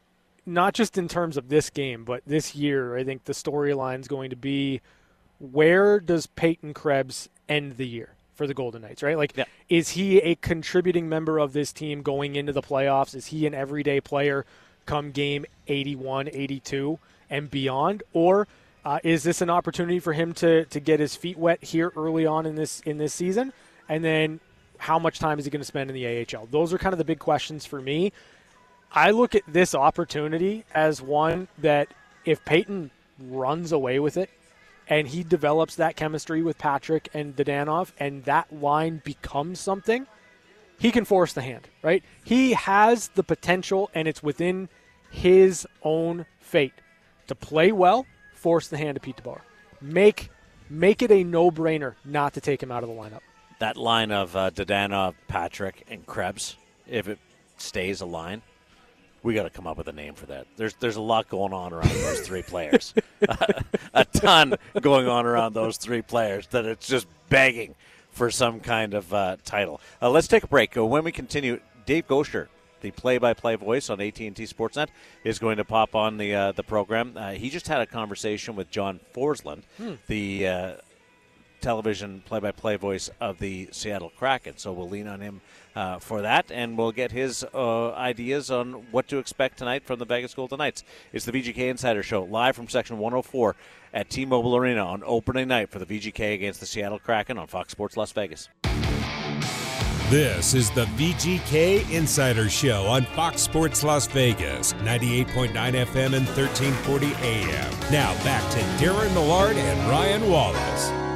not 0.46 0.74
just 0.74 0.98
in 0.98 1.08
terms 1.08 1.38
of 1.38 1.50
this 1.50 1.70
game, 1.70 2.04
but 2.04 2.22
this 2.26 2.56
year. 2.56 2.96
I 2.96 3.04
think 3.04 3.24
the 3.26 3.34
storyline 3.34 4.02
is 4.02 4.08
going 4.08 4.30
to 4.30 4.36
be 4.36 4.82
where 5.40 6.00
does 6.00 6.28
Peyton 6.28 6.74
Krebs 6.74 7.30
end 7.48 7.78
the 7.78 7.88
year 7.88 8.17
for 8.38 8.48
the 8.48 8.54
Golden 8.54 8.82
Knights, 8.84 9.04
right? 9.04 9.18
Like, 9.18 9.36
Yeah. 9.36 9.46
is 9.68 9.90
he 9.90 10.20
a 10.20 10.36
contributing 10.36 11.10
member 11.10 11.40
of 11.40 11.54
this 11.54 11.74
team 11.74 12.02
going 12.04 12.36
into 12.36 12.54
the 12.54 12.62
playoffs? 12.62 13.16
Is 13.16 13.28
he 13.28 13.46
an 13.48 13.54
everyday 13.54 14.00
player 14.00 14.46
come 14.86 15.12
game 15.12 15.46
81, 15.68 16.30
82, 16.32 17.00
and 17.30 17.50
beyond? 17.52 18.04
Or 18.14 18.48
uh, 18.86 19.00
is 19.04 19.24
this 19.24 19.42
an 19.42 19.50
opportunity 19.50 20.00
for 20.00 20.14
him 20.14 20.34
to, 20.36 20.66
to 20.66 20.80
get 20.80 21.00
his 21.00 21.16
feet 21.16 21.38
wet 21.38 21.62
here 21.64 21.92
early 21.98 22.26
on 22.26 22.46
in 22.46 22.56
this 22.56 22.80
in 22.82 22.98
this 23.00 23.14
season? 23.14 23.52
And 23.90 24.04
then 24.04 24.40
how 24.78 25.00
much 25.00 25.20
time 25.20 25.40
is 25.40 25.46
he 25.46 25.52
going 25.52 25.62
to 25.62 25.66
spend 25.66 25.90
in 25.90 25.96
the 25.96 26.26
AHL? 26.36 26.46
Those 26.52 26.72
are 26.72 26.78
kind 26.78 26.94
of 26.94 27.00
the 27.00 27.06
big 27.06 27.20
questions 27.20 27.66
for 27.66 27.82
me. 27.82 28.14
I 28.92 29.12
look 29.12 29.36
at 29.36 29.42
this 29.48 29.76
opportunity 29.76 30.64
as 30.74 31.02
one 31.02 31.48
that 31.58 31.90
if 32.24 32.46
Peyton 32.46 32.92
runs 33.20 33.72
away 33.72 34.00
with 34.00 34.16
it 34.16 34.30
and 34.90 35.08
he 35.08 35.24
develops 35.24 35.76
that 35.76 35.96
chemistry 35.96 36.42
with 36.42 36.58
Patrick 36.58 37.10
and 37.14 37.36
Dadonov 37.36 37.92
and 38.00 38.24
that 38.26 38.54
line 38.54 39.02
becomes 39.04 39.60
something, 39.60 40.08
he 40.80 40.92
can 40.92 41.06
force 41.06 41.34
the 41.34 41.42
hand, 41.42 41.68
right? 41.82 42.04
He 42.24 42.54
has 42.54 43.10
the 43.10 43.24
potential 43.24 43.90
and 43.94 44.08
it's 44.08 44.24
within 44.24 44.70
his 45.10 45.68
own 45.84 46.26
fate 46.40 46.74
to 47.28 47.36
play 47.36 47.72
well, 47.72 48.06
force 48.36 48.68
the 48.68 48.78
hand 48.78 48.98
of 48.98 49.04
Pete 49.04 49.18
DeBoer. 49.18 49.42
Make 49.82 50.30
make 50.70 51.02
it 51.02 51.12
a 51.12 51.24
no-brainer 51.24 51.96
not 52.04 52.34
to 52.34 52.42
take 52.42 52.62
him 52.62 52.72
out 52.72 52.84
of 52.84 52.90
the 52.90 52.96
lineup. 52.96 53.22
That 53.60 53.78
line 53.78 54.12
of 54.12 54.36
uh, 54.36 54.52
Dadonov, 54.52 55.16
Patrick, 55.28 55.86
and 55.90 56.06
Krebs, 56.06 56.58
if 56.86 57.08
it 57.08 57.20
stays 57.58 58.02
a 58.02 58.06
line, 58.06 58.42
we 59.28 59.34
got 59.34 59.44
to 59.44 59.50
come 59.50 59.68
up 59.68 59.78
with 59.78 59.90
a 59.90 59.92
name 59.92 60.14
for 60.14 60.26
that. 60.28 60.48
There's 60.56 60.74
there's 60.76 60.96
a 60.96 61.02
lot 61.02 61.28
going 61.28 61.52
on 61.52 61.74
around 61.74 61.90
those 61.90 62.22
three 62.22 62.44
players, 62.44 62.94
a 63.94 64.06
ton 64.06 64.56
going 64.80 65.10
on 65.10 65.26
around 65.26 65.54
those 65.54 65.76
three 65.76 66.02
players 66.02 66.48
that 66.48 66.64
it's 66.64 66.88
just 66.88 67.08
begging 67.28 67.76
for 68.12 68.32
some 68.32 68.62
kind 68.62 68.94
of 68.94 69.14
uh, 69.14 69.36
title. 69.44 69.82
Uh, 70.02 70.10
let's 70.10 70.30
take 70.30 70.44
a 70.44 70.48
break. 70.48 70.78
Uh, 70.78 70.86
when 70.86 71.04
we 71.04 71.12
continue, 71.12 71.60
Dave 71.86 72.08
Goucher, 72.08 72.48
the 72.80 72.92
play-by-play 72.92 73.56
voice 73.56 73.90
on 73.90 74.00
AT&T 74.00 74.32
Sportsnet, 74.32 74.88
is 75.26 75.40
going 75.40 75.58
to 75.58 75.66
pop 75.66 75.94
on 75.94 76.18
the 76.18 76.34
uh, 76.34 76.52
the 76.54 76.64
program. 76.64 77.12
Uh, 77.18 77.32
he 77.32 77.50
just 77.50 77.68
had 77.68 77.82
a 77.82 77.86
conversation 77.86 78.56
with 78.56 78.72
John 78.72 79.02
Forslund, 79.14 79.64
the 80.08 80.48
uh, 80.48 80.72
television 81.68 82.24
play-by-play 82.26 82.78
voice 82.78 83.10
of 83.20 83.40
the 83.40 83.68
Seattle 83.74 84.10
Kraken. 84.18 84.56
So 84.56 84.72
we'll 84.72 84.88
lean 84.88 85.06
on 85.06 85.20
him 85.20 85.42
uh, 85.76 86.00
for 86.00 86.22
that, 86.22 86.50
and 86.50 86.78
we'll 86.78 86.94
get 86.94 87.12
his 87.12 87.46
uh, 87.54 87.92
ideas 87.92 88.50
on 88.50 88.86
what 88.92 89.10
to 89.10 89.18
expect 89.18 89.58
tonight 89.58 89.84
from 89.84 90.00
the 90.00 90.06
Vegas 90.06 90.34
Golden 90.34 90.60
Knights. 90.60 90.86
It's 91.12 91.26
the 91.26 91.34
VGK 91.34 91.58
Insider 91.70 92.04
Show 92.04 92.24
live 92.24 92.56
from 92.56 92.70
Section 92.70 93.00
104 93.00 93.58
at 93.94 94.10
T-Mobile 94.10 94.56
Arena 94.56 94.86
on 94.86 95.04
opening 95.06 95.50
night 95.50 95.70
for 95.70 95.80
the 95.80 95.86
VGK 95.86 96.36
against 96.36 96.62
the 96.62 96.66
Seattle 96.66 97.00
Kraken 97.00 97.38
on 97.38 97.48
Fox 97.48 97.74
Sports 97.74 97.98
Las 97.98 98.14
Vegas. 98.14 98.48
This 100.10 100.54
is 100.54 100.70
the 100.72 100.86
VGK 100.86 101.92
Insider 101.92 102.50
Show 102.50 102.86
on 102.86 103.04
Fox 103.08 103.42
Sports 103.42 103.84
Las 103.84 104.08
Vegas, 104.08 104.72
98.9 104.76 105.52
FM 105.52 106.14
and 106.16 106.26
1340 106.28 107.08
AM. 107.08 107.92
Now 107.92 108.14
back 108.24 108.50
to 108.52 108.60
Darren 108.82 109.14
Millard 109.14 109.58
and 109.58 109.90
Ryan 109.90 110.30
Wallace. 110.30 111.07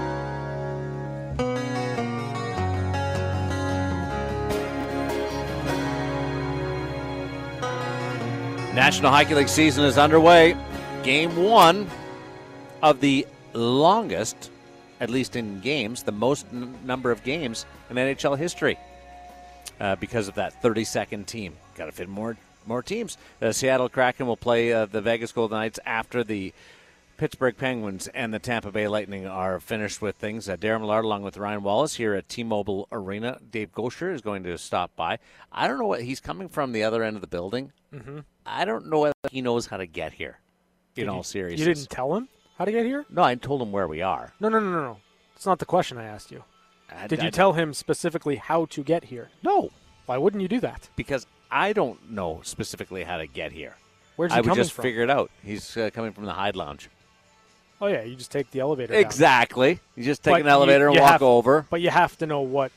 National 8.74 9.12
Hockey 9.12 9.36
League 9.36 9.50
season 9.50 9.84
is 9.84 9.98
underway. 9.98 10.56
Game 11.04 11.36
one 11.36 11.90
of 12.82 13.02
the 13.02 13.28
longest, 13.54 14.50
at 15.02 15.10
least 15.10 15.36
in 15.36 15.60
games, 15.60 16.04
the 16.04 16.14
most 16.14 16.46
n- 16.54 16.74
number 16.86 17.12
of 17.12 17.22
games 17.24 17.66
in 17.90 17.98
NHL 17.98 18.38
history 18.38 18.80
uh, 19.82 19.98
because 19.98 20.30
of 20.30 20.36
that 20.36 20.62
30 20.62 20.86
second 20.86 21.28
team. 21.28 21.54
Got 21.76 21.88
to 21.88 21.92
fit 21.92 22.08
more 22.08 22.38
more 22.66 22.82
teams. 22.82 23.18
The 23.40 23.54
Seattle 23.54 23.90
Kraken 23.90 24.26
will 24.26 24.38
play 24.38 24.72
uh, 24.72 24.86
the 24.86 25.02
Vegas 25.02 25.32
Golden 25.34 25.58
Knights 25.58 25.80
after 25.86 26.24
the 26.24 26.54
Pittsburgh 27.22 27.56
Penguins 27.56 28.08
and 28.16 28.34
the 28.34 28.40
Tampa 28.40 28.72
Bay 28.72 28.88
Lightning 28.88 29.28
are 29.28 29.60
finished 29.60 30.02
with 30.02 30.16
things. 30.16 30.50
Uh, 30.50 30.58
Darren 30.58 30.80
Millard, 30.82 31.06
along 31.06 31.22
with 31.22 31.38
Ryan 31.38 31.62
Wallace, 31.62 31.94
here 31.94 32.16
at 32.16 32.28
T-Mobile 32.28 32.88
Arena. 32.92 33.38
Dave 33.52 33.72
Goucher 33.72 34.12
is 34.12 34.22
going 34.22 34.42
to 34.42 34.58
stop 34.58 34.96
by. 34.96 35.20
I 35.52 35.68
don't 35.68 35.78
know 35.78 35.86
what 35.86 36.02
he's 36.02 36.20
coming 36.20 36.50
from 36.50 36.72
the 36.72 36.82
other 36.84 37.04
end 37.04 37.16
of 37.16 37.22
the 37.22 37.28
building. 37.28 37.74
Mm-hmm. 37.94 38.22
I 38.44 38.66
don't 38.66 38.88
know 38.88 39.02
whether 39.02 39.14
he 39.30 39.44
knows 39.44 39.68
how 39.68 39.78
to 39.78 39.86
get 39.86 40.14
here. 40.14 40.40
In 40.96 41.10
all 41.10 41.22
seriousness, 41.22 41.60
You 41.60 41.72
didn't 41.76 41.92
tell 41.92 42.16
him 42.16 42.28
how 42.58 42.66
to 42.66 42.72
get 42.72 42.88
here? 42.88 43.06
No, 43.08 43.22
I 43.22 43.36
told 43.36 43.62
him 43.62 43.72
where 43.72 43.88
we 43.88 44.02
are. 44.02 44.34
No, 44.40 44.50
no, 44.50 44.60
no, 44.60 44.72
no, 44.72 44.82
no. 44.82 44.98
It's 45.36 45.46
not 45.46 45.60
the 45.60 45.66
question 45.68 46.00
I 46.00 46.06
asked 46.06 46.32
you. 46.32 46.44
I- 46.92 47.06
Did 47.06 47.20
I- 47.20 47.26
you 47.26 47.30
tell 47.30 47.54
him 47.54 47.76
specifically 47.76 48.38
how 48.38 48.66
to 48.66 48.82
get 48.84 49.04
here? 49.04 49.30
No, 49.44 49.70
Why 50.08 50.18
wouldn't 50.18 50.42
you 50.42 50.48
do 50.48 50.60
that? 50.62 50.90
because 50.96 51.28
I 51.52 51.74
don't 51.74 52.10
know 52.10 52.40
specifically 52.44 53.04
how 53.04 53.18
to 53.18 53.28
get 53.28 53.52
here. 53.52 53.76
Where's 54.16 54.32
he 54.32 54.40
I 54.40 54.42
would 54.42 54.56
just 54.56 54.74
from? 54.74 54.82
figure 54.82 55.04
it 55.04 55.12
out. 55.12 55.30
He's 55.44 55.78
uh, 55.78 55.92
coming 55.94 56.14
from 56.14 56.26
the 56.26 56.34
Hyde 56.34 56.56
Lounge. 56.56 56.90
Oh 57.82 57.88
yeah, 57.88 58.04
you 58.04 58.16
just 58.16 58.32
take 58.32 58.52
the 58.52 58.60
elevator. 58.60 58.94
down. 58.94 59.02
Exactly. 59.02 59.80
You 59.96 60.04
just 60.04 60.24
take 60.24 60.34
But 60.34 60.42
an 60.42 60.48
elevator 60.48 60.86
you- 60.86 60.88
and 60.90 60.96
you 60.96 61.02
walk 61.02 61.12
have- 61.14 61.24
over. 61.24 61.66
But 61.70 61.82
you 61.82 61.90
have 61.90 62.18
to 62.20 62.26
know 62.28 62.42
what 62.42 62.72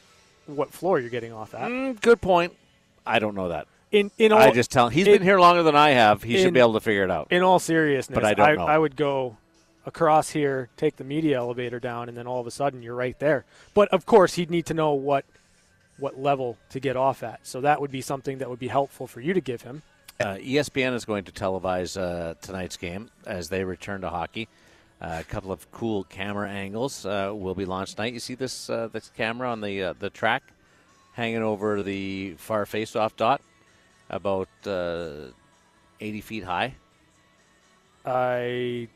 what 0.46 0.72
floor 0.72 0.98
you're 1.00 1.10
getting 1.10 1.32
off 1.32 1.54
at. 1.54 1.70
Mm, 1.70 2.00
good 2.00 2.20
point. 2.20 2.52
I 3.06 3.18
don't 3.18 3.34
know 3.34 3.48
that. 3.48 3.66
In 3.92 4.10
in 4.18 4.32
all 4.32 4.40
I 4.40 4.50
just 4.50 4.70
tell 4.70 4.88
he's 4.88 5.06
in- 5.06 5.14
been 5.14 5.22
here 5.22 5.38
longer 5.38 5.62
than 5.62 5.76
I 5.76 5.90
have. 5.90 6.22
He 6.22 6.40
should 6.42 6.54
be 6.54 6.60
able 6.60 6.74
to 6.74 6.80
figure 6.80 7.04
it 7.04 7.10
out. 7.10 7.28
in 7.30 7.42
all 7.42 7.58
seriousness, 7.58 8.14
But 8.14 8.24
I 8.24 8.34
don't 8.34 8.56
know. 8.56 8.66
I 8.66 8.76
would 8.78 8.96
go 8.96 9.36
across 9.86 10.30
here, 10.30 10.70
take 10.78 10.96
the 10.96 11.04
media 11.04 11.36
elevator 11.36 11.78
down, 11.78 12.08
and 12.08 12.16
then 12.16 12.26
all 12.26 12.40
of 12.40 12.46
a 12.46 12.50
sudden 12.50 12.82
you're 12.82 12.94
right 12.94 13.18
there. 13.18 13.44
But 13.74 13.88
of 13.88 14.06
course, 14.06 14.34
he'd 14.34 14.50
need 14.50 14.66
to 14.66 14.74
know 14.74 14.92
what 14.94 15.24
what 15.98 16.18
level 16.18 16.56
to 16.70 16.80
get 16.80 16.96
off 16.96 17.22
at. 17.22 17.40
So 17.44 17.60
that 17.60 17.80
would 17.80 17.92
be 17.92 18.00
something 18.00 18.38
that 18.38 18.50
would 18.50 18.58
be 18.58 18.68
helpful 18.68 19.06
for 19.06 19.20
you 19.20 19.32
to 19.34 19.40
give 19.40 19.62
him. 19.62 19.82
Uh, 20.18 20.36
ESPN 20.40 20.92
is 20.94 21.04
going 21.04 21.24
to 21.24 21.32
televise 21.32 22.00
uh, 22.00 22.34
tonight's 22.40 22.76
game 22.76 23.10
as 23.26 23.48
they 23.48 23.62
return 23.64 24.00
to 24.00 24.08
hockey. 24.10 24.48
Uh, 25.04 25.18
a 25.20 25.24
couple 25.24 25.52
of 25.52 25.70
cool 25.70 26.04
camera 26.04 26.48
angles 26.48 27.04
uh, 27.04 27.30
will 27.34 27.54
be 27.54 27.66
launched 27.66 27.96
tonight. 27.96 28.14
You 28.14 28.20
see 28.20 28.34
this 28.34 28.70
uh, 28.70 28.88
this 28.90 29.10
camera 29.14 29.50
on 29.50 29.60
the 29.60 29.82
uh, 29.82 29.94
the 29.98 30.08
track 30.08 30.42
hanging 31.12 31.42
over 31.42 31.82
the 31.82 32.34
far 32.38 32.64
face-off 32.64 33.14
dot, 33.14 33.42
about 34.08 34.48
uh, 34.66 35.26
80 36.00 36.20
feet 36.22 36.44
high. 36.44 36.74
I, 38.04 38.88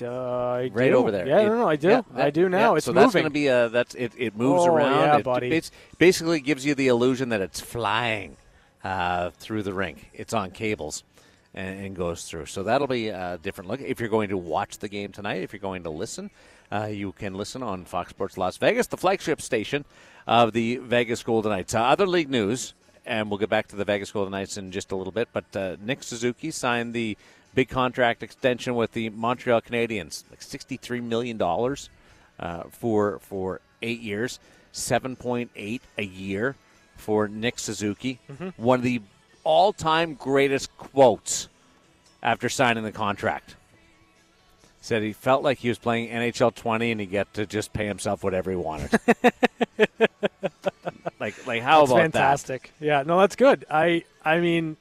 uh, 0.00 0.06
I 0.06 0.70
right 0.72 0.90
do. 0.90 0.96
over 0.96 1.10
there. 1.10 1.26
Yeah, 1.26 1.40
It- 1.40 1.48
no, 1.48 1.58
no, 1.58 1.68
I 1.68 1.76
do. 1.76 1.88
yeah, 1.88 2.02
I 2.14 2.30
do 2.30 2.48
now. 2.48 2.70
yeah, 2.72 2.76
it's 2.76 2.86
so 2.86 2.92
moving. 2.92 3.02
that's 3.02 3.12
going 3.14 3.24
to 3.24 3.30
be 3.30 3.48
a 3.48 3.68
that's 3.68 3.94
it. 3.96 4.12
It 4.16 4.36
moves 4.36 4.62
Oh, 4.62 4.74
around. 4.74 5.00
yeah, 5.00 5.16
it 5.18 5.24
buddy. 5.24 5.50
bas- 5.50 5.70
basically 5.98 6.40
gives 6.40 6.64
you 6.64 6.74
the 6.74 6.88
illusion 6.88 7.30
that 7.30 7.40
it's 7.40 7.60
flying 7.60 8.36
uh, 8.84 9.30
through 9.30 9.62
the 9.64 9.74
rink. 9.74 10.10
It's 10.14 10.32
on 10.32 10.50
cables 10.52 11.02
and, 11.54 11.86
and 11.86 11.96
goes 11.96 12.24
through. 12.24 12.46
So 12.46 12.62
that'll 12.62 12.86
be 12.86 13.08
a 13.08 13.38
different 13.42 13.68
look. 13.70 13.80
If 13.80 14.00
you're 14.00 14.08
going 14.08 14.30
to 14.30 14.38
watch 14.38 14.78
the 14.78 14.88
game 14.88 15.12
tonight, 15.12 15.42
if 15.42 15.52
you're 15.52 15.60
going 15.60 15.82
to 15.84 15.90
listen, 15.90 16.30
uh, 16.70 16.86
you 16.86 17.12
can 17.12 17.34
listen 17.34 17.62
on 17.62 17.84
Fox 17.84 18.10
Sports 18.10 18.36
Las 18.36 18.56
Vegas, 18.56 18.86
the 18.86 18.96
flagship 18.96 19.40
station 19.40 19.84
of 20.26 20.52
the 20.52 20.76
Vegas 20.76 21.22
Golden 21.22 21.52
Knights. 21.52 21.74
Uh, 21.74 21.82
other 21.82 22.06
league 22.06 22.30
news. 22.30 22.74
And 23.04 23.30
we'll 23.30 23.38
get 23.38 23.50
back 23.50 23.66
to 23.66 23.74
the 23.74 23.84
Vegas 23.84 24.12
Golden 24.12 24.30
Knights 24.30 24.56
in 24.56 24.70
just 24.70 24.92
a 24.92 24.94
little 24.94 25.12
bit. 25.12 25.28
But 25.32 25.56
uh, 25.56 25.74
Nick 25.84 26.04
Suzuki 26.04 26.52
signed 26.52 26.94
the 26.94 27.18
big 27.52 27.68
contract 27.68 28.22
extension 28.22 28.76
with 28.76 28.92
the 28.92 29.10
Montreal 29.10 29.60
Canadiens, 29.60 30.22
like 30.30 30.40
sixty-three 30.40 31.00
million 31.00 31.36
dollars 31.36 31.90
uh, 32.38 32.62
for 32.70 33.18
for 33.18 33.60
eight 33.82 34.00
years, 34.02 34.38
seven 34.70 35.16
point 35.16 35.50
eight 35.56 35.82
a 35.98 36.04
year 36.04 36.54
for 36.96 37.26
Nick 37.26 37.58
Suzuki. 37.58 38.20
One 38.56 38.78
of 38.78 38.84
the 38.84 39.02
all-time 39.44 40.14
greatest 40.14 40.76
quotes 40.76 41.48
after 42.22 42.48
signing 42.48 42.84
the 42.84 42.92
contract. 42.92 43.56
Said 44.80 45.02
he 45.02 45.12
felt 45.12 45.44
like 45.44 45.58
he 45.58 45.68
was 45.68 45.78
playing 45.78 46.08
NHL 46.10 46.54
20 46.54 46.90
and 46.90 47.00
he 47.00 47.06
got 47.06 47.32
to 47.34 47.46
just 47.46 47.72
pay 47.72 47.86
himself 47.86 48.24
whatever 48.24 48.50
he 48.50 48.56
wanted. 48.56 48.90
like, 51.20 51.46
like 51.46 51.62
how 51.62 51.80
That's 51.80 51.90
about 51.92 52.00
fantastic. 52.00 52.72
Yeah, 52.80 53.04
no, 53.06 53.20
that's 53.20 53.36
good. 53.36 53.64
I 53.70 54.04
I 54.24 54.40
mean, 54.40 54.76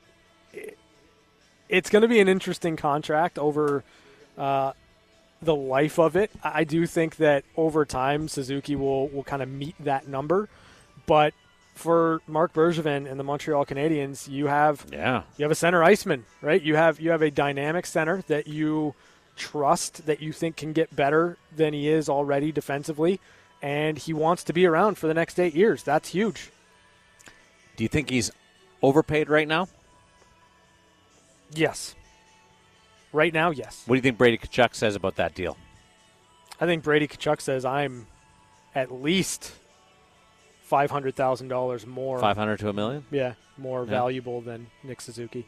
it's 1.69 1.89
going 1.89 2.01
to 2.01 2.07
be 2.07 2.19
an 2.19 2.27
interesting 2.27 2.75
contract 2.75 3.37
over 3.37 3.83
uh, 4.37 4.73
the 5.41 5.55
life 5.55 5.99
of 5.99 6.15
it. 6.15 6.31
I 6.43 6.61
I 6.61 6.63
do 6.63 6.87
think 6.87 7.17
that 7.17 7.43
over 7.55 7.85
time 7.85 8.27
Suzuki 8.27 8.75
will 8.75 9.07
will 9.07 9.23
kind 9.23 9.43
of 9.43 9.49
meet 9.49 9.75
that 9.79 10.07
number. 10.07 10.49
But 11.05 11.33
for 11.81 12.21
Marc 12.27 12.53
Bergevin 12.53 13.09
and 13.09 13.19
the 13.19 13.23
Montreal 13.23 13.65
Canadiens, 13.65 14.27
you 14.29 14.47
have 14.47 14.85
Yeah. 14.91 15.23
you 15.37 15.43
have 15.43 15.51
a 15.51 15.55
center 15.55 15.83
iceman, 15.83 16.25
right? 16.41 16.61
You 16.61 16.75
have 16.75 16.99
you 16.99 17.11
have 17.11 17.21
a 17.21 17.31
dynamic 17.31 17.85
center 17.85 18.23
that 18.27 18.47
you 18.47 18.93
trust 19.35 20.05
that 20.05 20.21
you 20.21 20.31
think 20.31 20.55
can 20.57 20.73
get 20.73 20.95
better 20.95 21.37
than 21.55 21.73
he 21.73 21.87
is 21.89 22.07
already 22.09 22.51
defensively, 22.51 23.19
and 23.61 23.97
he 23.97 24.13
wants 24.13 24.43
to 24.45 24.53
be 24.53 24.65
around 24.65 24.97
for 24.97 25.07
the 25.07 25.13
next 25.13 25.39
eight 25.39 25.55
years. 25.55 25.83
That's 25.83 26.09
huge. 26.09 26.51
Do 27.77 27.83
you 27.83 27.87
think 27.87 28.09
he's 28.09 28.29
overpaid 28.83 29.29
right 29.29 29.47
now? 29.47 29.67
Yes. 31.53 31.95
Right 33.13 33.33
now, 33.33 33.49
yes. 33.51 33.83
What 33.85 33.95
do 33.95 33.97
you 33.97 34.01
think 34.03 34.17
Brady 34.17 34.37
Tkachuk 34.37 34.73
says 34.75 34.95
about 34.95 35.15
that 35.17 35.33
deal? 35.35 35.57
I 36.59 36.65
think 36.65 36.83
Brady 36.83 37.07
Tkachuk 37.07 37.41
says 37.41 37.65
I'm 37.65 38.07
at 38.75 38.91
least 38.91 39.53
five 40.71 40.89
hundred 40.89 41.15
thousand 41.17 41.49
dollars 41.49 41.85
more. 41.85 42.17
Five 42.17 42.37
hundred 42.37 42.59
to 42.59 42.69
a 42.69 42.73
million. 42.73 43.03
Yeah, 43.11 43.33
more 43.57 43.83
Yeah. 43.83 43.89
valuable 43.89 44.39
than 44.39 44.67
Nick 44.85 45.01
Suzuki. 45.01 45.45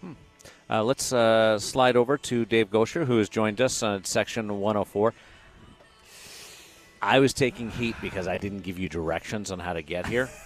Uh, 0.70 0.84
let's 0.84 1.14
uh, 1.14 1.58
slide 1.60 1.96
over 1.96 2.18
to 2.18 2.44
Dave 2.44 2.70
Goucher, 2.70 3.06
who 3.06 3.18
has 3.20 3.30
joined 3.30 3.62
us 3.62 3.82
on 3.82 4.04
section 4.04 4.60
104. 4.60 5.14
I 7.02 7.20
was 7.20 7.34
taking 7.34 7.70
heat 7.72 7.96
because 8.02 8.28
I 8.28 8.38
didn't 8.38 8.64
give 8.64 8.78
you 8.78 8.90
directions 8.90 9.50
on 9.50 9.60
how 9.60 9.72
to 9.72 9.82
get 9.82 10.06
here. 10.08 10.30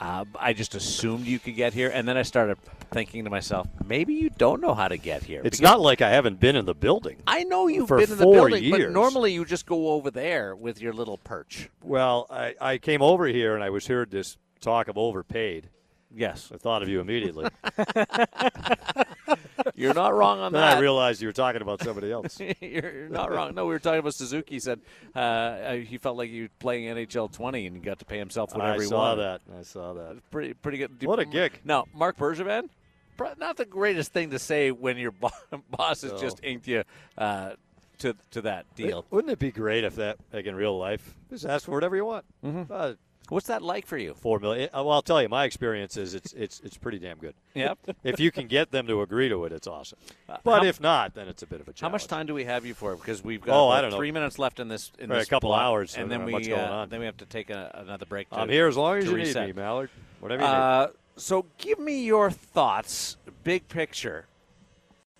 uh, 0.00 0.24
I 0.38 0.52
just 0.52 0.74
assumed 0.74 1.26
you 1.26 1.38
could 1.38 1.56
get 1.56 1.74
here, 1.74 1.90
and 1.92 2.08
then 2.08 2.16
I 2.16 2.22
started 2.22 2.56
thinking 2.90 3.24
to 3.24 3.30
myself, 3.30 3.68
maybe 3.86 4.14
you 4.14 4.30
don't 4.30 4.60
know 4.60 4.74
how 4.74 4.88
to 4.88 4.96
get 4.96 5.22
here. 5.22 5.42
It's 5.44 5.60
not 5.60 5.80
like 5.80 6.02
I 6.02 6.10
haven't 6.10 6.40
been 6.40 6.56
in 6.56 6.64
the 6.64 6.74
building. 6.74 7.18
I 7.26 7.44
know 7.44 7.66
you've 7.66 7.88
for 7.88 7.98
been 7.98 8.10
in 8.10 8.18
the 8.18 8.24
four 8.24 8.48
building, 8.48 8.70
but 8.70 8.90
normally 8.90 9.32
you 9.32 9.44
just 9.44 9.66
go 9.66 9.90
over 9.90 10.10
there 10.10 10.56
with 10.56 10.80
your 10.80 10.92
little 10.92 11.18
perch. 11.18 11.68
Well, 11.82 12.26
I, 12.30 12.54
I 12.60 12.78
came 12.78 13.02
over 13.02 13.26
here 13.26 13.54
and 13.54 13.62
I 13.62 13.70
was 13.70 13.86
heard 13.86 14.10
this 14.10 14.36
talk 14.60 14.88
of 14.88 14.98
overpaid. 14.98 15.68
Yes, 16.14 16.50
I 16.52 16.56
thought 16.56 16.82
of 16.82 16.88
you 16.88 17.00
immediately. 17.00 17.48
you're 19.74 19.94
not 19.94 20.14
wrong 20.14 20.40
on 20.40 20.52
then 20.52 20.60
that. 20.60 20.78
I 20.78 20.80
realized 20.80 21.20
you 21.22 21.28
were 21.28 21.32
talking 21.32 21.62
about 21.62 21.82
somebody 21.82 22.10
else. 22.10 22.38
you're, 22.40 22.54
you're 22.60 23.08
not 23.08 23.30
wrong. 23.30 23.54
No, 23.54 23.64
we 23.66 23.72
were 23.72 23.78
talking 23.78 24.00
about 24.00 24.14
Suzuki. 24.14 24.56
He 24.56 24.60
said 24.60 24.80
uh, 25.14 25.18
uh, 25.18 25.74
he 25.76 25.98
felt 25.98 26.16
like 26.16 26.30
he 26.30 26.42
was 26.42 26.50
playing 26.58 26.84
NHL 26.94 27.32
20 27.32 27.66
and 27.66 27.76
he 27.76 27.82
got 27.82 27.98
to 28.00 28.04
pay 28.04 28.18
himself 28.18 28.52
whatever 28.54 28.74
I 28.78 28.82
he 28.82 28.86
saw 28.86 29.16
wanted. 29.16 29.22
that. 29.22 29.40
I 29.58 29.62
saw 29.62 29.92
that. 29.94 30.18
Pretty, 30.30 30.54
pretty 30.54 30.78
good. 30.78 31.02
What 31.04 31.18
a 31.18 31.24
gig. 31.24 31.60
Now, 31.64 31.84
Marc 31.94 32.16
Bergevin, 32.16 32.68
pro- 33.16 33.34
not 33.38 33.56
the 33.56 33.64
greatest 33.66 34.12
thing 34.12 34.30
to 34.30 34.38
say 34.38 34.70
when 34.70 34.96
your 34.96 35.12
boss 35.12 36.02
has 36.02 36.12
No. 36.12 36.18
just 36.18 36.40
inked 36.42 36.66
you 36.66 36.84
uh, 37.16 37.52
to 37.98 38.16
to 38.32 38.42
that 38.42 38.66
deal. 38.74 39.04
Wouldn't 39.10 39.32
it 39.32 39.38
be 39.38 39.52
great 39.52 39.84
if 39.84 39.96
that, 39.96 40.16
like 40.32 40.46
in 40.46 40.54
real 40.54 40.76
life, 40.78 41.14
just 41.28 41.44
ask 41.44 41.66
for 41.66 41.72
whatever 41.72 41.96
you 41.96 42.04
want? 42.04 42.24
Mm-hmm. 42.44 42.72
Uh, 42.72 42.92
What's 43.30 43.46
that 43.46 43.62
like 43.62 43.86
for 43.86 43.96
you? 43.96 44.12
four 44.14 44.38
million. 44.38 44.68
uh, 44.76 44.82
Well, 44.82 44.90
I'll 44.90 45.02
tell 45.02 45.22
you, 45.22 45.28
my 45.28 45.44
experience 45.44 45.96
is 45.96 46.14
it's 46.14 46.32
it's 46.34 46.60
it's 46.64 46.76
pretty 46.76 46.98
damn 46.98 47.16
good. 47.18 47.34
Yep. 47.54 47.78
If 48.04 48.20
you 48.20 48.30
can 48.30 48.46
get 48.46 48.70
them 48.70 48.86
to 48.88 49.00
agree 49.02 49.28
to 49.30 49.44
it, 49.46 49.52
it's 49.52 49.66
awesome. 49.66 49.98
But 50.26 50.40
Uh, 50.44 50.56
how- 50.60 50.64
if 50.64 50.80
not, 50.80 51.14
then 51.14 51.28
it's 51.28 51.42
a 51.42 51.46
bit 51.46 51.60
of 51.60 51.68
a 51.68 51.72
challenge. 51.72 51.80
How 51.80 51.88
much 51.88 52.06
time 52.06 52.26
do 52.26 52.34
we 52.34 52.44
have 52.44 52.66
you 52.66 52.74
for? 52.74 52.94
Because 52.96 53.24
we've 53.24 53.40
got 53.40 53.56
Oh, 53.56 53.68
I 53.68 53.80
don't 53.80 53.90
know. 53.92 53.96
three 53.96 54.12
minutes 54.12 54.38
left 54.38 54.60
in 54.60 54.68
this. 54.68 54.92
In 54.98 55.08
this 55.08 55.26
a 55.26 55.30
couple 55.30 55.48
block, 55.50 55.62
hours, 55.62 55.92
so 55.92 56.02
and 56.02 56.10
then 56.10 56.24
we 56.24 56.32
know 56.32 56.56
uh, 56.56 56.86
then 56.86 57.00
we 57.00 57.06
have 57.06 57.16
to 57.18 57.26
take 57.26 57.48
a, 57.50 57.70
another 57.86 58.04
break. 58.06 58.28
To, 58.30 58.38
I'm 58.40 58.48
here 58.48 58.66
as 58.68 58.76
long 58.76 58.98
as 58.98 59.04
you 59.06 59.12
need 59.16 59.26
reset. 59.26 59.46
me, 59.46 59.52
Mallard. 59.54 59.90
Whatever 60.20 60.42
you 60.42 60.48
need. 60.48 60.54
Uh, 60.54 60.86
so 61.16 61.46
give 61.58 61.78
me 61.78 62.02
your 62.04 62.30
thoughts, 62.30 63.16
big 63.44 63.68
picture, 63.68 64.26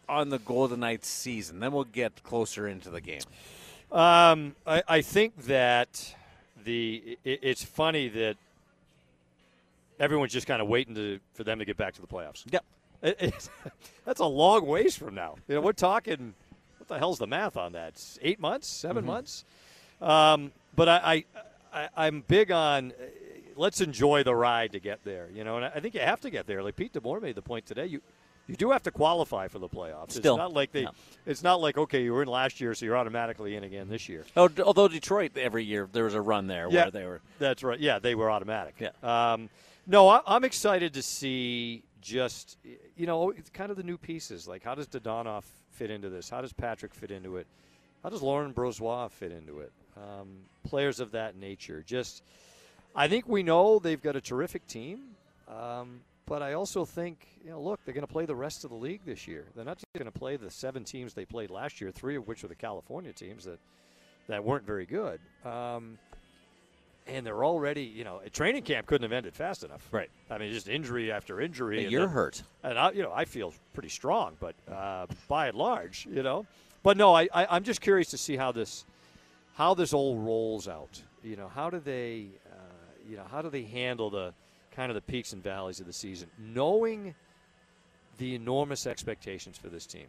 on 0.09 0.31
the 0.31 0.39
Golden 0.39 0.81
Knights 0.81 1.09
season. 1.09 1.61
Then 1.61 1.73
we'll 1.73 1.85
get 1.85 2.23
closer 2.25 2.67
into 2.67 2.91
the 2.91 3.01
game. 3.01 3.21
Um, 3.93 4.55
I, 4.67 4.83
I 4.89 5.01
think 5.03 5.45
that 5.45 6.15
the 6.65 7.19
it, 7.25 7.41
it's 7.43 7.65
funny 7.65 8.09
that 8.09 8.37
everyone's 9.99 10.33
just 10.33 10.47
kind 10.47 10.61
of 10.63 10.69
waiting 10.69 10.95
to 10.95 11.21
for 11.35 11.45
them 11.45 11.59
to 11.59 11.65
get 11.65 11.77
back 11.77 11.95
to 11.95 12.01
the 12.01 12.07
playoffs. 12.07 12.45
Yep. 12.51 12.65
It, 13.03 13.49
that's 14.05 14.21
a 14.21 14.27
long 14.27 14.67
ways 14.67 14.95
from 14.95 15.15
now. 15.15 15.37
You 15.49 15.55
know, 15.55 15.63
we're 15.63 15.73
talking. 15.73 16.35
What 16.77 16.89
the 16.89 16.99
hell's 16.99 17.19
the 17.19 17.27
math 17.27 17.57
on 17.57 17.73
that? 17.73 17.89
It's 17.95 18.19
eight 18.21 18.39
months, 18.39 18.67
7 18.69 19.07
months. 19.07 19.45
Um, 20.03 20.53
but 20.77 20.87
I, 20.91 21.25
I, 21.73 21.81
I, 21.81 21.89
I'm 22.07 22.23
big 22.29 22.51
on. 22.53 22.91
uh, 22.93 23.05
Let's 23.57 23.81
enjoy 23.81 24.23
the 24.23 24.35
ride 24.35 24.73
to 24.73 24.81
get 24.81 25.03
there. 25.05 25.29
You 25.35 25.45
know, 25.45 25.57
and 25.57 25.65
I 25.65 25.73
I 25.77 25.81
think 25.81 25.95
you 25.95 26.01
have 26.01 26.21
to 26.21 26.31
get 26.31 26.47
there. 26.47 26.63
Like 26.63 26.77
Pete 26.77 26.93
DeBoer 26.93 27.23
made 27.23 27.37
the 27.37 27.43
point 27.43 27.65
today. 27.65 27.87
You. 27.87 28.03
You 28.51 28.57
do 28.57 28.73
have 28.73 28.83
to 28.83 28.91
qualify 28.91 29.47
for 29.47 29.61
the 29.61 29.69
playoffs. 29.69 30.11
Still. 30.11 30.35
it's 30.35 30.39
not 30.39 30.53
like 30.53 30.73
they. 30.73 30.83
No. 30.83 30.91
It's 31.25 31.45
not 31.45 31.61
like 31.61 31.79
okay, 31.79 32.03
you 32.03 32.13
were 32.13 32.23
in 32.23 32.29
last 32.29 32.61
year, 32.61 32.75
so 32.75 32.85
you're 32.85 32.97
automatically 32.97 33.55
in 33.55 33.63
again 33.63 33.89
this 33.89 34.09
year. 34.09 34.25
Oh, 34.37 34.51
although 34.65 34.89
Detroit 34.89 35.39
every 35.39 35.63
year 35.65 35.89
there 35.93 36.03
was 36.03 36.15
a 36.15 36.21
run 36.21 36.49
there 36.49 36.67
Yeah. 36.69 36.83
where 36.83 36.91
they 36.91 37.05
were. 37.05 37.21
That's 37.39 37.63
right. 37.63 37.79
Yeah, 37.79 38.01
they 38.01 38.17
were 38.17 38.29
automatic. 38.29 38.75
Yeah. 38.81 38.91
Um, 39.33 39.49
no, 39.87 40.09
I, 40.09 40.21
I'm 40.27 40.43
excited 40.43 40.95
to 40.95 41.03
see 41.03 41.85
just 42.01 42.59
you 42.97 43.07
know 43.07 43.31
it's 43.31 43.51
kind 43.51 43.71
of 43.71 43.77
the 43.77 43.85
new 43.85 43.97
pieces. 43.97 44.49
Like 44.49 44.65
how 44.65 44.75
does 44.75 44.89
Dadonov 44.89 45.45
fit 45.71 45.93
into 45.93 46.11
this? 46.11 46.29
How 46.29 46.41
does 46.41 46.53
Patrick 46.53 46.93
fit 46.93 47.13
into 47.13 47.37
it? 47.37 47.47
How 48.03 48.09
does 48.09 48.21
Laurent 48.21 48.55
Brossoit 48.55 49.13
fit 49.13 49.31
into 49.31 49.61
it? 49.61 49.71
Um, 49.97 50.29
players 50.65 50.99
of 50.99 51.13
that 51.13 51.37
nature. 51.37 51.85
Just, 51.87 52.23
I 52.97 53.07
think 53.09 53.29
we 53.29 53.43
know 53.43 53.79
they've 53.79 54.01
got 54.03 54.17
a 54.17 54.21
terrific 54.21 54.67
team. 54.67 55.01
Um, 55.49 56.01
but 56.31 56.43
I 56.43 56.53
also 56.53 56.85
think, 56.85 57.27
you 57.45 57.51
know, 57.51 57.61
look, 57.61 57.81
they're 57.85 57.93
going 57.93 58.07
to 58.07 58.13
play 58.13 58.25
the 58.25 58.37
rest 58.37 58.63
of 58.63 58.71
the 58.71 58.77
league 58.77 59.01
this 59.05 59.27
year. 59.27 59.47
They're 59.57 59.65
not 59.65 59.79
just 59.79 59.93
going 59.97 60.11
to 60.11 60.17
play 60.17 60.37
the 60.37 60.49
seven 60.49 60.85
teams 60.85 61.13
they 61.13 61.25
played 61.25 61.51
last 61.51 61.81
year, 61.81 61.91
three 61.91 62.15
of 62.15 62.29
which 62.29 62.45
were 62.45 62.49
the 62.49 62.55
California 62.55 63.13
teams 63.13 63.45
that 63.47 63.59
that 64.29 64.45
weren't 64.45 64.65
very 64.65 64.87
good. 64.87 65.19
Um, 65.45 65.99
and 67.09 67.27
they're 67.27 67.45
already, 67.45 67.83
you 67.83 68.05
know, 68.05 68.21
a 68.25 68.31
training 68.31 68.63
camp 68.63 68.87
couldn't 68.87 69.03
have 69.03 69.13
ended 69.13 69.35
fast 69.35 69.65
enough. 69.65 69.89
Right. 69.91 70.09
I 70.31 70.39
mean, 70.39 70.53
just 70.53 70.69
injury 70.69 71.11
after 71.11 71.41
injury. 71.41 71.83
and 71.83 71.91
You're 71.91 72.03
then- 72.03 72.11
hurt. 72.11 72.43
and 72.63 72.79
I, 72.79 72.93
you 72.93 73.03
know, 73.03 73.13
I 73.13 73.25
feel 73.25 73.53
pretty 73.75 73.89
strong, 73.89 74.37
but 74.39 74.55
uh, 74.73 75.07
by 75.27 75.49
and 75.49 75.59
large, 75.59 76.07
you 76.09 76.23
know, 76.23 76.47
but 76.85 76.97
no, 76.97 77.13
I, 77.13 77.23
I, 77.35 77.57
I'm 77.57 77.65
just 77.65 77.81
curious 77.81 78.09
to 78.11 78.17
see 78.19 78.37
how 78.37 78.53
this, 78.53 78.85
how 79.55 79.75
this 79.75 79.93
all 79.93 80.17
rolls 80.17 80.69
out. 80.69 81.03
You 81.25 81.35
know, 81.35 81.49
how 81.49 81.71
do 81.71 81.81
they, 81.81 82.29
uh, 82.47 82.55
you 83.11 83.17
know, 83.17 83.25
how 83.29 83.43
do 83.43 83.51
they 83.51 83.63
handle 83.65 84.11
the 84.11 84.33
kind 84.81 84.91
of 84.91 84.95
the 84.95 85.13
peaks 85.13 85.35
and 85.35 85.45
valleys 85.45 85.79
of 85.79 85.87
the 85.87 85.93
season, 85.93 86.27
knowing 86.39 87.15
the 88.17 88.35
enormous 88.35 88.87
expectations 88.87 89.59
for 89.59 89.69
this 89.69 89.85
team. 89.85 90.07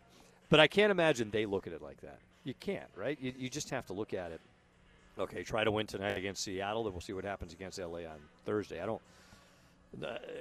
But 0.50 0.62
I 0.62 0.68
can't 0.68 0.92
imagine 0.92 1.30
they 1.30 1.46
look 1.46 1.68
at 1.68 1.74
it 1.74 1.82
like 1.82 2.00
that. 2.00 2.20
You 2.46 2.54
can't, 2.58 2.88
right? 2.96 3.18
You, 3.22 3.34
you 3.38 3.50
just 3.50 3.70
have 3.72 3.86
to 3.88 3.94
look 3.94 4.14
at 4.14 4.32
it. 4.32 4.40
Okay, 5.20 5.44
try 5.44 5.66
to 5.66 5.72
win 5.72 5.88
tonight 5.88 6.18
against 6.18 6.42
Seattle, 6.46 6.86
then 6.86 6.94
we'll 6.94 7.02
see 7.02 7.12
what 7.12 7.26
happens 7.26 7.52
against 7.52 7.80
LA 7.80 8.00
on 8.00 8.20
Thursday. 8.46 8.82
I 8.82 8.86
don't. 8.86 9.02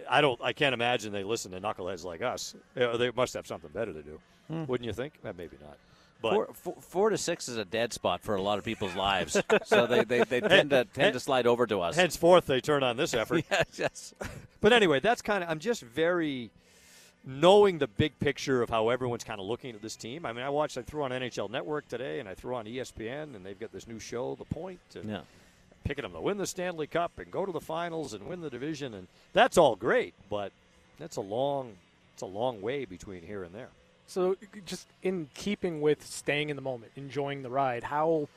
I 0.08 0.20
don't. 0.20 0.40
I 0.40 0.52
can't 0.52 0.74
imagine 0.74 1.12
they 1.12 1.24
listen 1.24 1.50
to 1.50 1.60
knuckleheads 1.60 2.04
like 2.04 2.22
us. 2.22 2.54
They 2.76 3.10
must 3.10 3.34
have 3.34 3.48
something 3.48 3.70
better 3.74 3.92
to 3.92 4.02
do, 4.02 4.20
wouldn't 4.48 4.86
you 4.86 4.92
think? 4.92 5.14
Uh, 5.24 5.32
maybe 5.36 5.56
not. 5.60 5.76
But 6.22 6.34
Four, 6.34 6.48
four, 6.52 6.74
four 6.80 7.10
to 7.10 7.16
six 7.18 7.48
is 7.48 7.56
a 7.56 7.64
dead 7.64 7.92
spot 7.92 8.20
for 8.20 8.34
a 8.34 8.42
lot 8.42 8.58
of 8.58 8.64
people's 8.64 8.94
lives, 8.94 9.40
so 9.64 9.86
they, 9.86 10.04
they, 10.04 10.22
they 10.24 10.40
tend 10.40 10.70
to 10.70 10.84
tend 10.84 11.14
to 11.14 11.20
slide 11.20 11.46
over 11.46 11.66
to 11.66 11.80
us. 11.80 11.96
henceforth, 11.96 12.46
they 12.46 12.60
turn 12.60 12.82
on 12.82 12.96
this 12.96 13.14
effort. 13.14 13.44
yes, 13.50 13.64
yes. 13.78 14.14
But 14.60 14.72
anyway, 14.74 15.00
that's 15.00 15.22
kind 15.22 15.42
of. 15.42 15.48
I'm 15.48 15.58
just 15.60 15.82
very 15.82 16.50
knowing 17.24 17.78
the 17.78 17.86
big 17.86 18.18
picture 18.18 18.62
of 18.62 18.70
how 18.70 18.88
everyone's 18.88 19.24
kind 19.24 19.40
of 19.40 19.46
looking 19.46 19.74
at 19.74 19.82
this 19.82 19.96
team. 19.96 20.24
I 20.26 20.32
mean, 20.32 20.44
I 20.44 20.50
watched. 20.50 20.76
I 20.78 20.82
threw 20.82 21.02
on 21.02 21.10
NHL 21.10 21.50
Network 21.50 21.88
today, 21.88 22.20
and 22.20 22.28
I 22.28 22.34
threw 22.34 22.54
on 22.54 22.66
ESPN, 22.66 23.34
and 23.34 23.44
they've 23.44 23.58
got 23.58 23.72
this 23.72 23.86
new 23.88 23.98
show, 23.98 24.34
The 24.34 24.44
Point, 24.44 24.80
and 24.94 25.08
Yeah. 25.08 25.20
picking 25.84 26.02
them 26.02 26.12
to 26.12 26.20
win 26.20 26.36
the 26.36 26.46
Stanley 26.46 26.86
Cup 26.86 27.12
and 27.18 27.30
go 27.30 27.46
to 27.46 27.52
the 27.52 27.60
finals 27.60 28.12
and 28.14 28.26
win 28.26 28.40
the 28.42 28.50
division, 28.50 28.92
and 28.94 29.06
that's 29.32 29.56
all 29.56 29.76
great. 29.76 30.14
But 30.28 30.52
that's 30.98 31.16
a 31.16 31.20
long. 31.22 31.72
It's 32.12 32.22
a 32.22 32.26
long 32.26 32.60
way 32.60 32.84
between 32.84 33.22
here 33.22 33.42
and 33.42 33.54
there. 33.54 33.70
So, 34.10 34.36
just 34.66 34.88
in 35.04 35.28
keeping 35.34 35.80
with 35.80 36.04
staying 36.04 36.50
in 36.50 36.56
the 36.56 36.62
moment, 36.62 36.90
enjoying 36.96 37.42
the 37.42 37.48
ride, 37.48 37.84
how 37.84 38.28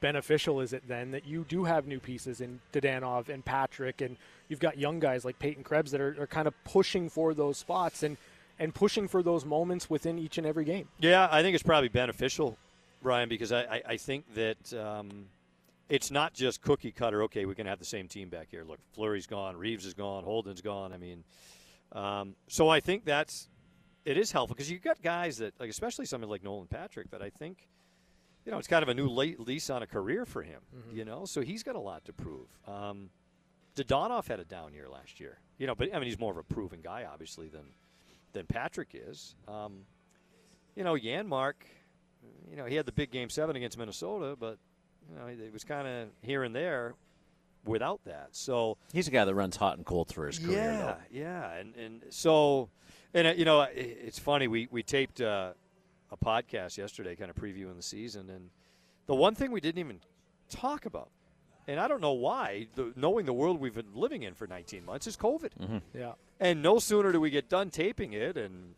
beneficial 0.00 0.62
is 0.62 0.72
it 0.72 0.82
then 0.88 1.10
that 1.10 1.26
you 1.26 1.44
do 1.46 1.64
have 1.64 1.86
new 1.86 2.00
pieces 2.00 2.40
in 2.40 2.60
Dadonov 2.72 3.28
and 3.28 3.44
Patrick, 3.44 4.00
and 4.00 4.16
you've 4.48 4.58
got 4.58 4.78
young 4.78 5.00
guys 5.00 5.26
like 5.26 5.38
Peyton 5.38 5.64
Krebs 5.64 5.90
that 5.90 6.00
are, 6.00 6.16
are 6.18 6.26
kind 6.26 6.48
of 6.48 6.54
pushing 6.64 7.10
for 7.10 7.34
those 7.34 7.58
spots 7.58 8.02
and, 8.02 8.16
and 8.58 8.74
pushing 8.74 9.06
for 9.06 9.22
those 9.22 9.44
moments 9.44 9.90
within 9.90 10.18
each 10.18 10.38
and 10.38 10.46
every 10.46 10.64
game? 10.64 10.88
Yeah, 10.98 11.28
I 11.30 11.42
think 11.42 11.54
it's 11.54 11.62
probably 11.62 11.90
beneficial, 11.90 12.56
Brian, 13.02 13.28
because 13.28 13.52
I, 13.52 13.64
I, 13.64 13.82
I 13.86 13.96
think 13.98 14.34
that 14.34 14.72
um, 14.72 15.26
it's 15.90 16.10
not 16.10 16.32
just 16.32 16.62
cookie 16.62 16.90
cutter. 16.90 17.22
Okay, 17.24 17.44
we 17.44 17.54
can 17.54 17.66
have 17.66 17.78
the 17.78 17.84
same 17.84 18.08
team 18.08 18.30
back 18.30 18.48
here. 18.50 18.64
Look, 18.64 18.78
Fleury's 18.94 19.26
gone, 19.26 19.58
Reaves 19.58 19.84
is 19.84 19.92
gone, 19.92 20.24
Holden's 20.24 20.62
gone. 20.62 20.94
I 20.94 20.96
mean, 20.96 21.22
um, 21.92 22.34
so 22.46 22.70
I 22.70 22.80
think 22.80 23.04
that's 23.04 23.50
it 24.04 24.16
is 24.16 24.32
helpful 24.32 24.54
because 24.54 24.70
you've 24.70 24.82
got 24.82 25.00
guys 25.02 25.38
that, 25.38 25.58
like 25.60 25.70
especially 25.70 26.06
somebody 26.06 26.30
like 26.30 26.42
Nolan 26.44 26.66
Patrick, 26.66 27.10
that 27.10 27.22
I 27.22 27.30
think, 27.30 27.68
you 28.44 28.52
know, 28.52 28.58
it's 28.58 28.68
kind 28.68 28.82
of 28.82 28.88
a 28.88 28.94
new 28.94 29.08
late 29.08 29.38
lease 29.40 29.68
on 29.70 29.82
a 29.82 29.86
career 29.86 30.24
for 30.24 30.42
him. 30.42 30.60
You 30.92 31.04
know, 31.04 31.24
so 31.24 31.40
he's 31.42 31.62
got 31.62 31.76
a 31.76 31.80
lot 31.80 32.04
to 32.06 32.12
prove. 32.12 32.48
Um, 32.66 33.10
Dadonov 33.76 34.26
had 34.26 34.40
a 34.40 34.44
down 34.44 34.72
year 34.72 34.88
last 34.88 35.20
year. 35.20 35.38
You 35.58 35.66
know, 35.66 35.74
but 35.74 35.94
I 35.94 35.98
mean, 35.98 36.08
he's 36.08 36.18
more 36.18 36.32
of 36.32 36.38
a 36.38 36.42
proven 36.42 36.80
guy, 36.82 37.04
obviously, 37.10 37.48
than 37.48 37.66
than 38.32 38.46
Patrick 38.46 38.88
is. 38.94 39.34
Um, 39.46 39.80
you 40.76 40.84
know, 40.84 40.94
Janmark, 40.94 41.54
you 42.50 42.56
know, 42.56 42.64
he 42.66 42.76
had 42.76 42.86
the 42.86 42.92
big 42.92 43.10
game 43.10 43.28
seven 43.30 43.56
against 43.56 43.76
Minnesota, 43.78 44.36
but 44.38 44.58
you 45.10 45.18
know, 45.18 45.26
it 45.26 45.52
was 45.52 45.64
kind 45.64 45.86
of 45.88 46.08
here 46.22 46.44
and 46.44 46.54
there 46.54 46.94
without 47.64 48.00
that. 48.04 48.28
So 48.32 48.76
He's 48.92 49.08
a 49.08 49.10
guy 49.10 49.24
that 49.24 49.34
runs 49.34 49.56
hot 49.56 49.76
and 49.76 49.84
cold 49.84 50.08
through 50.08 50.28
his 50.28 50.38
career. 50.38 50.56
yeah, 50.56 50.76
though. 50.78 50.96
yeah, 51.10 51.52
and 51.54 51.74
and 51.76 52.02
so, 52.10 52.68
and 53.14 53.26
uh, 53.26 53.32
you 53.36 53.44
know, 53.44 53.62
it, 53.62 53.98
it's 54.04 54.18
funny. 54.18 54.48
We 54.48 54.68
we 54.70 54.82
taped 54.82 55.20
uh, 55.20 55.52
a 56.10 56.16
podcast 56.16 56.76
yesterday, 56.76 57.16
kind 57.16 57.30
of 57.30 57.36
previewing 57.36 57.76
the 57.76 57.82
season, 57.82 58.30
and 58.30 58.50
the 59.06 59.14
one 59.14 59.34
thing 59.34 59.50
we 59.50 59.60
didn't 59.60 59.78
even 59.78 60.00
talk 60.50 60.86
about, 60.86 61.10
and 61.66 61.78
I 61.80 61.88
don't 61.88 62.00
know 62.00 62.12
why, 62.12 62.68
the, 62.74 62.92
knowing 62.96 63.26
the 63.26 63.32
world 63.32 63.60
we've 63.60 63.74
been 63.74 63.94
living 63.94 64.22
in 64.22 64.34
for 64.34 64.46
19 64.46 64.84
months, 64.84 65.06
is 65.06 65.16
COVID. 65.16 65.82
Yeah. 65.94 66.12
And 66.40 66.62
no 66.62 66.78
sooner 66.78 67.12
do 67.12 67.20
we 67.20 67.30
get 67.30 67.48
done 67.48 67.70
taping 67.70 68.12
it, 68.12 68.36
and 68.36 68.74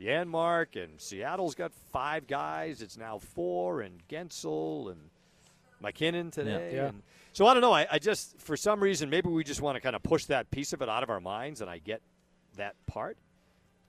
Janmark 0.00 0.82
and 0.82 1.00
Seattle's 1.00 1.54
got 1.54 1.72
five 1.92 2.26
guys. 2.26 2.82
It's 2.82 2.96
now 2.96 3.18
four, 3.18 3.82
and 3.82 4.00
Guentzel 4.08 4.90
and 4.90 5.00
MacKinnon 5.80 6.30
today. 6.30 6.72
Yeah. 6.74 6.86
And 6.86 7.02
so 7.32 7.46
I 7.46 7.54
don't 7.54 7.60
know. 7.60 7.72
I, 7.72 7.86
I 7.90 7.98
just, 7.98 8.38
for 8.38 8.56
some 8.56 8.80
reason, 8.80 9.10
maybe 9.10 9.28
we 9.28 9.44
just 9.44 9.60
want 9.60 9.76
to 9.76 9.80
kind 9.80 9.94
of 9.94 10.02
push 10.02 10.24
that 10.26 10.50
piece 10.50 10.72
of 10.72 10.82
it 10.82 10.88
out 10.88 11.02
of 11.02 11.10
our 11.10 11.20
minds, 11.20 11.60
and 11.60 11.70
I 11.70 11.78
get 11.78 12.00
that 12.56 12.74
part. 12.86 13.16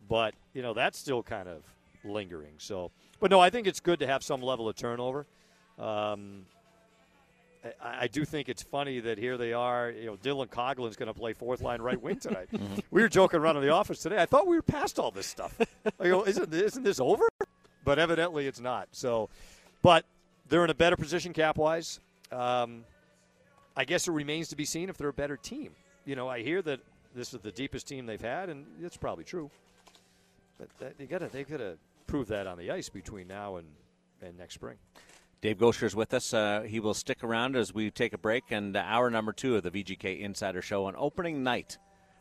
But, 0.07 0.33
you 0.53 0.61
know, 0.61 0.73
that's 0.73 0.97
still 0.97 1.23
kind 1.23 1.47
of 1.47 1.63
lingering. 2.03 2.53
So, 2.57 2.91
but 3.19 3.31
no, 3.31 3.39
I 3.39 3.49
think 3.49 3.67
it's 3.67 3.79
good 3.79 3.99
to 3.99 4.07
have 4.07 4.23
some 4.23 4.41
level 4.41 4.69
of 4.69 4.75
turnover. 4.75 5.25
Um, 5.79 6.45
I, 7.81 8.03
I 8.03 8.07
do 8.07 8.25
think 8.25 8.49
it's 8.49 8.61
funny 8.61 8.99
that 8.99 9.17
here 9.17 9.37
they 9.37 9.53
are. 9.53 9.91
You 9.91 10.05
know, 10.07 10.17
Dylan 10.17 10.49
Coghlan's 10.49 10.95
going 10.95 11.07
to 11.07 11.13
play 11.13 11.33
fourth 11.33 11.61
line 11.61 11.81
right 11.81 12.01
wing 12.01 12.19
tonight. 12.19 12.49
we 12.91 13.01
were 13.01 13.09
joking 13.09 13.39
around 13.39 13.57
in 13.57 13.63
the 13.63 13.69
office 13.69 13.99
today. 13.99 14.21
I 14.21 14.25
thought 14.25 14.47
we 14.47 14.55
were 14.55 14.61
past 14.61 14.99
all 14.99 15.11
this 15.11 15.27
stuff. 15.27 15.57
I 15.99 16.03
go, 16.09 16.25
isn't 16.25 16.53
isn't 16.53 16.83
this 16.83 16.99
over? 16.99 17.27
But 17.83 17.99
evidently 17.99 18.47
it's 18.47 18.59
not. 18.59 18.87
So, 18.91 19.29
but 19.81 20.05
they're 20.49 20.63
in 20.63 20.69
a 20.69 20.75
better 20.75 20.95
position 20.95 21.33
cap 21.33 21.57
wise. 21.57 21.99
Um, 22.31 22.83
I 23.77 23.85
guess 23.85 24.07
it 24.07 24.11
remains 24.11 24.49
to 24.49 24.55
be 24.55 24.65
seen 24.65 24.89
if 24.89 24.97
they're 24.97 25.09
a 25.09 25.13
better 25.13 25.37
team. 25.37 25.71
You 26.05 26.15
know, 26.15 26.27
I 26.27 26.41
hear 26.41 26.61
that 26.63 26.79
this 27.15 27.33
is 27.33 27.41
the 27.41 27.51
deepest 27.51 27.87
team 27.87 28.05
they've 28.05 28.21
had, 28.21 28.49
and 28.49 28.65
it's 28.81 28.97
probably 28.97 29.23
true. 29.23 29.49
But 30.57 30.69
that, 30.79 30.97
they 30.97 31.05
got 31.05 31.19
to 31.19 31.27
they 31.27 31.43
got 31.43 31.57
to 31.57 31.77
prove 32.07 32.27
that 32.27 32.47
on 32.47 32.57
the 32.57 32.71
ice 32.71 32.89
between 32.89 33.27
now 33.27 33.57
and 33.57 33.67
and 34.21 34.37
next 34.37 34.55
spring. 34.55 34.77
Dave 35.41 35.57
Goucher 35.57 35.83
is 35.83 35.95
with 35.95 36.13
us. 36.13 36.33
Uh, 36.33 36.61
he 36.61 36.79
will 36.79 36.93
stick 36.93 37.23
around 37.23 37.55
as 37.55 37.73
we 37.73 37.91
take 37.91 38.13
a 38.13 38.17
break. 38.17 38.45
And 38.49 38.75
hour 38.75 39.09
number 39.09 39.31
two 39.31 39.55
of 39.55 39.63
the 39.63 39.71
VGK 39.71 40.19
Insider 40.21 40.61
Show 40.61 40.85
on 40.85 40.95
opening 40.97 41.43
night 41.43 41.77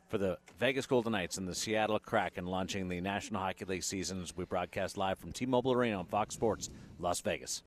for 0.08 0.18
the 0.18 0.38
Vegas 0.58 0.86
Golden 0.86 1.12
Knights 1.12 1.38
and 1.38 1.48
the 1.48 1.54
Seattle 1.54 1.98
Kraken 1.98 2.46
launching 2.46 2.88
the 2.88 3.00
National 3.00 3.40
Hockey 3.40 3.64
League 3.64 3.82
season 3.82 4.22
as 4.22 4.36
we 4.36 4.44
broadcast 4.44 4.98
live 4.98 5.18
from 5.18 5.32
T-Mobile 5.32 5.72
Arena 5.72 5.98
on 5.98 6.06
Fox 6.06 6.34
Sports 6.34 6.70
Las 6.98 7.20
Vegas. 7.20 7.62